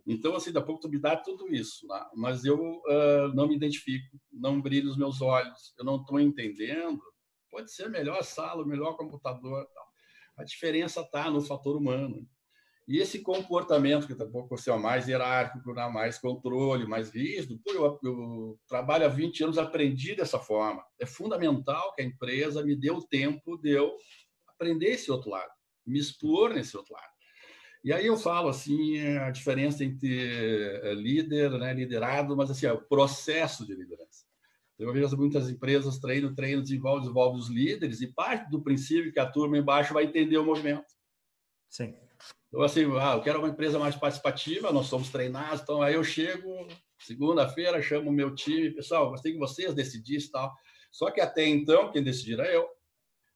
Então, 0.06 0.34
assim, 0.34 0.50
da 0.50 0.62
pouco 0.62 0.80
tu 0.80 0.88
me 0.88 0.98
dá 0.98 1.14
tudo 1.16 1.54
isso, 1.54 1.86
né? 1.86 2.02
mas 2.14 2.42
eu 2.42 2.58
uh, 2.58 3.28
não 3.34 3.46
me 3.46 3.54
identifico, 3.54 4.18
não 4.32 4.60
brilho 4.60 4.88
os 4.88 4.96
meus 4.96 5.20
olhos, 5.20 5.74
eu 5.78 5.84
não 5.84 5.96
estou 5.96 6.18
entendendo. 6.18 6.98
Pode 7.50 7.72
ser 7.72 7.88
melhor 7.88 8.22
sala, 8.22 8.66
melhor 8.66 8.96
computador, 8.96 9.66
tal 9.74 9.88
a 10.38 10.44
diferença 10.44 11.00
está 11.00 11.28
no 11.30 11.40
fator 11.40 11.76
humano. 11.76 12.26
E 12.86 12.98
esse 12.98 13.18
comportamento, 13.18 14.06
que 14.06 14.14
um 14.14 14.30
pouco 14.30 14.54
é 14.54 14.76
mais 14.78 15.06
hierárquico, 15.06 15.74
né, 15.74 15.86
mais 15.88 16.16
controle, 16.16 16.86
mais 16.86 17.10
rígido, 17.10 17.60
pô, 17.62 17.72
eu, 17.72 17.98
eu, 18.02 18.58
trabalho 18.66 19.04
há 19.04 19.08
20 19.08 19.44
anos, 19.44 19.58
aprendi 19.58 20.14
dessa 20.14 20.38
forma. 20.38 20.82
É 20.98 21.04
fundamental 21.04 21.92
que 21.94 22.00
a 22.00 22.04
empresa 22.04 22.64
me 22.64 22.74
dê 22.74 22.90
o 22.90 23.02
tempo 23.02 23.58
de 23.58 23.70
eu 23.70 23.94
aprender 24.46 24.92
esse 24.92 25.10
outro 25.10 25.28
lado, 25.28 25.50
me 25.84 25.98
expor 25.98 26.54
nesse 26.54 26.76
outro 26.76 26.94
lado. 26.94 27.12
E 27.84 27.92
aí 27.92 28.06
eu 28.06 28.16
falo 28.16 28.48
assim 28.48 28.98
a 29.18 29.30
diferença 29.30 29.84
entre 29.84 30.80
eh, 30.82 30.94
líder, 30.94 31.50
né, 31.58 31.74
liderado, 31.74 32.36
mas 32.36 32.50
assim, 32.50 32.66
é 32.66 32.72
o 32.72 32.82
processo 32.82 33.66
de 33.66 33.74
liderança. 33.74 34.27
Eu 34.78 34.92
vejo 34.92 35.16
muitas 35.16 35.50
empresas 35.50 35.98
treino, 35.98 36.34
treino, 36.34 36.62
desenvolve, 36.62 37.00
desenvolve 37.00 37.38
os 37.38 37.48
líderes 37.48 38.00
e 38.00 38.12
parte 38.12 38.48
do 38.48 38.62
princípio 38.62 39.12
que 39.12 39.18
a 39.18 39.28
turma 39.28 39.58
embaixo 39.58 39.92
vai 39.92 40.04
entender 40.04 40.38
o 40.38 40.44
movimento. 40.44 40.86
Sim. 41.68 41.94
Então, 42.48 42.62
assim, 42.62 42.84
ah, 42.98 43.14
eu 43.14 43.22
quero 43.22 43.40
uma 43.40 43.48
empresa 43.48 43.78
mais 43.78 43.96
participativa, 43.96 44.72
nós 44.72 44.86
somos 44.86 45.10
treinados, 45.10 45.60
então 45.60 45.82
aí 45.82 45.94
eu 45.94 46.04
chego 46.04 46.48
segunda-feira, 46.98 47.82
chamo 47.82 48.08
o 48.10 48.12
meu 48.12 48.34
time, 48.34 48.70
pessoal, 48.70 49.10
gostei 49.10 49.32
que 49.32 49.38
vocês 49.38 49.74
decidissem 49.74 50.30
tal. 50.30 50.54
Só 50.90 51.10
que 51.10 51.20
até 51.20 51.46
então, 51.46 51.90
quem 51.90 52.02
decidir 52.02 52.40
é 52.40 52.56
eu. 52.56 52.66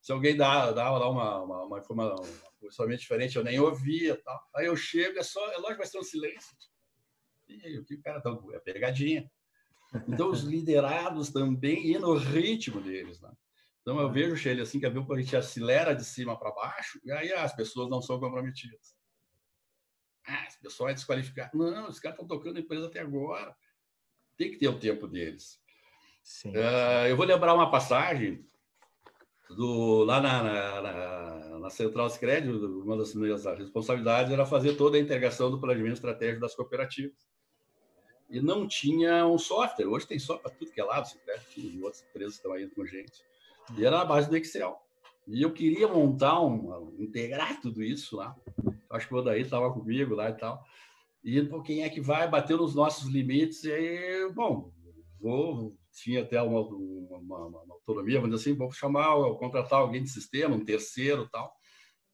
Se 0.01 0.13
alguém 0.13 0.37
dá, 0.37 0.73
dá, 0.73 0.99
dá 0.99 1.09
uma, 1.09 1.43
uma, 1.43 1.65
uma 1.65 1.79
informação 1.79 2.25
um 2.63 2.97
diferente, 2.97 3.37
eu 3.37 3.45
nem 3.45 3.59
ouvia 3.59 4.21
tal. 4.23 4.41
Aí 4.55 4.67
eu 4.67 4.77
chego, 4.77 5.19
é 5.19 5.23
só, 5.23 5.45
é 5.53 5.57
lógico 5.59 5.79
vai 5.79 5.87
ser 5.87 5.99
um 5.99 6.03
silêncio. 6.03 6.57
E 7.49 7.79
o 7.79 7.85
que 7.85 7.95
o 7.95 8.03
cara 8.03 8.21
tá, 8.21 8.37
é 8.53 8.59
pegadinha. 8.61 9.31
Então, 10.09 10.31
os 10.31 10.43
liderados 10.43 11.31
também, 11.31 11.87
e 11.87 11.99
no 11.99 12.15
ritmo 12.15 12.81
deles. 12.81 13.21
Né? 13.21 13.31
Então 13.83 14.01
eu 14.01 14.11
vejo, 14.11 14.37
Sheila, 14.37 14.63
assim, 14.63 14.79
que 14.79 14.87
a 14.87 14.91
gente 14.91 15.37
acelera 15.37 15.95
de 15.95 16.05
cima 16.05 16.39
para 16.39 16.53
baixo 16.53 17.01
e 17.05 17.11
aí 17.11 17.33
as 17.33 17.55
pessoas 17.55 17.91
não 17.91 18.01
são 18.01 18.19
comprometidas. 18.19 18.97
Ah, 20.27 20.47
esse 20.47 20.61
pessoal 20.61 20.89
é 20.89 20.95
desqualificado. 20.95 21.59
Não, 21.59 21.89
os 21.89 21.99
caras 21.99 22.17
estão 22.17 22.29
tocando 22.29 22.57
a 22.57 22.61
empresa 22.61 22.87
até 22.87 23.01
agora. 23.01 23.55
Tem 24.37 24.53
que 24.53 24.57
ter 24.57 24.69
o 24.69 24.79
tempo 24.79 25.09
deles. 25.09 25.61
Sim. 26.23 26.51
Uh, 26.51 27.09
eu 27.09 27.17
vou 27.17 27.27
lembrar 27.27 27.55
uma 27.55 27.73
passagem 27.73 28.49
do, 29.51 30.05
lá 30.05 30.21
na, 30.21 30.43
na, 30.45 30.81
na, 30.83 31.59
na 31.59 31.71
Central 31.71 32.09
Scred, 32.09 32.49
uma 32.49 32.97
das 32.97 33.15
minhas 33.15 33.45
responsabilidades 33.45 34.33
era 34.33 34.47
fazer 34.47 34.77
toda 34.77 34.97
a 34.97 35.01
integração 35.01 35.51
do 35.51 35.61
planejamento 35.61 35.95
estratégico 35.95 36.41
das 36.41 36.55
cooperativas. 36.55 37.27
E 38.33 38.41
não 38.41 38.67
tinha 38.67 39.27
um 39.27 39.37
software. 39.37 39.87
Hoje 39.87 40.07
tem 40.07 40.19
software 40.19 40.49
para 40.49 40.59
tudo 40.59 40.73
que 40.73 40.81
é 40.81 40.85
lado, 40.85 41.07
e 41.55 41.83
outras 41.83 42.03
empresas 42.09 42.35
estão 42.37 42.55
aí 42.55 42.67
com 42.67 42.87
gente. 42.87 43.23
E 43.77 43.85
era 43.85 43.99
na 43.99 44.05
base 44.07 44.31
do 44.31 44.37
Excel. 44.39 44.81
E 45.29 45.43
eu 45.43 45.53
queria 45.53 45.87
montar 45.87 46.41
um, 46.41 46.97
integrar 46.99 47.61
tudo 47.61 47.83
isso 47.83 48.17
lá. 48.17 48.35
Acho 48.91 49.07
que 49.07 49.15
o 49.15 49.19
Odaí 49.19 49.43
estava 49.43 49.71
comigo 49.71 50.15
lá 50.15 50.31
e 50.31 50.33
tal. 50.33 50.65
E 51.23 51.43
pô, 51.43 51.63
quem 51.63 51.85
é 51.85 51.91
que 51.91 52.01
vai 52.01 52.27
bater 52.27 52.57
nos 52.57 52.75
nossos 52.75 53.09
limites? 53.09 53.65
E 53.65 53.73
aí, 53.73 54.33
bom, 54.33 54.73
vou, 55.21 55.77
tinha 55.93 56.23
até 56.23 56.41
uma, 56.41 56.61
uma, 56.61 57.47
uma, 57.47 57.75
autonomia, 57.75 58.19
vamos 58.19 58.35
dizer 58.35 58.51
assim, 58.51 58.59
vou 58.59 58.73
chamar, 58.73 59.15
contratar 59.35 59.79
alguém 59.79 60.03
de 60.03 60.09
sistema, 60.09 60.57
um 60.57 60.65
terceiro 60.65 61.29
tal. 61.31 61.55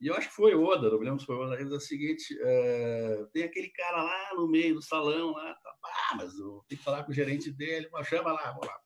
E 0.01 0.07
eu 0.07 0.15
acho 0.15 0.29
que 0.29 0.35
foi 0.35 0.55
Oda, 0.55 0.91
não 0.91 0.99
me 0.99 1.05
lembro 1.05 1.21
se 1.21 1.27
foi 1.27 1.37
Oda, 1.37 1.55
ele 1.55 1.65
disse 1.65 1.77
o 1.77 1.81
seguinte, 1.81 2.39
é, 2.41 3.27
tem 3.33 3.43
aquele 3.43 3.69
cara 3.71 4.03
lá 4.03 4.35
no 4.35 4.49
meio 4.49 4.77
do 4.77 4.83
salão, 4.83 5.33
lá, 5.33 5.55
tá, 5.55 5.75
ah, 5.85 6.17
mas 6.17 6.39
eu 6.39 6.65
tenho 6.69 6.79
que 6.79 6.85
falar 6.85 7.03
com 7.03 7.11
o 7.11 7.15
gerente 7.15 7.51
dele, 7.51 7.89
mas 7.93 8.07
chama 8.07 8.33
lá, 8.33 8.53
vamos 8.53 8.67
lá. 8.67 8.79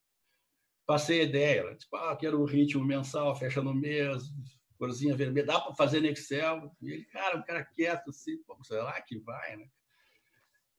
Passei 0.86 1.20
a 1.20 1.24
ideia, 1.24 1.64
né? 1.64 1.74
tipo, 1.76 1.94
ah, 1.96 2.16
quero 2.16 2.40
o 2.40 2.46
ritmo 2.46 2.84
mensal, 2.84 3.36
fecha 3.36 3.62
no 3.62 3.74
mês, 3.74 4.22
corzinha 4.78 5.14
vermelha, 5.14 5.46
dá 5.46 5.60
para 5.60 5.74
fazer 5.74 6.00
no 6.00 6.08
Excel? 6.08 6.74
E 6.80 6.90
ele, 6.90 7.04
cara, 7.04 7.36
um 7.36 7.42
cara 7.42 7.64
quieto 7.64 8.10
assim, 8.10 8.42
pô, 8.42 8.56
lá 8.70 9.00
que 9.02 9.18
vai, 9.18 9.56
né? 9.56 9.68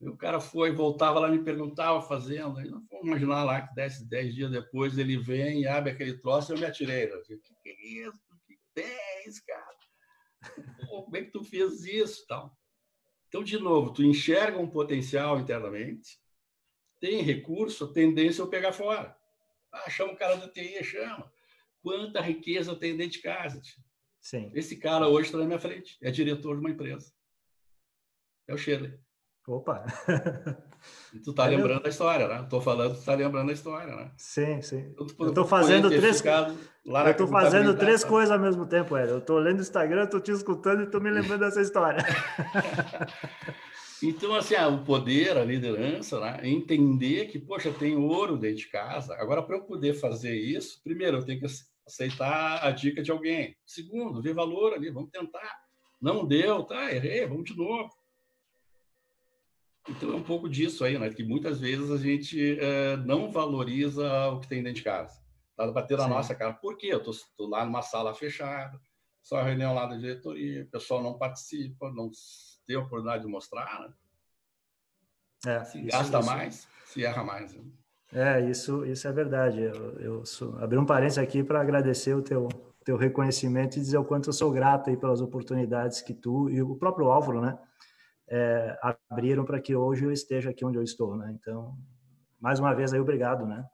E 0.01 0.09
o 0.09 0.17
cara 0.17 0.41
foi, 0.41 0.71
voltava 0.73 1.19
lá, 1.19 1.29
me 1.29 1.41
perguntava 1.41 2.01
fazendo. 2.01 2.57
Aí 2.57 2.69
não 2.69 2.85
vamos 2.91 3.07
imaginar 3.07 3.45
lá 3.45 3.65
que 3.65 3.73
10, 3.73 4.01
10 4.09 4.35
dias 4.35 4.51
depois 4.51 4.97
ele 4.97 5.17
vem, 5.17 5.65
abre 5.65 5.91
aquele 5.91 6.17
troço 6.17 6.51
e 6.51 6.55
eu 6.55 6.59
me 6.59 6.65
atirei. 6.65 7.07
Falei, 7.07 7.23
que, 7.23 7.37
que 7.37 7.69
é 7.69 7.87
isso? 7.87 8.19
Que 8.45 8.57
10, 8.75 9.39
cara? 9.45 9.82
Como 10.89 11.15
é 11.17 11.23
que 11.23 11.31
tu 11.31 11.43
fez 11.43 11.85
isso? 11.85 12.25
Tal. 12.27 12.57
Então, 13.27 13.43
de 13.43 13.57
novo, 13.57 13.91
tu 13.91 14.03
enxerga 14.03 14.59
um 14.59 14.69
potencial 14.69 15.39
internamente, 15.39 16.19
tem 16.99 17.21
recurso, 17.21 17.85
a 17.85 17.91
tendência 17.91 18.41
é 18.41 18.43
eu 18.43 18.49
pegar 18.49 18.71
fora. 18.71 19.17
Ah, 19.71 19.89
chama 19.89 20.13
o 20.13 20.15
cara 20.15 20.35
da 20.35 20.47
TI, 20.47 20.83
chama. 20.83 21.31
Quanta 21.81 22.21
riqueza 22.21 22.75
tem 22.75 22.95
dentro 22.95 23.13
de 23.13 23.21
casa. 23.21 23.61
Sim. 24.21 24.51
Esse 24.53 24.77
cara 24.77 25.07
hoje 25.09 25.27
está 25.27 25.37
na 25.37 25.45
minha 25.45 25.59
frente, 25.59 25.97
é 26.01 26.11
diretor 26.11 26.53
de 26.55 26.61
uma 26.61 26.69
empresa. 26.69 27.11
É 28.47 28.53
o 28.53 28.57
Shirley. 28.57 28.97
Opa! 29.47 29.85
E 31.13 31.19
tu 31.19 31.33
tá 31.33 31.45
é 31.45 31.49
lembrando 31.49 31.79
meu... 31.79 31.85
a 31.85 31.89
história, 31.89 32.27
né? 32.27 32.45
Tô 32.49 32.59
falando, 32.59 32.95
tu 32.95 33.05
tá 33.05 33.13
lembrando 33.13 33.49
a 33.49 33.53
história, 33.53 33.95
né? 33.95 34.11
Sim, 34.17 34.61
sim. 34.61 34.79
Então, 34.91 35.05
tu, 35.05 35.15
eu 35.23 35.33
tô 35.33 35.45
fazendo 35.45 35.89
três 35.89 36.21
lá 36.85 37.07
Eu 37.07 37.15
tô 37.15 37.27
fazendo 37.27 37.77
três 37.77 38.03
coisas 38.03 38.31
ao 38.31 38.39
mesmo 38.39 38.65
tempo, 38.65 38.97
Hélio. 38.97 39.15
Eu 39.15 39.21
tô 39.21 39.37
lendo 39.37 39.59
o 39.59 39.61
Instagram, 39.61 40.07
tô 40.07 40.19
te 40.19 40.31
escutando 40.31 40.83
e 40.83 40.89
tô 40.89 40.99
me 40.99 41.09
lembrando 41.09 41.41
dessa 41.41 41.61
história. 41.61 42.03
então, 44.03 44.33
assim, 44.35 44.55
ah, 44.55 44.67
o 44.67 44.83
poder, 44.83 45.37
a 45.37 45.45
liderança, 45.45 46.19
né? 46.19 46.39
entender 46.43 47.27
que, 47.27 47.39
poxa, 47.39 47.71
tem 47.71 47.95
ouro 47.95 48.37
dentro 48.37 48.57
de 48.57 48.69
casa. 48.69 49.15
Agora, 49.15 49.41
para 49.41 49.57
eu 49.57 49.63
poder 49.63 49.93
fazer 49.93 50.35
isso, 50.35 50.81
primeiro, 50.83 51.17
eu 51.17 51.25
tenho 51.25 51.39
que 51.39 51.47
aceitar 51.85 52.65
a 52.65 52.71
dica 52.71 53.01
de 53.01 53.11
alguém. 53.11 53.55
Segundo, 53.65 54.21
ver 54.21 54.33
valor 54.33 54.73
ali, 54.73 54.89
vamos 54.89 55.11
tentar. 55.11 55.63
Não 56.01 56.25
deu, 56.25 56.63
tá, 56.63 56.93
errei, 56.93 57.25
vamos 57.25 57.45
de 57.45 57.55
novo. 57.55 57.89
Então 59.89 60.13
é 60.13 60.15
um 60.15 60.23
pouco 60.23 60.49
disso 60.49 60.83
aí, 60.83 60.97
né? 60.97 61.09
Que 61.09 61.23
muitas 61.23 61.59
vezes 61.59 61.91
a 61.91 61.97
gente 61.97 62.57
é, 62.59 62.97
não 62.97 63.31
valoriza 63.31 64.29
o 64.29 64.39
que 64.39 64.47
tem 64.47 64.63
dentro 64.63 64.77
de 64.77 64.83
casa. 64.83 65.21
Tá 65.55 65.71
bater 65.71 65.97
na 65.97 66.07
nossa 66.07 66.33
cara. 66.33 66.53
Por 66.53 66.77
quê? 66.77 66.87
Eu 66.87 67.03
tô, 67.03 67.11
tô, 67.37 67.47
lá 67.47 67.63
numa 67.65 67.81
sala 67.81 68.13
fechada, 68.13 68.79
só 69.21 69.41
reunião 69.41 69.73
lá 69.73 69.85
da 69.85 69.95
diretoria, 69.95 70.63
o 70.63 70.67
pessoal 70.67 71.03
não 71.03 71.17
participa, 71.17 71.91
não 71.91 72.09
tem 72.65 72.75
a 72.75 72.79
oportunidade 72.79 73.23
de 73.23 73.29
mostrar, 73.29 73.81
né? 73.81 73.93
É, 75.45 75.63
se 75.65 75.81
gasta 75.81 76.19
isso. 76.19 76.27
mais, 76.27 76.67
se 76.85 77.03
erra 77.03 77.23
mais. 77.23 77.53
Né? 77.53 77.63
É, 78.13 78.49
isso, 78.49 78.85
isso 78.85 79.07
é 79.07 79.11
verdade. 79.11 79.61
Eu, 79.61 79.99
eu 79.99 80.25
sou, 80.25 80.57
abri 80.59 80.77
um 80.77 80.85
parênteses 80.85 81.17
aqui 81.17 81.43
para 81.43 81.59
agradecer 81.59 82.13
o 82.13 82.21
teu, 82.21 82.47
teu 82.85 82.95
reconhecimento 82.95 83.77
e 83.77 83.81
dizer 83.81 83.97
o 83.97 84.05
quanto 84.05 84.29
eu 84.29 84.33
sou 84.33 84.51
grato 84.51 84.89
aí 84.89 84.95
pelas 84.95 85.19
oportunidades 85.19 86.01
que 86.01 86.13
tu 86.13 86.49
e 86.49 86.61
o 86.61 86.75
próprio 86.75 87.07
Álvaro, 87.07 87.41
né? 87.41 87.57
É, 88.27 88.77
abriram 89.09 89.43
para 89.43 89.59
que 89.59 89.75
hoje 89.75 90.05
eu 90.05 90.11
esteja 90.11 90.49
aqui 90.49 90.65
onde 90.65 90.77
eu 90.77 90.83
estou, 90.83 91.15
né? 91.15 91.35
Então, 91.39 91.77
mais 92.39 92.59
uma 92.59 92.73
vez 92.73 92.93
aí, 92.93 92.99
obrigado, 92.99 93.45
né? 93.45 93.65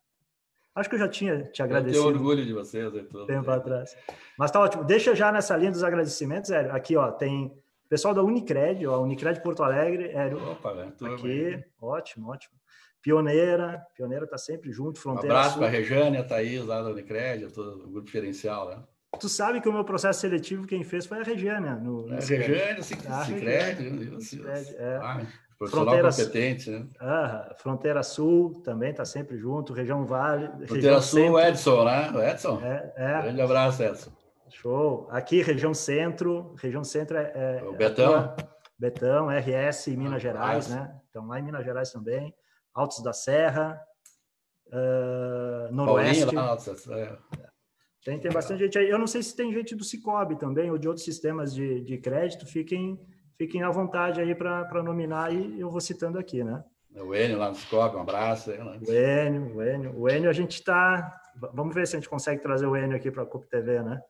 Acho 0.76 0.90
que 0.90 0.96
eu 0.96 1.00
já 1.00 1.08
tinha 1.08 1.44
te 1.44 1.62
agradecido. 1.62 1.98
Eu 1.98 2.12
tenho 2.12 2.16
orgulho 2.16 2.46
de 2.46 2.54
vocês. 2.54 2.94
Então, 2.96 3.26
tempo 3.26 3.50
atrás. 3.52 3.96
Mas 4.38 4.52
tá 4.52 4.60
ótimo. 4.60 4.84
Deixa 4.84 5.16
já 5.16 5.32
nessa 5.32 5.56
linha 5.58 5.72
dos 5.72 5.84
agradecimentos, 5.84 6.52
Hélio. 6.52 6.74
Aqui, 6.74 6.96
ó, 6.96 7.12
tem 7.12 7.54
pessoal 7.90 8.14
da 8.14 8.24
Unicred, 8.24 8.86
ó, 8.88 9.02
Unicred 9.02 9.42
Porto 9.42 9.64
Alegre. 9.64 10.10
Hélio, 10.10 10.52
Opa, 10.52 10.74
velho, 10.74 10.94
aqui, 11.14 11.28
bem. 11.28 11.66
ótimo, 11.82 12.30
ótimo. 12.30 12.56
Pioneira, 13.02 13.86
Pioneira 13.96 14.26
está 14.26 14.38
sempre 14.38 14.72
junto, 14.72 15.00
Fronteira. 15.00 15.34
Um 15.34 15.38
abraço 15.38 15.58
para 15.58 15.68
a 15.68 15.70
Rejane, 15.70 16.18
a 16.18 16.24
Thaís, 16.24 16.66
lá 16.66 16.82
da 16.82 16.90
Unicred, 16.90 17.52
todo 17.54 17.86
o 17.86 17.90
grupo 17.90 18.06
diferencial, 18.06 18.70
né? 18.70 18.84
Tu 19.18 19.28
sabe 19.28 19.60
que 19.60 19.68
o 19.68 19.74
meu 19.74 19.84
processo 19.84 20.20
seletivo 20.20 20.68
quem 20.68 20.84
fez 20.84 21.06
foi 21.06 21.20
a 21.20 21.24
Regiane. 21.24 21.70
No, 21.82 22.06
no 22.06 22.14
é, 22.14 22.20
Regiane, 22.20 22.84
sim, 22.84 22.96
ah, 23.10 23.26
Cicred. 23.26 24.06
É. 24.78 25.00
Ah, 25.02 25.26
profissional 25.58 26.02
competente, 26.02 26.70
né? 26.70 26.88
Ah, 27.00 27.56
Fronteira 27.58 28.04
Sul 28.04 28.62
também 28.64 28.92
está 28.92 29.04
sempre 29.04 29.38
junto, 29.38 29.74
Região 29.74 30.06
Vale. 30.06 30.48
Fronteira 30.48 30.76
região 30.76 31.02
Sul, 31.02 31.20
Centro. 31.20 31.40
Edson, 31.40 31.84
né? 31.86 32.12
O 32.12 32.22
Edson? 32.22 32.62
É, 32.64 32.94
é. 32.96 33.22
Grande 33.24 33.42
abraço, 33.42 33.84
Edson. 33.84 34.12
Show. 34.50 35.08
Aqui, 35.12 35.42
região 35.42 35.74
centro. 35.74 36.56
Região 36.58 36.84
centro 36.84 37.18
é. 37.18 37.32
é 37.36 37.64
o 37.64 37.74
Betão. 37.74 38.16
É, 38.16 38.36
Betão, 38.78 39.28
RS 39.28 39.88
Minas 39.88 40.16
ah, 40.16 40.20
Gerais, 40.20 40.68
né? 40.70 40.96
Então, 41.10 41.28
lá 41.28 41.40
em 41.40 41.44
Minas 41.44 41.66
Gerais 41.66 41.92
também. 41.92 42.34
Altos 42.74 43.04
da 43.04 43.14
Serra. 43.14 43.80
Uh, 44.68 45.74
Noroeste. 45.74 46.26
Paulinho, 46.26 46.42
lá, 46.88 46.98
é. 46.98 47.49
Tem, 48.04 48.20
tem 48.20 48.32
bastante 48.32 48.64
gente 48.64 48.78
aí. 48.78 48.90
Eu 48.90 48.98
não 48.98 49.08
sei 49.08 49.22
se 49.22 49.36
tem 49.36 49.54
gente 49.54 49.76
do 49.76 49.84
Cicobi 49.84 50.38
também, 50.38 50.72
ou 50.72 50.78
de 50.78 50.88
outros 50.88 51.06
sistemas 51.06 51.54
de, 51.54 51.82
de 51.82 51.98
crédito. 51.98 52.46
Fiquem, 52.46 53.00
fiquem 53.38 53.64
à 53.64 53.70
vontade 53.70 54.22
aí 54.22 54.34
para 54.34 54.84
nominar 54.84 55.34
e 55.34 55.60
eu 55.60 55.70
vou 55.70 55.82
citando 55.82 56.18
aqui, 56.18 56.44
né? 56.44 56.64
O 56.96 57.14
Enio 57.14 57.38
lá 57.38 57.50
no 57.50 57.56
Cicobi, 57.56 57.96
um 57.96 58.02
abraço. 58.02 58.52
Aí? 58.52 58.60
O 58.60 58.92
Enio, 58.92 59.56
o 59.56 59.64
Enio. 59.64 60.00
O 60.00 60.10
Enio 60.10 60.30
a 60.30 60.34
gente 60.34 60.54
está 60.54 61.22
Vamos 61.54 61.74
ver 61.74 61.88
se 61.88 61.96
a 61.96 62.00
gente 62.00 62.10
consegue 62.10 62.42
trazer 62.42 62.66
o 62.66 62.76
Enio 62.76 62.96
aqui 62.96 63.10
para 63.10 63.24
a 63.24 63.26
CUP 63.26 63.48
TV, 63.48 63.82
né? 63.82 64.02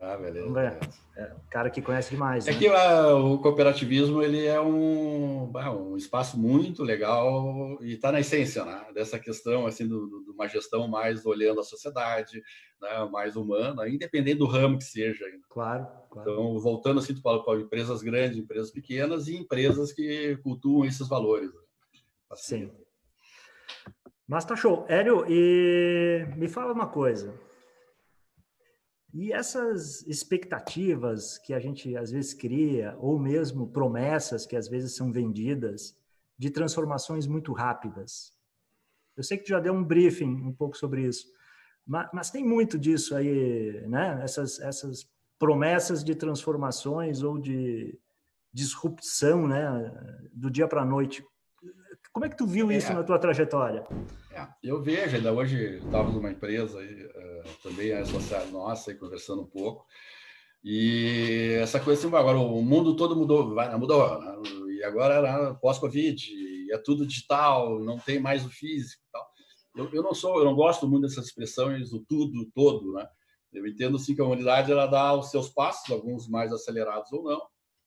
Ah, 0.00 0.16
beleza. 0.16 0.46
Vamos 0.46 0.54
ver. 0.54 0.78
É, 1.16 1.34
um 1.34 1.48
cara 1.50 1.70
que 1.70 1.82
conhece 1.82 2.10
demais. 2.10 2.46
É 2.46 2.52
né? 2.52 2.58
que 2.58 2.66
a, 2.68 3.14
o 3.14 3.38
cooperativismo 3.38 4.22
ele 4.22 4.46
é 4.46 4.60
um, 4.60 5.50
um 5.52 5.96
espaço 5.96 6.38
muito 6.38 6.82
legal 6.82 7.78
e 7.82 7.94
está 7.94 8.10
na 8.10 8.20
essência 8.20 8.64
né? 8.64 8.86
dessa 8.94 9.18
questão 9.18 9.66
assim 9.66 9.86
de 9.86 9.94
uma 10.30 10.48
gestão 10.48 10.88
mais 10.88 11.26
olhando 11.26 11.60
a 11.60 11.64
sociedade, 11.64 12.42
né? 12.80 13.08
mais 13.10 13.36
humana, 13.36 13.88
independente 13.88 14.38
do 14.38 14.46
ramo 14.46 14.78
que 14.78 14.84
seja. 14.84 15.24
Ainda. 15.26 15.44
Claro, 15.48 15.86
claro. 16.10 16.30
Então, 16.30 16.58
voltando 16.58 17.00
assim, 17.00 17.14
para 17.20 17.60
empresas 17.60 18.02
grandes, 18.02 18.38
empresas 18.38 18.70
pequenas 18.70 19.28
e 19.28 19.36
empresas 19.36 19.92
que 19.92 20.36
cultuam 20.42 20.84
esses 20.84 21.08
valores. 21.08 21.52
Né? 21.52 21.60
Assim. 22.30 22.66
Sim. 22.66 22.87
Mas 24.28 24.44
tá 24.44 24.54
show. 24.54 24.84
Hélio, 24.88 25.24
e 25.26 26.26
me 26.36 26.48
fala 26.48 26.74
uma 26.74 26.86
coisa. 26.86 27.34
E 29.14 29.32
essas 29.32 30.02
expectativas 30.06 31.38
que 31.38 31.54
a 31.54 31.58
gente 31.58 31.96
às 31.96 32.10
vezes 32.10 32.34
cria, 32.34 32.94
ou 32.98 33.18
mesmo 33.18 33.72
promessas 33.72 34.44
que 34.44 34.54
às 34.54 34.68
vezes 34.68 34.94
são 34.94 35.10
vendidas, 35.10 35.96
de 36.38 36.50
transformações 36.50 37.26
muito 37.26 37.54
rápidas. 37.54 38.32
Eu 39.16 39.24
sei 39.24 39.38
que 39.38 39.44
tu 39.44 39.48
já 39.48 39.60
deu 39.60 39.72
um 39.72 39.82
briefing 39.82 40.30
um 40.30 40.52
pouco 40.52 40.76
sobre 40.76 41.06
isso, 41.06 41.26
mas, 41.86 42.08
mas 42.12 42.30
tem 42.30 42.44
muito 42.44 42.78
disso 42.78 43.16
aí, 43.16 43.82
né? 43.88 44.20
Essas, 44.22 44.60
essas 44.60 45.10
promessas 45.38 46.04
de 46.04 46.14
transformações 46.14 47.22
ou 47.22 47.38
de 47.38 47.98
disrupção, 48.52 49.48
né? 49.48 50.28
Do 50.34 50.50
dia 50.50 50.68
para 50.68 50.82
a 50.82 50.84
noite. 50.84 51.24
Como 52.18 52.26
é 52.26 52.30
que 52.30 52.36
tu 52.36 52.48
viu 52.48 52.72
isso 52.72 52.90
é, 52.90 52.96
na 52.96 53.04
tua 53.04 53.16
trajetória? 53.16 53.86
É, 54.32 54.44
eu 54.60 54.82
vejo, 54.82 55.14
ainda 55.14 55.32
hoje 55.32 55.76
estava 55.76 56.10
numa 56.10 56.32
empresa 56.32 56.76
uh, 56.80 57.48
também 57.62 57.90
é 57.90 58.00
associada 58.00 58.46
nossa, 58.46 58.90
aí, 58.90 58.96
conversando 58.96 59.42
um 59.42 59.46
pouco, 59.46 59.86
e 60.64 61.56
essa 61.62 61.78
coisa 61.78 62.04
assim, 62.04 62.16
agora 62.16 62.36
o 62.36 62.60
mundo 62.60 62.96
todo 62.96 63.14
mudou, 63.14 63.54
vai, 63.54 63.72
mudou, 63.78 64.18
né? 64.18 64.34
e 64.76 64.82
agora 64.82 65.14
era 65.14 65.54
pós-Covid, 65.54 66.72
é 66.72 66.78
tudo 66.78 67.06
digital, 67.06 67.78
não 67.78 68.00
tem 68.00 68.18
mais 68.18 68.44
o 68.44 68.50
físico 68.50 69.00
tal. 69.12 69.24
Eu, 69.76 69.88
eu, 69.92 70.02
não 70.02 70.12
sou, 70.12 70.40
eu 70.40 70.44
não 70.44 70.56
gosto 70.56 70.88
muito 70.88 71.02
dessas 71.02 71.26
expressões 71.26 71.90
do 71.90 72.00
tudo, 72.00 72.50
todo, 72.52 72.94
né? 72.94 73.06
Eu 73.52 73.64
entendo 73.64 73.96
sim 73.96 74.16
que 74.16 74.20
a 74.20 74.24
humanidade 74.24 74.72
ela 74.72 74.86
dá 74.86 75.14
os 75.14 75.30
seus 75.30 75.50
passos, 75.50 75.88
alguns 75.88 76.28
mais 76.28 76.52
acelerados 76.52 77.12
ou 77.12 77.22
não. 77.22 77.40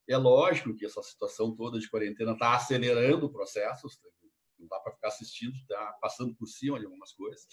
É 0.07 0.15
lógico 0.15 0.73
que 0.73 0.85
essa 0.85 1.01
situação 1.03 1.53
toda 1.53 1.77
de 1.77 1.89
quarentena 1.89 2.31
está 2.31 2.55
acelerando 2.55 3.29
processos, 3.29 3.99
não 4.61 4.67
dá 4.67 4.79
para 4.79 4.93
ficar 4.93 5.07
assistindo, 5.09 5.53
está 5.55 5.97
passando 6.01 6.33
por 6.35 6.45
cima 6.47 6.79
de 6.79 6.85
algumas 6.85 7.11
coisas. 7.11 7.47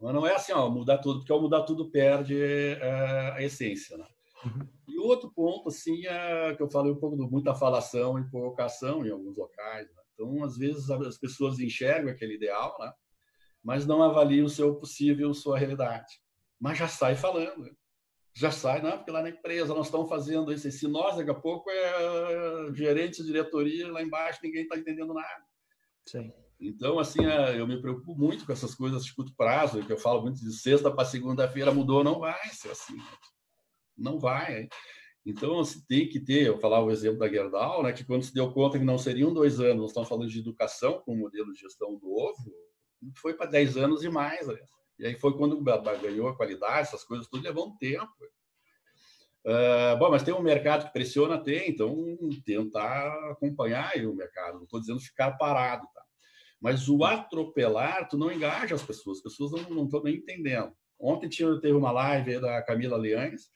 Mas 0.00 0.14
não 0.14 0.26
é 0.26 0.34
assim, 0.34 0.52
ó, 0.52 0.68
mudar 0.70 0.98
tudo, 0.98 1.18
porque 1.18 1.32
ao 1.32 1.42
mudar 1.42 1.62
tudo 1.64 1.90
perde 1.90 2.40
é, 2.40 3.32
a 3.36 3.42
essência. 3.42 3.98
Né? 3.98 4.06
Uhum. 4.44 4.68
E 4.88 4.98
outro 4.98 5.30
ponto, 5.30 5.68
assim, 5.68 6.06
é 6.06 6.54
que 6.54 6.62
eu 6.62 6.70
falei 6.70 6.90
um 6.90 6.98
pouco 6.98 7.16
de 7.16 7.30
muita 7.30 7.54
falação 7.54 8.18
e 8.18 8.30
pouca 8.30 8.64
ação 8.64 9.06
em 9.06 9.10
alguns 9.10 9.36
locais. 9.36 9.86
Né? 9.94 10.02
Então, 10.14 10.42
às 10.42 10.56
vezes, 10.56 10.90
as 10.90 11.18
pessoas 11.18 11.58
enxergam 11.58 12.10
aquele 12.10 12.34
ideal, 12.34 12.76
né? 12.80 12.92
mas 13.62 13.86
não 13.86 14.02
avaliam 14.02 14.46
o 14.46 14.50
seu 14.50 14.74
possível, 14.76 15.34
sua 15.34 15.58
realidade. 15.58 16.20
Mas 16.58 16.78
já 16.78 16.88
sai 16.88 17.14
falando. 17.14 17.70
Já 18.32 18.50
sai, 18.50 18.80
não, 18.80 18.92
porque 18.92 19.10
lá 19.10 19.22
na 19.22 19.30
empresa 19.30 19.74
nós 19.74 19.86
estamos 19.86 20.08
fazendo 20.08 20.52
isso. 20.52 20.66
E 20.68 20.72
se 20.72 20.86
nós, 20.86 21.16
daqui 21.16 21.30
a 21.30 21.34
pouco, 21.34 21.68
é 21.68 22.72
gerente, 22.72 23.24
diretoria, 23.24 23.90
lá 23.90 24.02
embaixo 24.02 24.40
ninguém 24.42 24.62
está 24.62 24.78
entendendo 24.78 25.12
nada. 25.12 25.49
Sim. 26.10 26.32
Então, 26.58 26.98
assim, 26.98 27.24
é, 27.24 27.58
eu 27.58 27.66
me 27.66 27.80
preocupo 27.80 28.14
muito 28.16 28.44
com 28.44 28.52
essas 28.52 28.74
coisas 28.74 29.04
de 29.04 29.14
curto 29.14 29.32
prazo, 29.36 29.84
que 29.86 29.92
eu 29.92 29.96
falo 29.96 30.22
muito 30.22 30.40
de 30.40 30.52
sexta 30.52 30.90
para 30.90 31.04
segunda-feira 31.04 31.72
mudou, 31.72 32.02
não 32.02 32.18
vai 32.18 32.48
ser 32.48 32.70
assim. 32.70 32.96
Não 33.96 34.18
vai. 34.18 34.68
Então, 35.24 35.56
você 35.56 35.80
tem 35.86 36.08
que 36.08 36.18
ter, 36.18 36.48
eu 36.48 36.58
falava 36.58 36.86
o 36.86 36.90
exemplo 36.90 37.18
da 37.18 37.28
Gerdau, 37.28 37.84
né, 37.84 37.92
que 37.92 38.04
quando 38.04 38.24
se 38.24 38.34
deu 38.34 38.52
conta 38.52 38.78
que 38.78 38.84
não 38.84 38.98
seriam 38.98 39.32
dois 39.32 39.60
anos, 39.60 39.82
nós 39.82 39.90
estamos 39.90 40.08
falando 40.08 40.28
de 40.28 40.40
educação 40.40 41.00
com 41.00 41.14
um 41.14 41.18
modelo 41.18 41.52
de 41.52 41.60
gestão 41.60 41.92
novo, 41.92 42.52
foi 43.16 43.34
para 43.34 43.48
dez 43.48 43.76
anos 43.76 44.02
e 44.02 44.08
mais. 44.08 44.48
Né? 44.48 44.58
E 44.98 45.06
aí 45.06 45.14
foi 45.14 45.36
quando 45.36 45.62
ganhou 46.02 46.28
a 46.28 46.36
qualidade, 46.36 46.88
essas 46.88 47.04
coisas 47.04 47.28
tudo 47.28 47.44
levou 47.44 47.68
um 47.68 47.76
tempo. 47.76 48.10
Uh, 49.44 49.98
bom, 49.98 50.10
mas 50.10 50.22
tem 50.22 50.34
um 50.34 50.42
mercado 50.42 50.86
que 50.86 50.92
pressiona, 50.92 51.42
tem, 51.42 51.70
então 51.70 52.14
tentar 52.44 53.30
acompanhar 53.30 53.96
o 54.04 54.14
mercado. 54.14 54.56
Não 54.56 54.64
estou 54.64 54.80
dizendo 54.80 55.00
ficar 55.00 55.32
parado, 55.32 55.86
tá? 55.94 56.02
Mas 56.60 56.88
o 56.88 57.02
atropelar, 57.04 58.06
tu 58.08 58.18
não 58.18 58.30
engaja 58.30 58.74
as 58.74 58.82
pessoas, 58.82 59.18
as 59.18 59.22
pessoas 59.22 59.52
não 59.68 59.84
estão 59.84 60.02
nem 60.02 60.16
entendendo. 60.16 60.72
Ontem 60.98 61.28
tinha, 61.28 61.58
teve 61.58 61.72
uma 61.72 61.90
live 61.90 62.38
da 62.38 62.62
Camila 62.62 62.98
Leães, 62.98 63.48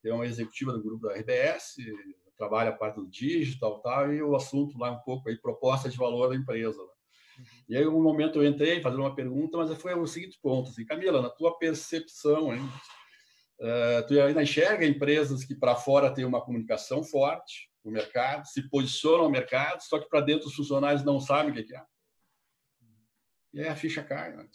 que 0.00 0.08
é 0.08 0.14
uma 0.14 0.26
executiva 0.26 0.72
do 0.72 0.82
grupo 0.82 1.08
da 1.08 1.14
RBS, 1.14 1.74
trabalha 2.36 2.70
a 2.70 2.76
parte 2.76 2.96
do 2.96 3.08
digital 3.08 3.80
tal, 3.80 4.12
e 4.12 4.22
o 4.22 4.36
assunto 4.36 4.78
lá 4.78 4.92
um 4.92 5.00
pouco 5.00 5.28
aí, 5.28 5.36
proposta 5.36 5.88
de 5.88 5.96
valor 5.96 6.28
da 6.28 6.36
empresa. 6.36 6.78
Né? 6.78 6.88
Uhum. 7.38 7.44
E 7.68 7.76
aí, 7.76 7.86
um 7.86 8.02
momento 8.02 8.40
eu 8.40 8.46
entrei 8.46 8.80
fazendo 8.80 9.00
uma 9.00 9.14
pergunta, 9.14 9.56
mas 9.56 9.72
foi 9.80 9.94
o 9.94 10.06
seguinte 10.06 10.38
ponto, 10.40 10.70
assim, 10.70 10.84
Camila, 10.84 11.20
na 11.20 11.30
tua 11.30 11.58
percepção, 11.58 12.54
hein, 12.54 12.62
uh, 13.60 14.06
tu 14.06 14.20
ainda 14.20 14.42
enxerga 14.42 14.86
empresas 14.86 15.44
que 15.44 15.54
para 15.54 15.76
fora 15.76 16.12
têm 16.12 16.24
uma 16.24 16.44
comunicação 16.44 17.02
forte 17.02 17.70
no 17.84 17.90
mercado, 17.90 18.46
se 18.46 18.68
posicionam 18.68 19.24
no 19.24 19.30
mercado, 19.30 19.82
só 19.82 19.98
que 19.98 20.08
para 20.08 20.20
dentro 20.20 20.48
os 20.48 20.54
funcionários 20.54 21.04
não 21.04 21.20
sabem 21.20 21.52
o 21.52 21.54
que 21.54 21.74
é. 21.74 21.82
E 23.52 23.60
aí 23.60 23.68
a 23.68 23.76
ficha 23.76 24.02
cai, 24.02 24.34
né? 24.34 24.48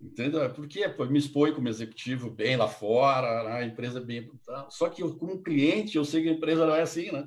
Entendeu? 0.00 0.48
Porque 0.54 0.88
pô, 0.90 1.06
me 1.06 1.18
expõe 1.18 1.52
como 1.52 1.68
executivo 1.68 2.30
bem 2.30 2.56
lá 2.56 2.68
fora, 2.68 3.42
né? 3.44 3.52
a 3.56 3.64
empresa 3.64 4.00
bem. 4.00 4.30
Só 4.68 4.88
que 4.88 5.02
eu, 5.02 5.16
como 5.16 5.42
cliente, 5.42 5.96
eu 5.96 6.04
sei 6.04 6.22
que 6.22 6.28
a 6.28 6.32
empresa 6.32 6.64
não 6.64 6.74
é 6.74 6.82
assim, 6.82 7.10
né? 7.10 7.24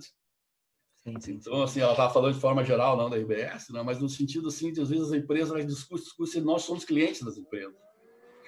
Sim, 1.03 1.19
sim, 1.19 1.31
então, 1.33 1.63
assim, 1.63 1.81
ela 1.81 1.91
estava 1.91 2.13
falando 2.13 2.35
de 2.35 2.39
forma 2.39 2.63
geral, 2.63 2.95
não 2.95 3.09
da 3.09 3.17
RBS, 3.17 3.69
né? 3.71 3.81
mas 3.81 3.99
no 3.99 4.07
sentido 4.07 4.49
assim, 4.49 4.71
de 4.71 4.81
às 4.81 4.89
vezes 4.89 5.11
a 5.11 5.17
empresa 5.17 5.65
discute, 5.65 6.03
discute 6.03 6.39
nós 6.41 6.61
somos 6.61 6.85
clientes 6.85 7.23
das 7.23 7.37
empresas. 7.37 7.73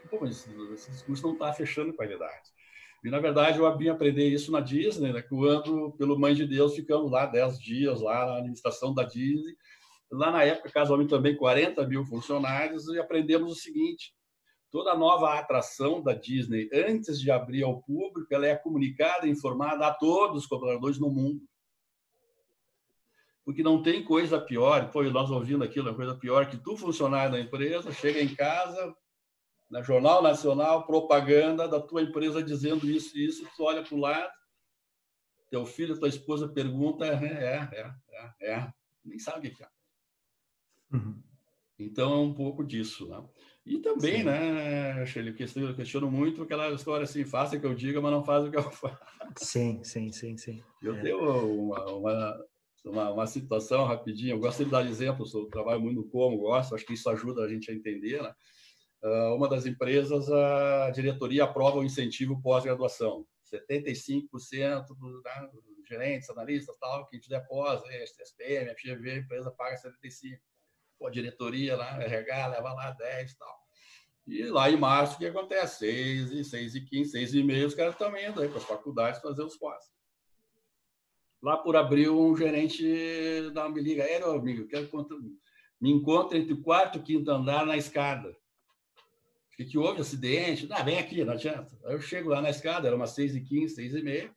Pô, 0.10 0.20
mas 0.22 0.48
esse 0.74 0.92
discurso 0.92 1.24
não 1.24 1.34
está 1.34 1.54
fechando 1.54 1.94
qualidade. 1.94 2.52
E, 3.04 3.10
na 3.10 3.20
verdade, 3.20 3.60
eu 3.60 3.78
vim 3.78 3.90
aprender 3.90 4.30
isso 4.30 4.52
na 4.52 4.62
Disney, 4.62 5.12
né? 5.12 5.22
quando, 5.22 5.92
pelo 5.98 6.18
Mãe 6.18 6.34
de 6.34 6.48
Deus, 6.48 6.76
ficamos 6.76 7.12
lá 7.12 7.26
10 7.26 7.60
dias 7.60 8.02
lá 8.02 8.26
na 8.26 8.38
administração 8.38 8.94
da 8.94 9.04
Disney, 9.04 9.56
Lá 10.14 10.32
na 10.32 10.44
época, 10.44 10.70
casualmente 10.70 11.10
também 11.10 11.36
40 11.36 11.88
mil 11.88 12.06
funcionários, 12.06 12.88
e 12.88 13.00
aprendemos 13.00 13.52
o 13.52 13.56
seguinte: 13.56 14.14
toda 14.72 14.96
nova 14.96 15.34
atração 15.40 16.04
da 16.04 16.14
Disney, 16.14 16.70
antes 16.72 17.20
de 17.20 17.32
abrir 17.32 17.64
ao 17.64 17.82
público, 17.82 18.32
ela 18.32 18.46
é 18.46 18.56
comunicada 18.56 19.28
informada 19.28 19.88
a 19.88 19.94
todos 19.94 20.44
os 20.44 20.48
colaboradores 20.48 21.00
no 21.00 21.10
mundo. 21.10 21.42
Porque 23.44 23.64
não 23.64 23.82
tem 23.82 24.04
coisa 24.04 24.40
pior, 24.40 24.90
pô, 24.92 25.04
nós 25.04 25.32
ouvindo 25.32 25.64
aquilo, 25.64 25.90
é 25.90 25.94
coisa 25.94 26.16
pior 26.16 26.48
que 26.48 26.58
tu, 26.58 26.78
funcionário 26.78 27.32
da 27.32 27.40
empresa, 27.40 27.92
chega 27.92 28.22
em 28.22 28.34
casa, 28.36 28.96
na 29.74 29.82
Jornal 29.82 30.22
Nacional, 30.22 30.86
propaganda 30.86 31.68
da 31.68 31.82
tua 31.82 32.04
empresa 32.04 32.44
dizendo 32.44 32.88
isso 32.88 33.18
e 33.18 33.26
isso, 33.26 33.44
tu 33.58 33.64
olha 33.64 33.82
para 33.82 33.96
o 33.96 34.00
lado, 34.00 34.32
teu 35.50 35.66
filho, 35.66 35.98
tua 35.98 36.08
esposa 36.08 36.48
pergunta, 36.48 37.08
é, 37.08 37.26
é, 37.26 37.70
é, 37.74 37.94
é, 38.40 38.54
é. 38.54 38.74
nem 39.04 39.18
sabe 39.18 39.48
o 39.48 39.52
que 39.52 39.64
é. 39.64 39.68
Uhum. 40.94 41.20
Então, 41.80 42.14
é 42.14 42.18
um 42.18 42.34
pouco 42.36 42.64
disso, 42.64 43.08
né? 43.08 43.24
E 43.66 43.80
também, 43.80 44.18
Sim. 44.18 44.24
né, 44.26 45.06
Shelly, 45.08 45.36
eu 45.56 45.76
questiono 45.76 46.12
muito 46.12 46.44
aquela 46.44 46.70
história 46.70 47.06
assim, 47.06 47.26
faça 47.26 47.56
o 47.56 47.60
que 47.60 47.66
eu 47.66 47.74
diga, 47.74 48.00
mas 48.00 48.12
não 48.12 48.24
faz 48.24 48.46
o 48.46 48.52
que 48.52 48.58
eu 48.58 48.64
faço. 48.72 49.00
Sim, 49.38 49.84
sim, 49.84 50.12
sim, 50.12 50.38
sim. 50.38 50.64
Eu 50.84 50.96
é. 50.98 51.02
tenho 51.02 51.18
uma, 51.18 51.84
uma, 51.94 52.46
uma, 52.86 53.12
uma, 53.12 53.26
situação 53.26 53.86
rapidinho, 53.86 54.36
eu 54.36 54.40
gosto 54.40 54.64
de 54.64 54.70
dar 54.70 54.86
exemplos, 54.86 55.34
eu 55.34 55.46
trabalho 55.46 55.82
muito 55.82 56.04
como, 56.04 56.38
gosto, 56.38 56.76
acho 56.76 56.86
que 56.86 56.94
isso 56.94 57.10
ajuda 57.10 57.42
a 57.42 57.48
gente 57.48 57.72
a 57.72 57.74
entender, 57.74 58.22
né? 58.22 58.36
Uh, 59.04 59.36
uma 59.36 59.50
das 59.50 59.66
empresas, 59.66 60.32
a 60.32 60.90
diretoria 60.92 61.44
aprova 61.44 61.78
o 61.78 61.84
incentivo 61.84 62.42
pós-graduação. 62.42 63.28
75% 63.52 64.88
dos 64.98 65.24
né, 65.24 65.50
gerentes, 65.88 66.30
analistas, 66.30 66.78
tal, 66.78 67.06
que 67.08 67.20
tiver 67.20 67.42
pós, 67.42 67.82
SPM, 68.20 68.74
FGV, 68.74 69.12
a 69.12 69.18
empresa 69.18 69.52
paga 69.52 69.76
75% 69.76 70.40
a 71.06 71.10
diretoria 71.10 71.76
lá, 71.76 72.02
RH, 72.02 72.48
leva 72.48 72.74
lá 72.74 72.92
10 72.92 73.32
e 73.32 73.38
tal. 73.38 73.64
E 74.26 74.46
lá 74.46 74.70
em 74.70 74.78
março, 74.78 75.16
o 75.16 75.18
que 75.18 75.26
acontece? 75.26 75.80
6 75.80 76.32
e 76.32 76.44
6 76.46 76.76
e 76.76 76.82
15, 76.82 77.12
6 77.12 77.34
e 77.34 77.44
meio, 77.44 77.68
os 77.68 77.76
caras 77.76 77.94
estão 77.94 78.16
indo 78.18 78.42
aí 78.42 78.48
para 78.48 78.58
as 78.58 78.64
faculdades 78.64 79.22
fazer 79.22 79.44
os 79.44 79.58
pós. 79.58 79.84
Lá 81.42 81.58
por 81.58 81.76
abril, 81.76 82.18
um 82.18 82.38
gerente 82.38 83.50
dá 83.54 83.68
me 83.68 83.82
liga, 83.82 84.04
é, 84.04 84.20
meu 84.20 84.32
amigo, 84.32 84.66
quero 84.68 84.90
me 85.82 85.92
encontra 85.92 86.38
entre 86.38 86.54
o 86.54 86.62
quarto 86.62 87.00
e 87.00 87.02
quinto 87.02 87.30
andar 87.30 87.66
na 87.66 87.76
escada. 87.76 88.34
Que, 89.56 89.66
que 89.66 89.78
houve? 89.78 90.02
Acidente? 90.02 90.68
Ah, 90.72 90.84
vem 90.84 90.98
aqui, 90.98 91.24
não 91.24 91.34
adianta. 91.34 91.78
Aí 91.86 91.94
eu 91.94 92.02
chego 92.02 92.30
lá 92.30 92.42
na 92.42 92.50
escada, 92.50 92.88
era 92.88 92.96
umas 92.96 93.12
6 93.12 93.36
e 93.36 93.42
15, 93.42 93.76
6 93.76 93.96
e 93.96 94.02
meia. 94.02 94.36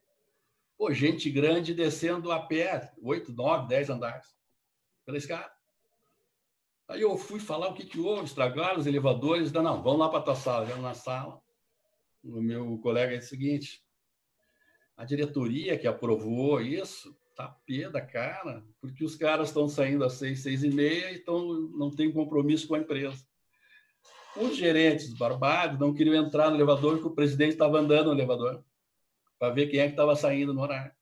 Pô, 0.76 0.92
gente 0.92 1.30
grande 1.30 1.72
descendo 1.72 2.30
a 2.30 2.40
pé, 2.40 2.92
8, 3.02 3.32
9, 3.32 3.68
10 3.68 3.90
andares 3.90 4.36
pela 5.06 5.16
escada. 5.16 5.50
Aí 6.88 7.00
eu 7.00 7.16
fui 7.16 7.40
falar 7.40 7.68
o 7.68 7.74
que, 7.74 7.84
que 7.84 7.98
houve, 7.98 8.24
estragaram 8.24 8.78
os 8.78 8.86
elevadores. 8.86 9.50
Não, 9.50 9.62
não, 9.62 9.82
vamos 9.82 10.00
lá 10.00 10.08
para 10.08 10.18
a 10.18 10.22
tua 10.22 10.36
sala. 10.36 10.66
Vamos 10.66 10.82
na 10.82 10.94
sala. 10.94 11.40
O 12.22 12.40
meu 12.40 12.78
colega 12.78 13.14
é 13.14 13.18
o 13.18 13.22
seguinte: 13.22 13.82
a 14.96 15.04
diretoria 15.04 15.78
que 15.78 15.86
aprovou 15.86 16.60
isso 16.60 17.16
tá 17.34 17.48
pé 17.66 17.90
da 17.90 18.00
cara, 18.00 18.64
porque 18.80 19.04
os 19.04 19.14
caras 19.14 19.48
estão 19.48 19.68
saindo 19.68 20.04
às 20.04 20.14
seis, 20.14 20.42
seis 20.42 20.62
e 20.62 20.70
meia 20.70 21.12
e 21.12 21.18
tão, 21.18 21.68
não 21.70 21.90
tem 21.90 22.10
compromisso 22.10 22.66
com 22.66 22.74
a 22.74 22.78
empresa. 22.78 23.26
Os 24.38 24.56
gerentes 24.56 25.12
barbados 25.14 25.78
não 25.78 25.94
queriam 25.94 26.14
entrar 26.14 26.50
no 26.50 26.56
elevador 26.56 26.94
porque 26.94 27.08
o 27.08 27.14
presidente 27.14 27.52
estava 27.52 27.78
andando 27.78 28.06
no 28.06 28.12
elevador 28.12 28.62
para 29.38 29.52
ver 29.52 29.68
quem 29.68 29.80
é 29.80 29.84
que 29.84 29.92
estava 29.92 30.14
saindo 30.16 30.52
no 30.52 30.62
horário. 30.62 30.92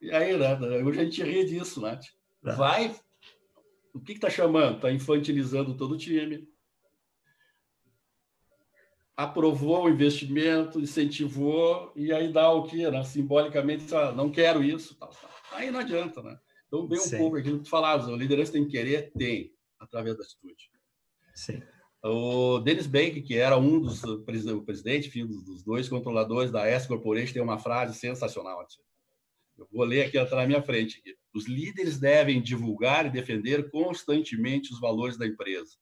E 0.00 0.10
aí, 0.12 0.36
né, 0.36 0.56
hoje 0.82 1.00
a 1.00 1.04
gente 1.04 1.22
ri 1.22 1.44
disso, 1.44 1.80
né? 1.80 1.98
Tá. 2.42 2.54
Vai 2.54 2.94
o 3.92 4.00
que 4.00 4.12
está 4.12 4.30
chamando? 4.30 4.76
Está 4.76 4.90
infantilizando 4.90 5.76
todo 5.76 5.92
o 5.92 5.98
time. 5.98 6.48
Aprovou 9.16 9.84
o 9.84 9.90
investimento, 9.90 10.80
incentivou, 10.80 11.92
e 11.94 12.12
aí 12.12 12.32
dá 12.32 12.50
o 12.50 12.62
quê? 12.62 12.90
Né? 12.90 13.02
Simbolicamente, 13.04 13.94
ah, 13.94 14.12
não 14.12 14.30
quero 14.30 14.62
isso. 14.62 14.94
Tal, 14.94 15.10
tal. 15.10 15.30
Aí 15.52 15.70
não 15.70 15.80
adianta, 15.80 16.22
né? 16.22 16.38
Então, 16.66 16.86
bem 16.86 16.98
um 16.98 17.18
pouco 17.18 17.36
aquilo 17.36 17.58
que 17.58 17.64
tu 17.64 17.70
falavas, 17.70 18.08
a 18.08 18.16
liderança 18.16 18.52
tem 18.52 18.64
que 18.64 18.70
querer? 18.70 19.12
Tem, 19.12 19.52
através 19.78 20.16
da 20.16 20.22
atitude. 20.22 20.69
Sim. 21.40 21.62
O 22.02 22.58
Dennis 22.58 22.86
Bank, 22.86 23.22
que 23.22 23.36
era 23.36 23.56
um 23.56 23.80
dos 23.80 24.04
o 24.04 24.62
presidente, 24.62 25.08
enfim, 25.08 25.26
dos 25.26 25.62
dois 25.62 25.88
controladores 25.88 26.50
da 26.50 26.66
S 26.66 26.86
Corporation, 26.86 27.32
tem 27.32 27.42
uma 27.42 27.58
frase 27.58 27.98
sensacional. 27.98 28.66
Eu 29.56 29.66
vou 29.72 29.84
ler 29.84 30.06
aqui, 30.06 30.18
ela 30.18 30.26
está 30.26 30.36
na 30.36 30.46
minha 30.46 30.62
frente. 30.62 31.02
Os 31.34 31.46
líderes 31.46 31.98
devem 31.98 32.42
divulgar 32.42 33.06
e 33.06 33.10
defender 33.10 33.70
constantemente 33.70 34.70
os 34.72 34.80
valores 34.80 35.16
da 35.16 35.26
empresa 35.26 35.76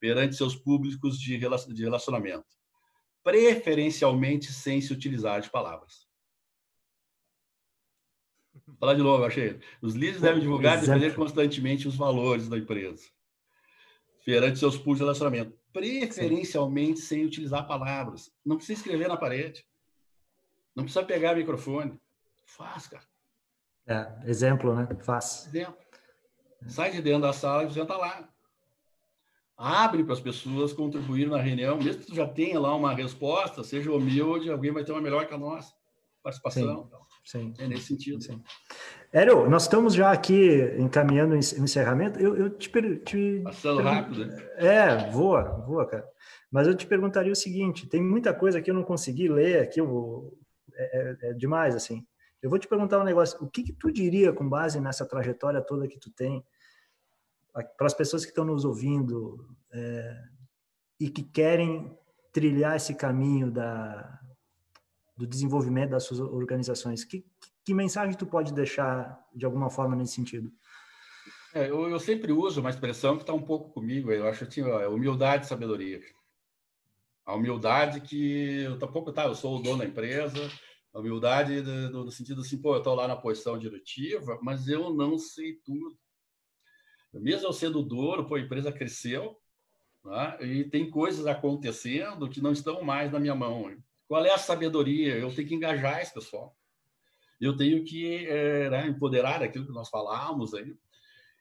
perante 0.00 0.34
seus 0.34 0.56
públicos 0.56 1.18
de 1.18 1.36
relacionamento, 1.36 2.46
preferencialmente 3.22 4.52
sem 4.52 4.80
se 4.80 4.92
utilizar 4.92 5.40
de 5.40 5.50
palavras. 5.50 6.08
Vou 8.66 8.76
falar 8.76 8.94
de 8.94 9.02
novo, 9.02 9.24
achei. 9.24 9.60
Os 9.80 9.94
líderes 9.94 10.20
devem 10.20 10.40
divulgar 10.40 10.78
e 10.78 10.80
defender 10.80 11.14
constantemente 11.14 11.86
os 11.86 11.96
valores 11.96 12.48
da 12.48 12.58
empresa. 12.58 13.13
Perante 14.24 14.58
seus 14.58 14.76
pools 14.76 14.98
de 14.98 15.04
relacionamento. 15.04 15.56
Preferencialmente 15.72 17.00
Sim. 17.00 17.06
sem 17.06 17.24
utilizar 17.24 17.66
palavras. 17.66 18.32
Não 18.44 18.56
precisa 18.56 18.80
escrever 18.80 19.08
na 19.08 19.16
parede. 19.16 19.64
Não 20.74 20.84
precisa 20.84 21.04
pegar 21.04 21.34
microfone. 21.34 22.00
Faz, 22.44 22.86
cara. 22.86 23.04
É, 23.86 24.28
exemplo, 24.28 24.74
né? 24.74 24.88
Faz. 25.02 25.46
Exemplo. 25.46 25.76
Sai 26.66 26.90
de 26.90 27.02
dentro 27.02 27.22
da 27.22 27.32
sala 27.32 27.64
e 27.64 27.72
senta 27.72 27.96
lá. 27.96 28.28
Abre 29.56 30.02
para 30.02 30.14
as 30.14 30.20
pessoas 30.20 30.72
contribuir 30.72 31.28
na 31.28 31.40
reunião, 31.40 31.76
mesmo 31.76 32.00
que 32.00 32.06
tu 32.06 32.14
já 32.14 32.26
tenha 32.26 32.58
lá 32.58 32.74
uma 32.74 32.92
resposta, 32.92 33.62
seja 33.62 33.92
humilde, 33.92 34.50
alguém 34.50 34.72
vai 34.72 34.82
ter 34.82 34.90
uma 34.90 35.00
melhor 35.00 35.26
que 35.28 35.34
a 35.34 35.38
nossa 35.38 35.72
participação. 36.24 36.62
Sim. 36.62 36.84
Então, 36.86 37.04
Sim. 37.24 37.54
É 37.58 37.68
nesse 37.68 37.84
sentido. 37.84 38.22
Sim. 38.22 38.42
Hélio, 39.12 39.48
nós 39.48 39.62
estamos 39.62 39.94
já 39.94 40.10
aqui 40.10 40.60
encaminhando 40.78 41.34
o 41.34 41.38
encerramento. 41.38 42.18
Eu, 42.18 42.36
eu 42.36 42.50
te, 42.50 42.68
te 42.98 43.40
Passando 43.44 43.82
rápido, 43.82 44.26
né? 44.26 44.50
É, 44.56 45.10
voa, 45.10 45.42
voa, 45.66 45.86
cara. 45.86 46.06
Mas 46.50 46.66
eu 46.66 46.74
te 46.74 46.86
perguntaria 46.86 47.32
o 47.32 47.36
seguinte: 47.36 47.86
tem 47.86 48.02
muita 48.02 48.34
coisa 48.34 48.60
que 48.60 48.70
eu 48.70 48.74
não 48.74 48.82
consegui 48.82 49.28
ler 49.28 49.62
aqui, 49.62 49.80
eu, 49.80 50.36
é, 50.74 51.00
é, 51.00 51.30
é 51.30 51.32
demais, 51.32 51.74
assim. 51.74 52.06
Eu 52.42 52.50
vou 52.50 52.58
te 52.58 52.68
perguntar 52.68 53.00
um 53.00 53.04
negócio: 53.04 53.38
o 53.42 53.48
que, 53.48 53.62
que 53.62 53.72
tu 53.72 53.90
diria 53.90 54.32
com 54.32 54.48
base 54.48 54.80
nessa 54.80 55.06
trajetória 55.06 55.62
toda 55.62 55.88
que 55.88 55.98
tu 55.98 56.10
tem 56.10 56.44
para 57.52 57.86
as 57.86 57.94
pessoas 57.94 58.24
que 58.24 58.32
estão 58.32 58.44
nos 58.44 58.64
ouvindo 58.64 59.48
é, 59.72 60.22
e 60.98 61.08
que 61.08 61.22
querem 61.22 61.96
trilhar 62.32 62.74
esse 62.74 62.94
caminho 62.94 63.50
da, 63.50 64.20
do 65.16 65.26
desenvolvimento 65.26 65.90
das 65.90 66.04
suas 66.04 66.20
organizações? 66.20 67.04
Que, 67.04 67.24
que 67.64 67.74
mensagem 67.74 68.16
tu 68.16 68.26
pode 68.26 68.52
deixar 68.52 69.18
de 69.34 69.44
alguma 69.44 69.70
forma 69.70 69.94
nesse 69.96 70.14
sentido? 70.14 70.52
É, 71.54 71.70
eu, 71.70 71.88
eu, 71.88 72.00
sempre 72.00 72.32
uso 72.32 72.60
uma 72.60 72.70
expressão 72.70 73.16
que 73.16 73.22
está 73.22 73.32
um 73.32 73.42
pouco 73.42 73.70
comigo. 73.70 74.10
Eu 74.10 74.26
acho 74.26 74.44
que 74.46 74.60
é 74.60 74.88
humildade 74.88 75.46
e 75.46 75.48
sabedoria. 75.48 76.00
A 77.24 77.34
humildade 77.34 78.00
que 78.00 78.62
eu 78.62 78.78
tampouco 78.78 79.12
tá, 79.12 79.24
eu 79.24 79.34
sou 79.34 79.56
o 79.56 79.62
dono 79.62 79.78
da 79.78 79.84
empresa. 79.84 80.50
A 80.92 80.98
humildade 80.98 81.62
no, 81.62 82.04
no 82.04 82.10
sentido 82.10 82.40
assim, 82.40 82.60
pô, 82.60 82.74
eu 82.74 82.78
estou 82.78 82.94
lá 82.94 83.06
na 83.06 83.16
posição 83.16 83.58
diretiva, 83.58 84.38
mas 84.42 84.66
eu 84.68 84.92
não 84.92 85.16
sei 85.16 85.54
tudo. 85.64 85.96
Mesmo 87.12 87.46
eu 87.46 87.52
sendo 87.52 87.82
dono, 87.82 88.26
pô, 88.26 88.34
a 88.34 88.40
empresa 88.40 88.72
cresceu, 88.72 89.36
né? 90.04 90.36
e 90.40 90.64
tem 90.64 90.90
coisas 90.90 91.26
acontecendo 91.26 92.28
que 92.28 92.40
não 92.40 92.50
estão 92.52 92.82
mais 92.82 93.12
na 93.12 93.20
minha 93.20 93.34
mão. 93.34 93.70
Qual 94.06 94.24
é 94.24 94.30
a 94.30 94.38
sabedoria? 94.38 95.16
Eu 95.16 95.34
tenho 95.34 95.48
que 95.48 95.54
engajar 95.54 96.00
esse 96.00 96.12
pessoal. 96.12 96.56
Eu 97.40 97.56
tenho 97.56 97.84
que 97.84 98.26
é, 98.26 98.70
né, 98.70 98.86
empoderar 98.86 99.42
aquilo 99.42 99.66
que 99.66 99.72
nós 99.72 99.88
falamos 99.88 100.54
aí 100.54 100.74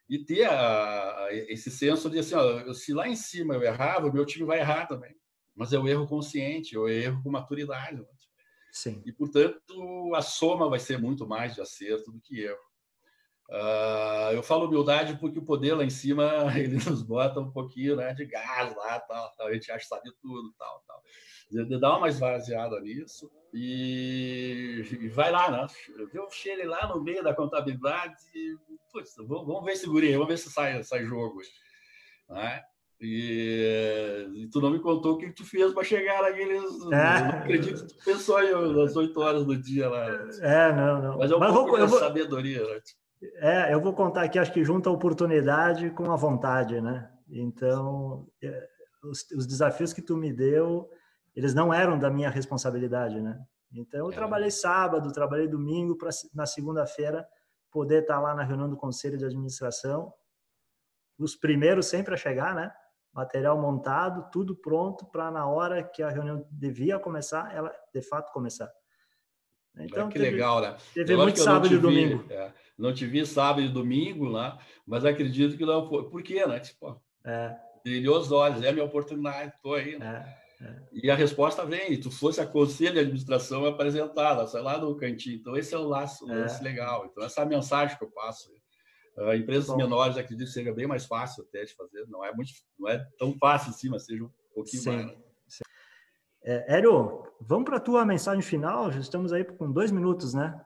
e 0.09 0.20
ter 0.20 0.45
a, 0.49 1.28
esse 1.32 1.72
senso 1.72 2.09
de 2.09 2.20
assim, 2.20 2.36
ó, 2.36 2.74
se 2.74 2.93
lá 2.93 3.07
em 3.07 3.16
cima 3.16 3.55
eu 3.55 3.64
errava, 3.64 4.07
o 4.07 4.14
meu 4.14 4.26
time 4.26 4.45
vai 4.45 4.59
errar 4.59 4.86
também. 4.86 5.16
Mas 5.55 5.72
eu 5.72 5.88
erro 5.88 6.07
consciente, 6.07 6.76
eu 6.76 6.89
erro 6.89 7.22
com 7.24 7.30
maturidade. 7.30 8.05
Sim. 8.72 9.03
E, 9.05 9.11
portanto, 9.11 10.11
a 10.16 10.22
soma 10.22 10.68
vai 10.68 10.80
ser 10.80 10.97
muito 10.97 11.28
mais 11.28 11.53
de 11.53 11.61
acerto 11.61 12.11
do 12.11 12.20
que 12.20 12.41
erro. 12.41 12.72
Uh, 13.50 14.34
eu 14.34 14.41
falo 14.41 14.66
humildade 14.66 15.18
porque 15.20 15.38
o 15.38 15.46
poder 15.46 15.74
lá 15.76 15.84
em 15.84 15.89
cima 15.89 16.26
ele 16.58 16.76
nos 16.76 17.04
bota 17.04 17.39
um 17.39 17.52
pouquinho 17.52 17.96
né, 17.96 18.14
de 18.14 18.26
gás 18.26 18.76
lá, 18.76 19.00
tal, 19.02 19.32
tal, 19.38 19.48
a 19.48 19.54
gente 19.54 19.72
acha 19.72 19.80
que 19.80 19.88
sabe 19.88 20.12
tudo, 20.22 20.54
tal, 20.58 20.84
tal. 20.88 21.02
De, 21.52 21.80
dar 21.80 21.98
uma 21.98 22.08
esvaziada 22.08 22.80
nisso 22.80 23.30
e, 23.54 24.84
e, 25.02 25.08
vai 25.10 25.30
lá, 25.30 25.52
né? 25.52 25.68
Eu 26.12 26.28
cheguei 26.32 26.66
lá 26.66 26.88
no 26.88 27.04
meio 27.04 27.24
da 27.24 27.36
contabilidade 27.36 28.16
e, 28.34 28.56
putz, 28.91 29.14
vamos, 29.18 29.46
vamos 29.46 29.66
ver 29.66 29.76
se 29.76 29.86
vamos 29.86 30.28
ver 30.28 30.38
se 30.38 30.50
sai, 30.50 30.82
sai 30.84 31.06
jogo. 31.06 31.39
Né? 32.28 32.64
E, 33.00 34.30
e, 34.34 34.48
tu 34.48 34.62
não 34.62 34.72
me 34.72 34.80
contou 34.80 35.14
o 35.14 35.18
que 35.18 35.32
tu 35.32 35.46
fez 35.46 35.74
para 35.74 35.84
chegar 35.84 36.22
naqueles. 36.24 36.64
É. 36.91 37.20
Não 37.20 37.30
acredito 37.39 37.86
que 37.86 37.94
tu 37.94 38.06
pensou 38.06 38.38
aí 38.38 38.52
nas 38.52 38.96
oito 38.96 39.20
horas 39.20 39.46
do 39.46 39.56
dia 39.56 39.89
lá. 39.89 40.08
É, 40.41 40.74
não, 40.74 41.02
não. 41.02 41.18
Mas 41.20 41.30
é 41.30 41.36
um 41.36 41.39
Mas 41.39 41.54
pouco 41.54 41.78
vou, 41.78 41.88
vou... 41.88 42.00
sabedoria, 42.00 42.66
né? 42.66 42.80
É, 43.36 43.74
eu 43.74 43.80
vou 43.80 43.93
contar 43.93 44.24
aqui, 44.24 44.38
acho 44.38 44.51
que 44.51 44.63
junta 44.63 44.89
a 44.89 44.93
oportunidade 44.93 45.89
com 45.91 46.11
a 46.11 46.15
vontade, 46.15 46.82
né? 46.82 47.09
Então, 47.30 48.28
é, 48.41 48.69
os, 49.03 49.30
os, 49.32 49.47
desafios 49.47 49.93
que 49.93 50.01
tu 50.01 50.17
me 50.17 50.32
deu, 50.32 50.89
eles 51.36 51.53
não 51.53 51.74
eram 51.74 51.97
da 51.97 52.09
minha 52.09 52.30
responsabilidade, 52.30 53.21
né? 53.21 53.39
Então, 53.71 54.01
eu 54.01 54.11
é. 54.11 54.13
trabalhei 54.13 54.51
sábado, 54.51 55.11
trabalhei 55.11 55.47
domingo, 55.47 55.97
para 55.97 56.09
na 56.34 56.45
segunda-feira 56.45 57.28
poder 57.71 58.03
estar 58.03 58.19
lá 58.19 58.36
na 58.36 58.43
reunião 58.43 58.69
do 58.69 58.78
conselho 58.78 59.17
de 59.17 59.26
administração. 59.26 60.13
Os 61.17 61.36
primeiros 61.36 61.88
sempre 61.88 62.13
a 62.13 62.17
chegar, 62.17 62.53
né? 62.53 62.71
Material 63.11 63.59
montado, 63.59 64.30
tudo 64.32 64.55
pronto 64.55 65.05
para 65.05 65.32
na 65.32 65.47
hora 65.47 65.84
que 65.84 66.03
a 66.03 66.09
reunião 66.09 66.45
devia 66.51 66.99
começar, 66.99 67.53
ela 67.55 67.74
de 67.93 68.01
fato 68.01 68.32
começar. 68.32 68.71
Então, 69.78 70.07
que 70.07 70.19
teve, 70.19 70.32
legal, 70.32 70.61
né? 70.61 70.78
Teve 70.93 71.15
muito 71.15 71.39
sábado 71.39 71.74
e 71.74 71.78
domingo. 71.78 72.32
É, 72.32 72.51
não 72.78 72.93
te 72.93 73.05
vi 73.05 73.26
sábado 73.26 73.61
e 73.61 73.69
domingo 73.69 74.26
lá, 74.26 74.59
mas 74.86 75.05
acredito 75.05 75.57
que 75.57 75.65
não 75.65 75.88
foi. 75.88 76.09
Por 76.09 76.24
quê, 76.24 76.45
né? 76.45 76.59
Tipo, 76.59 77.01
é. 77.26 77.55
brilhou 77.84 78.19
os 78.19 78.32
olhos, 78.32 78.63
é 78.63 78.71
minha 78.71 78.86
oportunidade, 78.86 79.53
estou 79.55 79.76
aí. 79.76 79.97
Né? 79.97 80.38
É, 80.59 80.65
é. 80.65 80.84
E 80.91 81.11
a 81.11 81.15
resposta 81.15 81.65
vem, 81.65 81.99
tu 81.99 82.09
fosse 82.09 82.41
a 82.41 82.47
conselho 82.47 82.93
de 82.93 82.99
administração 82.99 83.65
apresentada, 83.65 84.47
sei 84.47 84.61
lá 84.61 84.78
no 84.78 84.95
cantinho. 84.95 85.38
Então, 85.38 85.55
esse 85.55 85.74
é 85.74 85.78
o 85.78 85.88
laço, 85.88 86.30
é. 86.32 86.45
esse 86.45 86.63
legal. 86.63 87.05
Então, 87.05 87.24
essa 87.24 87.41
é 87.41 87.43
a 87.43 87.47
mensagem 87.47 87.97
que 87.97 88.03
eu 88.03 88.11
passo. 88.11 88.51
Uh, 89.15 89.36
empresas 89.36 89.67
Bom. 89.67 89.78
menores, 89.78 90.17
acredito 90.17 90.47
que 90.47 90.53
seja 90.53 90.74
bem 90.74 90.88
mais 90.88 91.05
fácil 91.05 91.43
até 91.43 91.63
de 91.63 91.76
fazer. 91.76 92.07
Não 92.07 92.26
é, 92.26 92.34
muito, 92.34 92.51
não 92.80 92.89
é 92.89 92.97
tão 93.19 93.38
fácil 93.38 93.69
assim, 93.69 93.89
mas 93.89 94.05
seja 94.05 94.24
um 94.24 94.32
pouquinho 94.55 94.82
Sim. 94.82 94.89
mais. 94.89 95.05
Né? 95.05 95.15
É, 96.45 96.78
Hélio, 96.78 97.26
vamos 97.39 97.65
para 97.65 97.78
a 97.78 97.80
tua 97.80 98.05
mensagem 98.05 98.41
final. 98.41 98.91
Já 98.91 98.99
estamos 98.99 99.32
aí 99.32 99.45
com 99.45 99.71
dois 99.71 99.91
minutos, 99.91 100.34
né? 100.34 100.59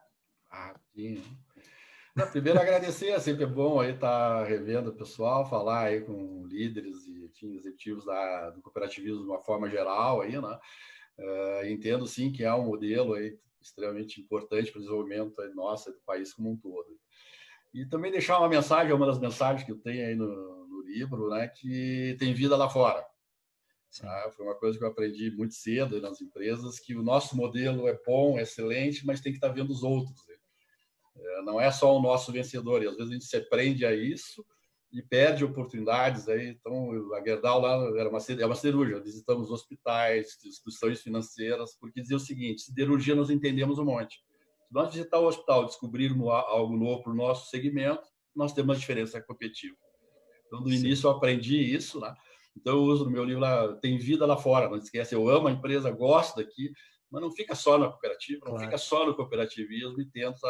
Ah, 0.50 0.74
sim. 0.94 1.22
Primeiro, 2.26 2.60
agradecer. 2.60 3.08
É 3.10 3.20
sempre 3.20 3.46
bom 3.46 3.80
aí 3.80 3.92
estar 3.92 4.40
tá 4.40 4.44
revendo 4.44 4.90
o 4.90 4.94
pessoal, 4.94 5.48
falar 5.48 5.84
aí 5.84 6.00
com 6.00 6.46
líderes 6.46 7.06
e 7.06 7.24
enfim, 7.24 7.56
executivos 7.56 8.04
da, 8.04 8.50
do 8.50 8.60
cooperativismo 8.60 9.22
de 9.22 9.28
uma 9.28 9.40
forma 9.40 9.68
geral 9.68 10.20
aí, 10.20 10.40
né? 10.40 10.58
Uh, 11.18 11.66
entendo 11.66 12.06
sim 12.06 12.30
que 12.30 12.44
é 12.44 12.54
um 12.54 12.64
modelo 12.64 13.14
aí 13.14 13.36
extremamente 13.60 14.20
importante 14.20 14.70
para 14.70 14.78
o 14.78 14.82
desenvolvimento 14.82 15.34
nosso 15.54 15.90
e 15.90 15.92
do 15.92 16.00
país 16.00 16.32
como 16.32 16.50
um 16.50 16.56
todo. 16.56 16.98
E 17.74 17.84
também 17.86 18.10
deixar 18.10 18.38
uma 18.38 18.48
mensagem, 18.48 18.92
uma 18.92 19.06
das 19.06 19.18
mensagens 19.18 19.64
que 19.64 19.72
eu 19.72 19.78
tenho 19.78 20.06
aí 20.06 20.14
no, 20.14 20.66
no 20.66 20.82
livro, 20.82 21.28
né, 21.28 21.48
que 21.48 22.16
tem 22.18 22.32
vida 22.32 22.56
lá 22.56 22.68
fora. 22.68 23.04
Tá? 24.00 24.30
Foi 24.36 24.46
uma 24.46 24.54
coisa 24.54 24.78
que 24.78 24.84
eu 24.84 24.88
aprendi 24.88 25.30
muito 25.30 25.54
cedo 25.54 26.00
nas 26.00 26.20
empresas, 26.20 26.78
que 26.78 26.94
o 26.94 27.02
nosso 27.02 27.36
modelo 27.36 27.88
é 27.88 27.98
bom, 28.06 28.38
é 28.38 28.42
excelente, 28.42 29.04
mas 29.04 29.20
tem 29.20 29.32
que 29.32 29.38
estar 29.38 29.48
vendo 29.48 29.70
os 29.70 29.82
outros. 29.82 30.26
Né? 30.26 30.37
É, 31.18 31.42
não 31.42 31.60
é 31.60 31.70
só 31.70 31.96
o 31.96 32.02
nosso 32.02 32.32
vencedor, 32.32 32.82
e 32.82 32.86
às 32.86 32.96
vezes 32.96 33.10
a 33.10 33.14
gente 33.14 33.24
se 33.24 33.40
prende 33.40 33.84
a 33.84 33.94
isso 33.94 34.44
e 34.92 35.02
perde 35.02 35.44
oportunidades. 35.44 36.28
Aí, 36.28 36.48
então, 36.48 36.90
a 37.14 37.22
Gerdau 37.22 37.60
lá 37.60 37.74
era 37.98 38.08
uma, 38.08 38.18
é 38.18 38.46
uma 38.46 38.54
cirurgia, 38.54 39.00
visitamos 39.00 39.50
hospitais, 39.50 40.38
instituições 40.44 41.00
financeiras, 41.02 41.76
porque 41.78 42.00
dizia 42.00 42.16
o 42.16 42.20
seguinte, 42.20 42.62
siderurgia 42.62 43.14
nós 43.14 43.30
entendemos 43.30 43.78
um 43.78 43.84
monte. 43.84 44.16
Se 44.66 44.74
nós 44.74 44.92
visitar 44.92 45.18
o 45.18 45.26
hospital 45.26 45.64
descobrirmos 45.64 46.28
algo 46.28 46.76
novo 46.76 47.02
para 47.02 47.12
o 47.12 47.16
nosso 47.16 47.48
segmento, 47.50 48.06
nós 48.34 48.52
temos 48.52 48.74
uma 48.74 48.80
diferença 48.80 49.20
competitiva. 49.20 49.76
Então, 50.46 50.60
no 50.60 50.68
Sim. 50.68 50.76
início 50.76 51.06
eu 51.06 51.10
aprendi 51.10 51.58
isso, 51.58 52.00
né? 52.00 52.14
Então, 52.56 52.74
eu 52.74 52.82
uso 52.82 53.04
no 53.04 53.10
meu 53.10 53.24
livro 53.24 53.40
lá, 53.40 53.74
tem 53.76 53.98
vida 53.98 54.26
lá 54.26 54.36
fora, 54.36 54.68
não 54.68 54.76
esquece, 54.76 55.14
eu 55.14 55.28
amo 55.28 55.48
a 55.48 55.52
empresa, 55.52 55.90
gosto 55.90 56.36
daqui, 56.36 56.72
mas 57.10 57.22
não 57.22 57.30
fica 57.30 57.54
só 57.54 57.78
na 57.78 57.88
cooperativa, 57.88 58.40
não 58.44 58.52
claro. 58.52 58.64
fica 58.64 58.78
só 58.78 59.06
no 59.06 59.14
cooperativismo 59.14 60.00
e 60.00 60.10
tenta 60.10 60.48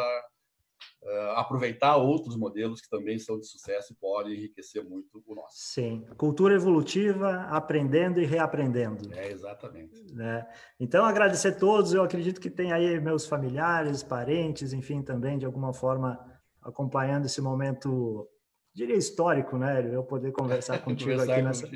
uh, 1.03 1.31
aproveitar 1.35 1.95
outros 1.97 2.35
modelos 2.35 2.81
que 2.81 2.89
também 2.89 3.17
são 3.19 3.39
de 3.39 3.47
sucesso 3.47 3.93
e 3.93 3.95
podem 3.95 4.33
enriquecer 4.33 4.83
muito 4.83 5.21
o 5.25 5.35
nosso. 5.35 5.55
Sim, 5.57 6.05
cultura 6.17 6.55
evolutiva, 6.55 7.47
aprendendo 7.49 8.21
e 8.21 8.25
reaprendendo. 8.25 9.13
É, 9.13 9.31
exatamente. 9.31 10.13
Né? 10.13 10.47
Então, 10.79 11.05
agradecer 11.05 11.49
a 11.49 11.55
todos, 11.55 11.93
eu 11.93 12.03
acredito 12.03 12.39
que 12.41 12.49
tem 12.49 12.71
aí 12.71 12.99
meus 12.99 13.25
familiares, 13.25 14.03
parentes, 14.03 14.73
enfim, 14.73 15.01
também, 15.01 15.37
de 15.37 15.45
alguma 15.45 15.73
forma, 15.73 16.19
acompanhando 16.61 17.25
esse 17.25 17.41
momento 17.41 18.27
diria 18.73 18.95
histórico, 18.95 19.57
né? 19.57 19.89
Eu 19.93 20.03
poder 20.03 20.31
conversar 20.31 20.79
contigo 20.83 21.11
conversar 21.11 21.33
aqui 21.33 21.41
nessa, 21.41 21.67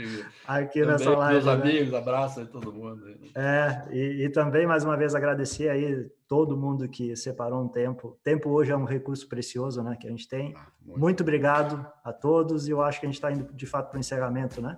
aqui 0.48 0.80
também 0.80 0.94
nessa 0.94 1.10
live. 1.10 1.34
Meus 1.34 1.46
né? 1.46 1.52
amigos, 1.52 1.94
abraço 1.94 2.41
a 2.41 2.46
todo 2.46 2.72
mundo. 2.72 3.06
Né? 3.06 3.16
É, 3.36 3.96
e, 3.96 4.26
e, 4.26 4.30
também 4.30 4.66
mais 4.66 4.84
uma 4.84 4.96
vez 4.96 5.16
agradecer 5.16 5.70
aí 5.70 6.10
todo 6.28 6.56
mundo 6.56 6.88
que 6.88 7.16
separou 7.16 7.64
um 7.64 7.68
tempo. 7.68 8.18
Tempo 8.24 8.50
hoje 8.50 8.72
é 8.72 8.78
um 8.78 8.86
recurso 8.86 9.28
precioso, 9.28 9.84
né? 9.84 9.98
Que 10.00 10.08
a 10.08 10.12
gente 10.12 10.28
tem. 10.28 10.54
Ah, 10.56 10.68
muito. 10.82 11.00
muito 11.00 11.24
obrigado 11.24 11.86
a 12.04 12.14
todos 12.14 12.68
e 12.68 12.72
eu 12.72 12.82
acho 12.82 13.00
que 13.00 13.06
a 13.06 13.10
gente 13.10 13.16
está 13.16 13.32
indo 13.32 13.52
de 13.54 13.66
fato 13.66 13.89
para 13.89 13.98
o 13.98 14.00
encerramento, 14.00 14.62
né? 14.62 14.78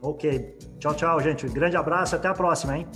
Ok. 0.00 0.58
Tchau, 0.78 0.94
tchau, 0.94 1.20
gente. 1.20 1.46
grande 1.48 1.76
abraço. 1.76 2.14
Até 2.14 2.28
a 2.28 2.34
próxima, 2.34 2.76
hein? 2.76 2.86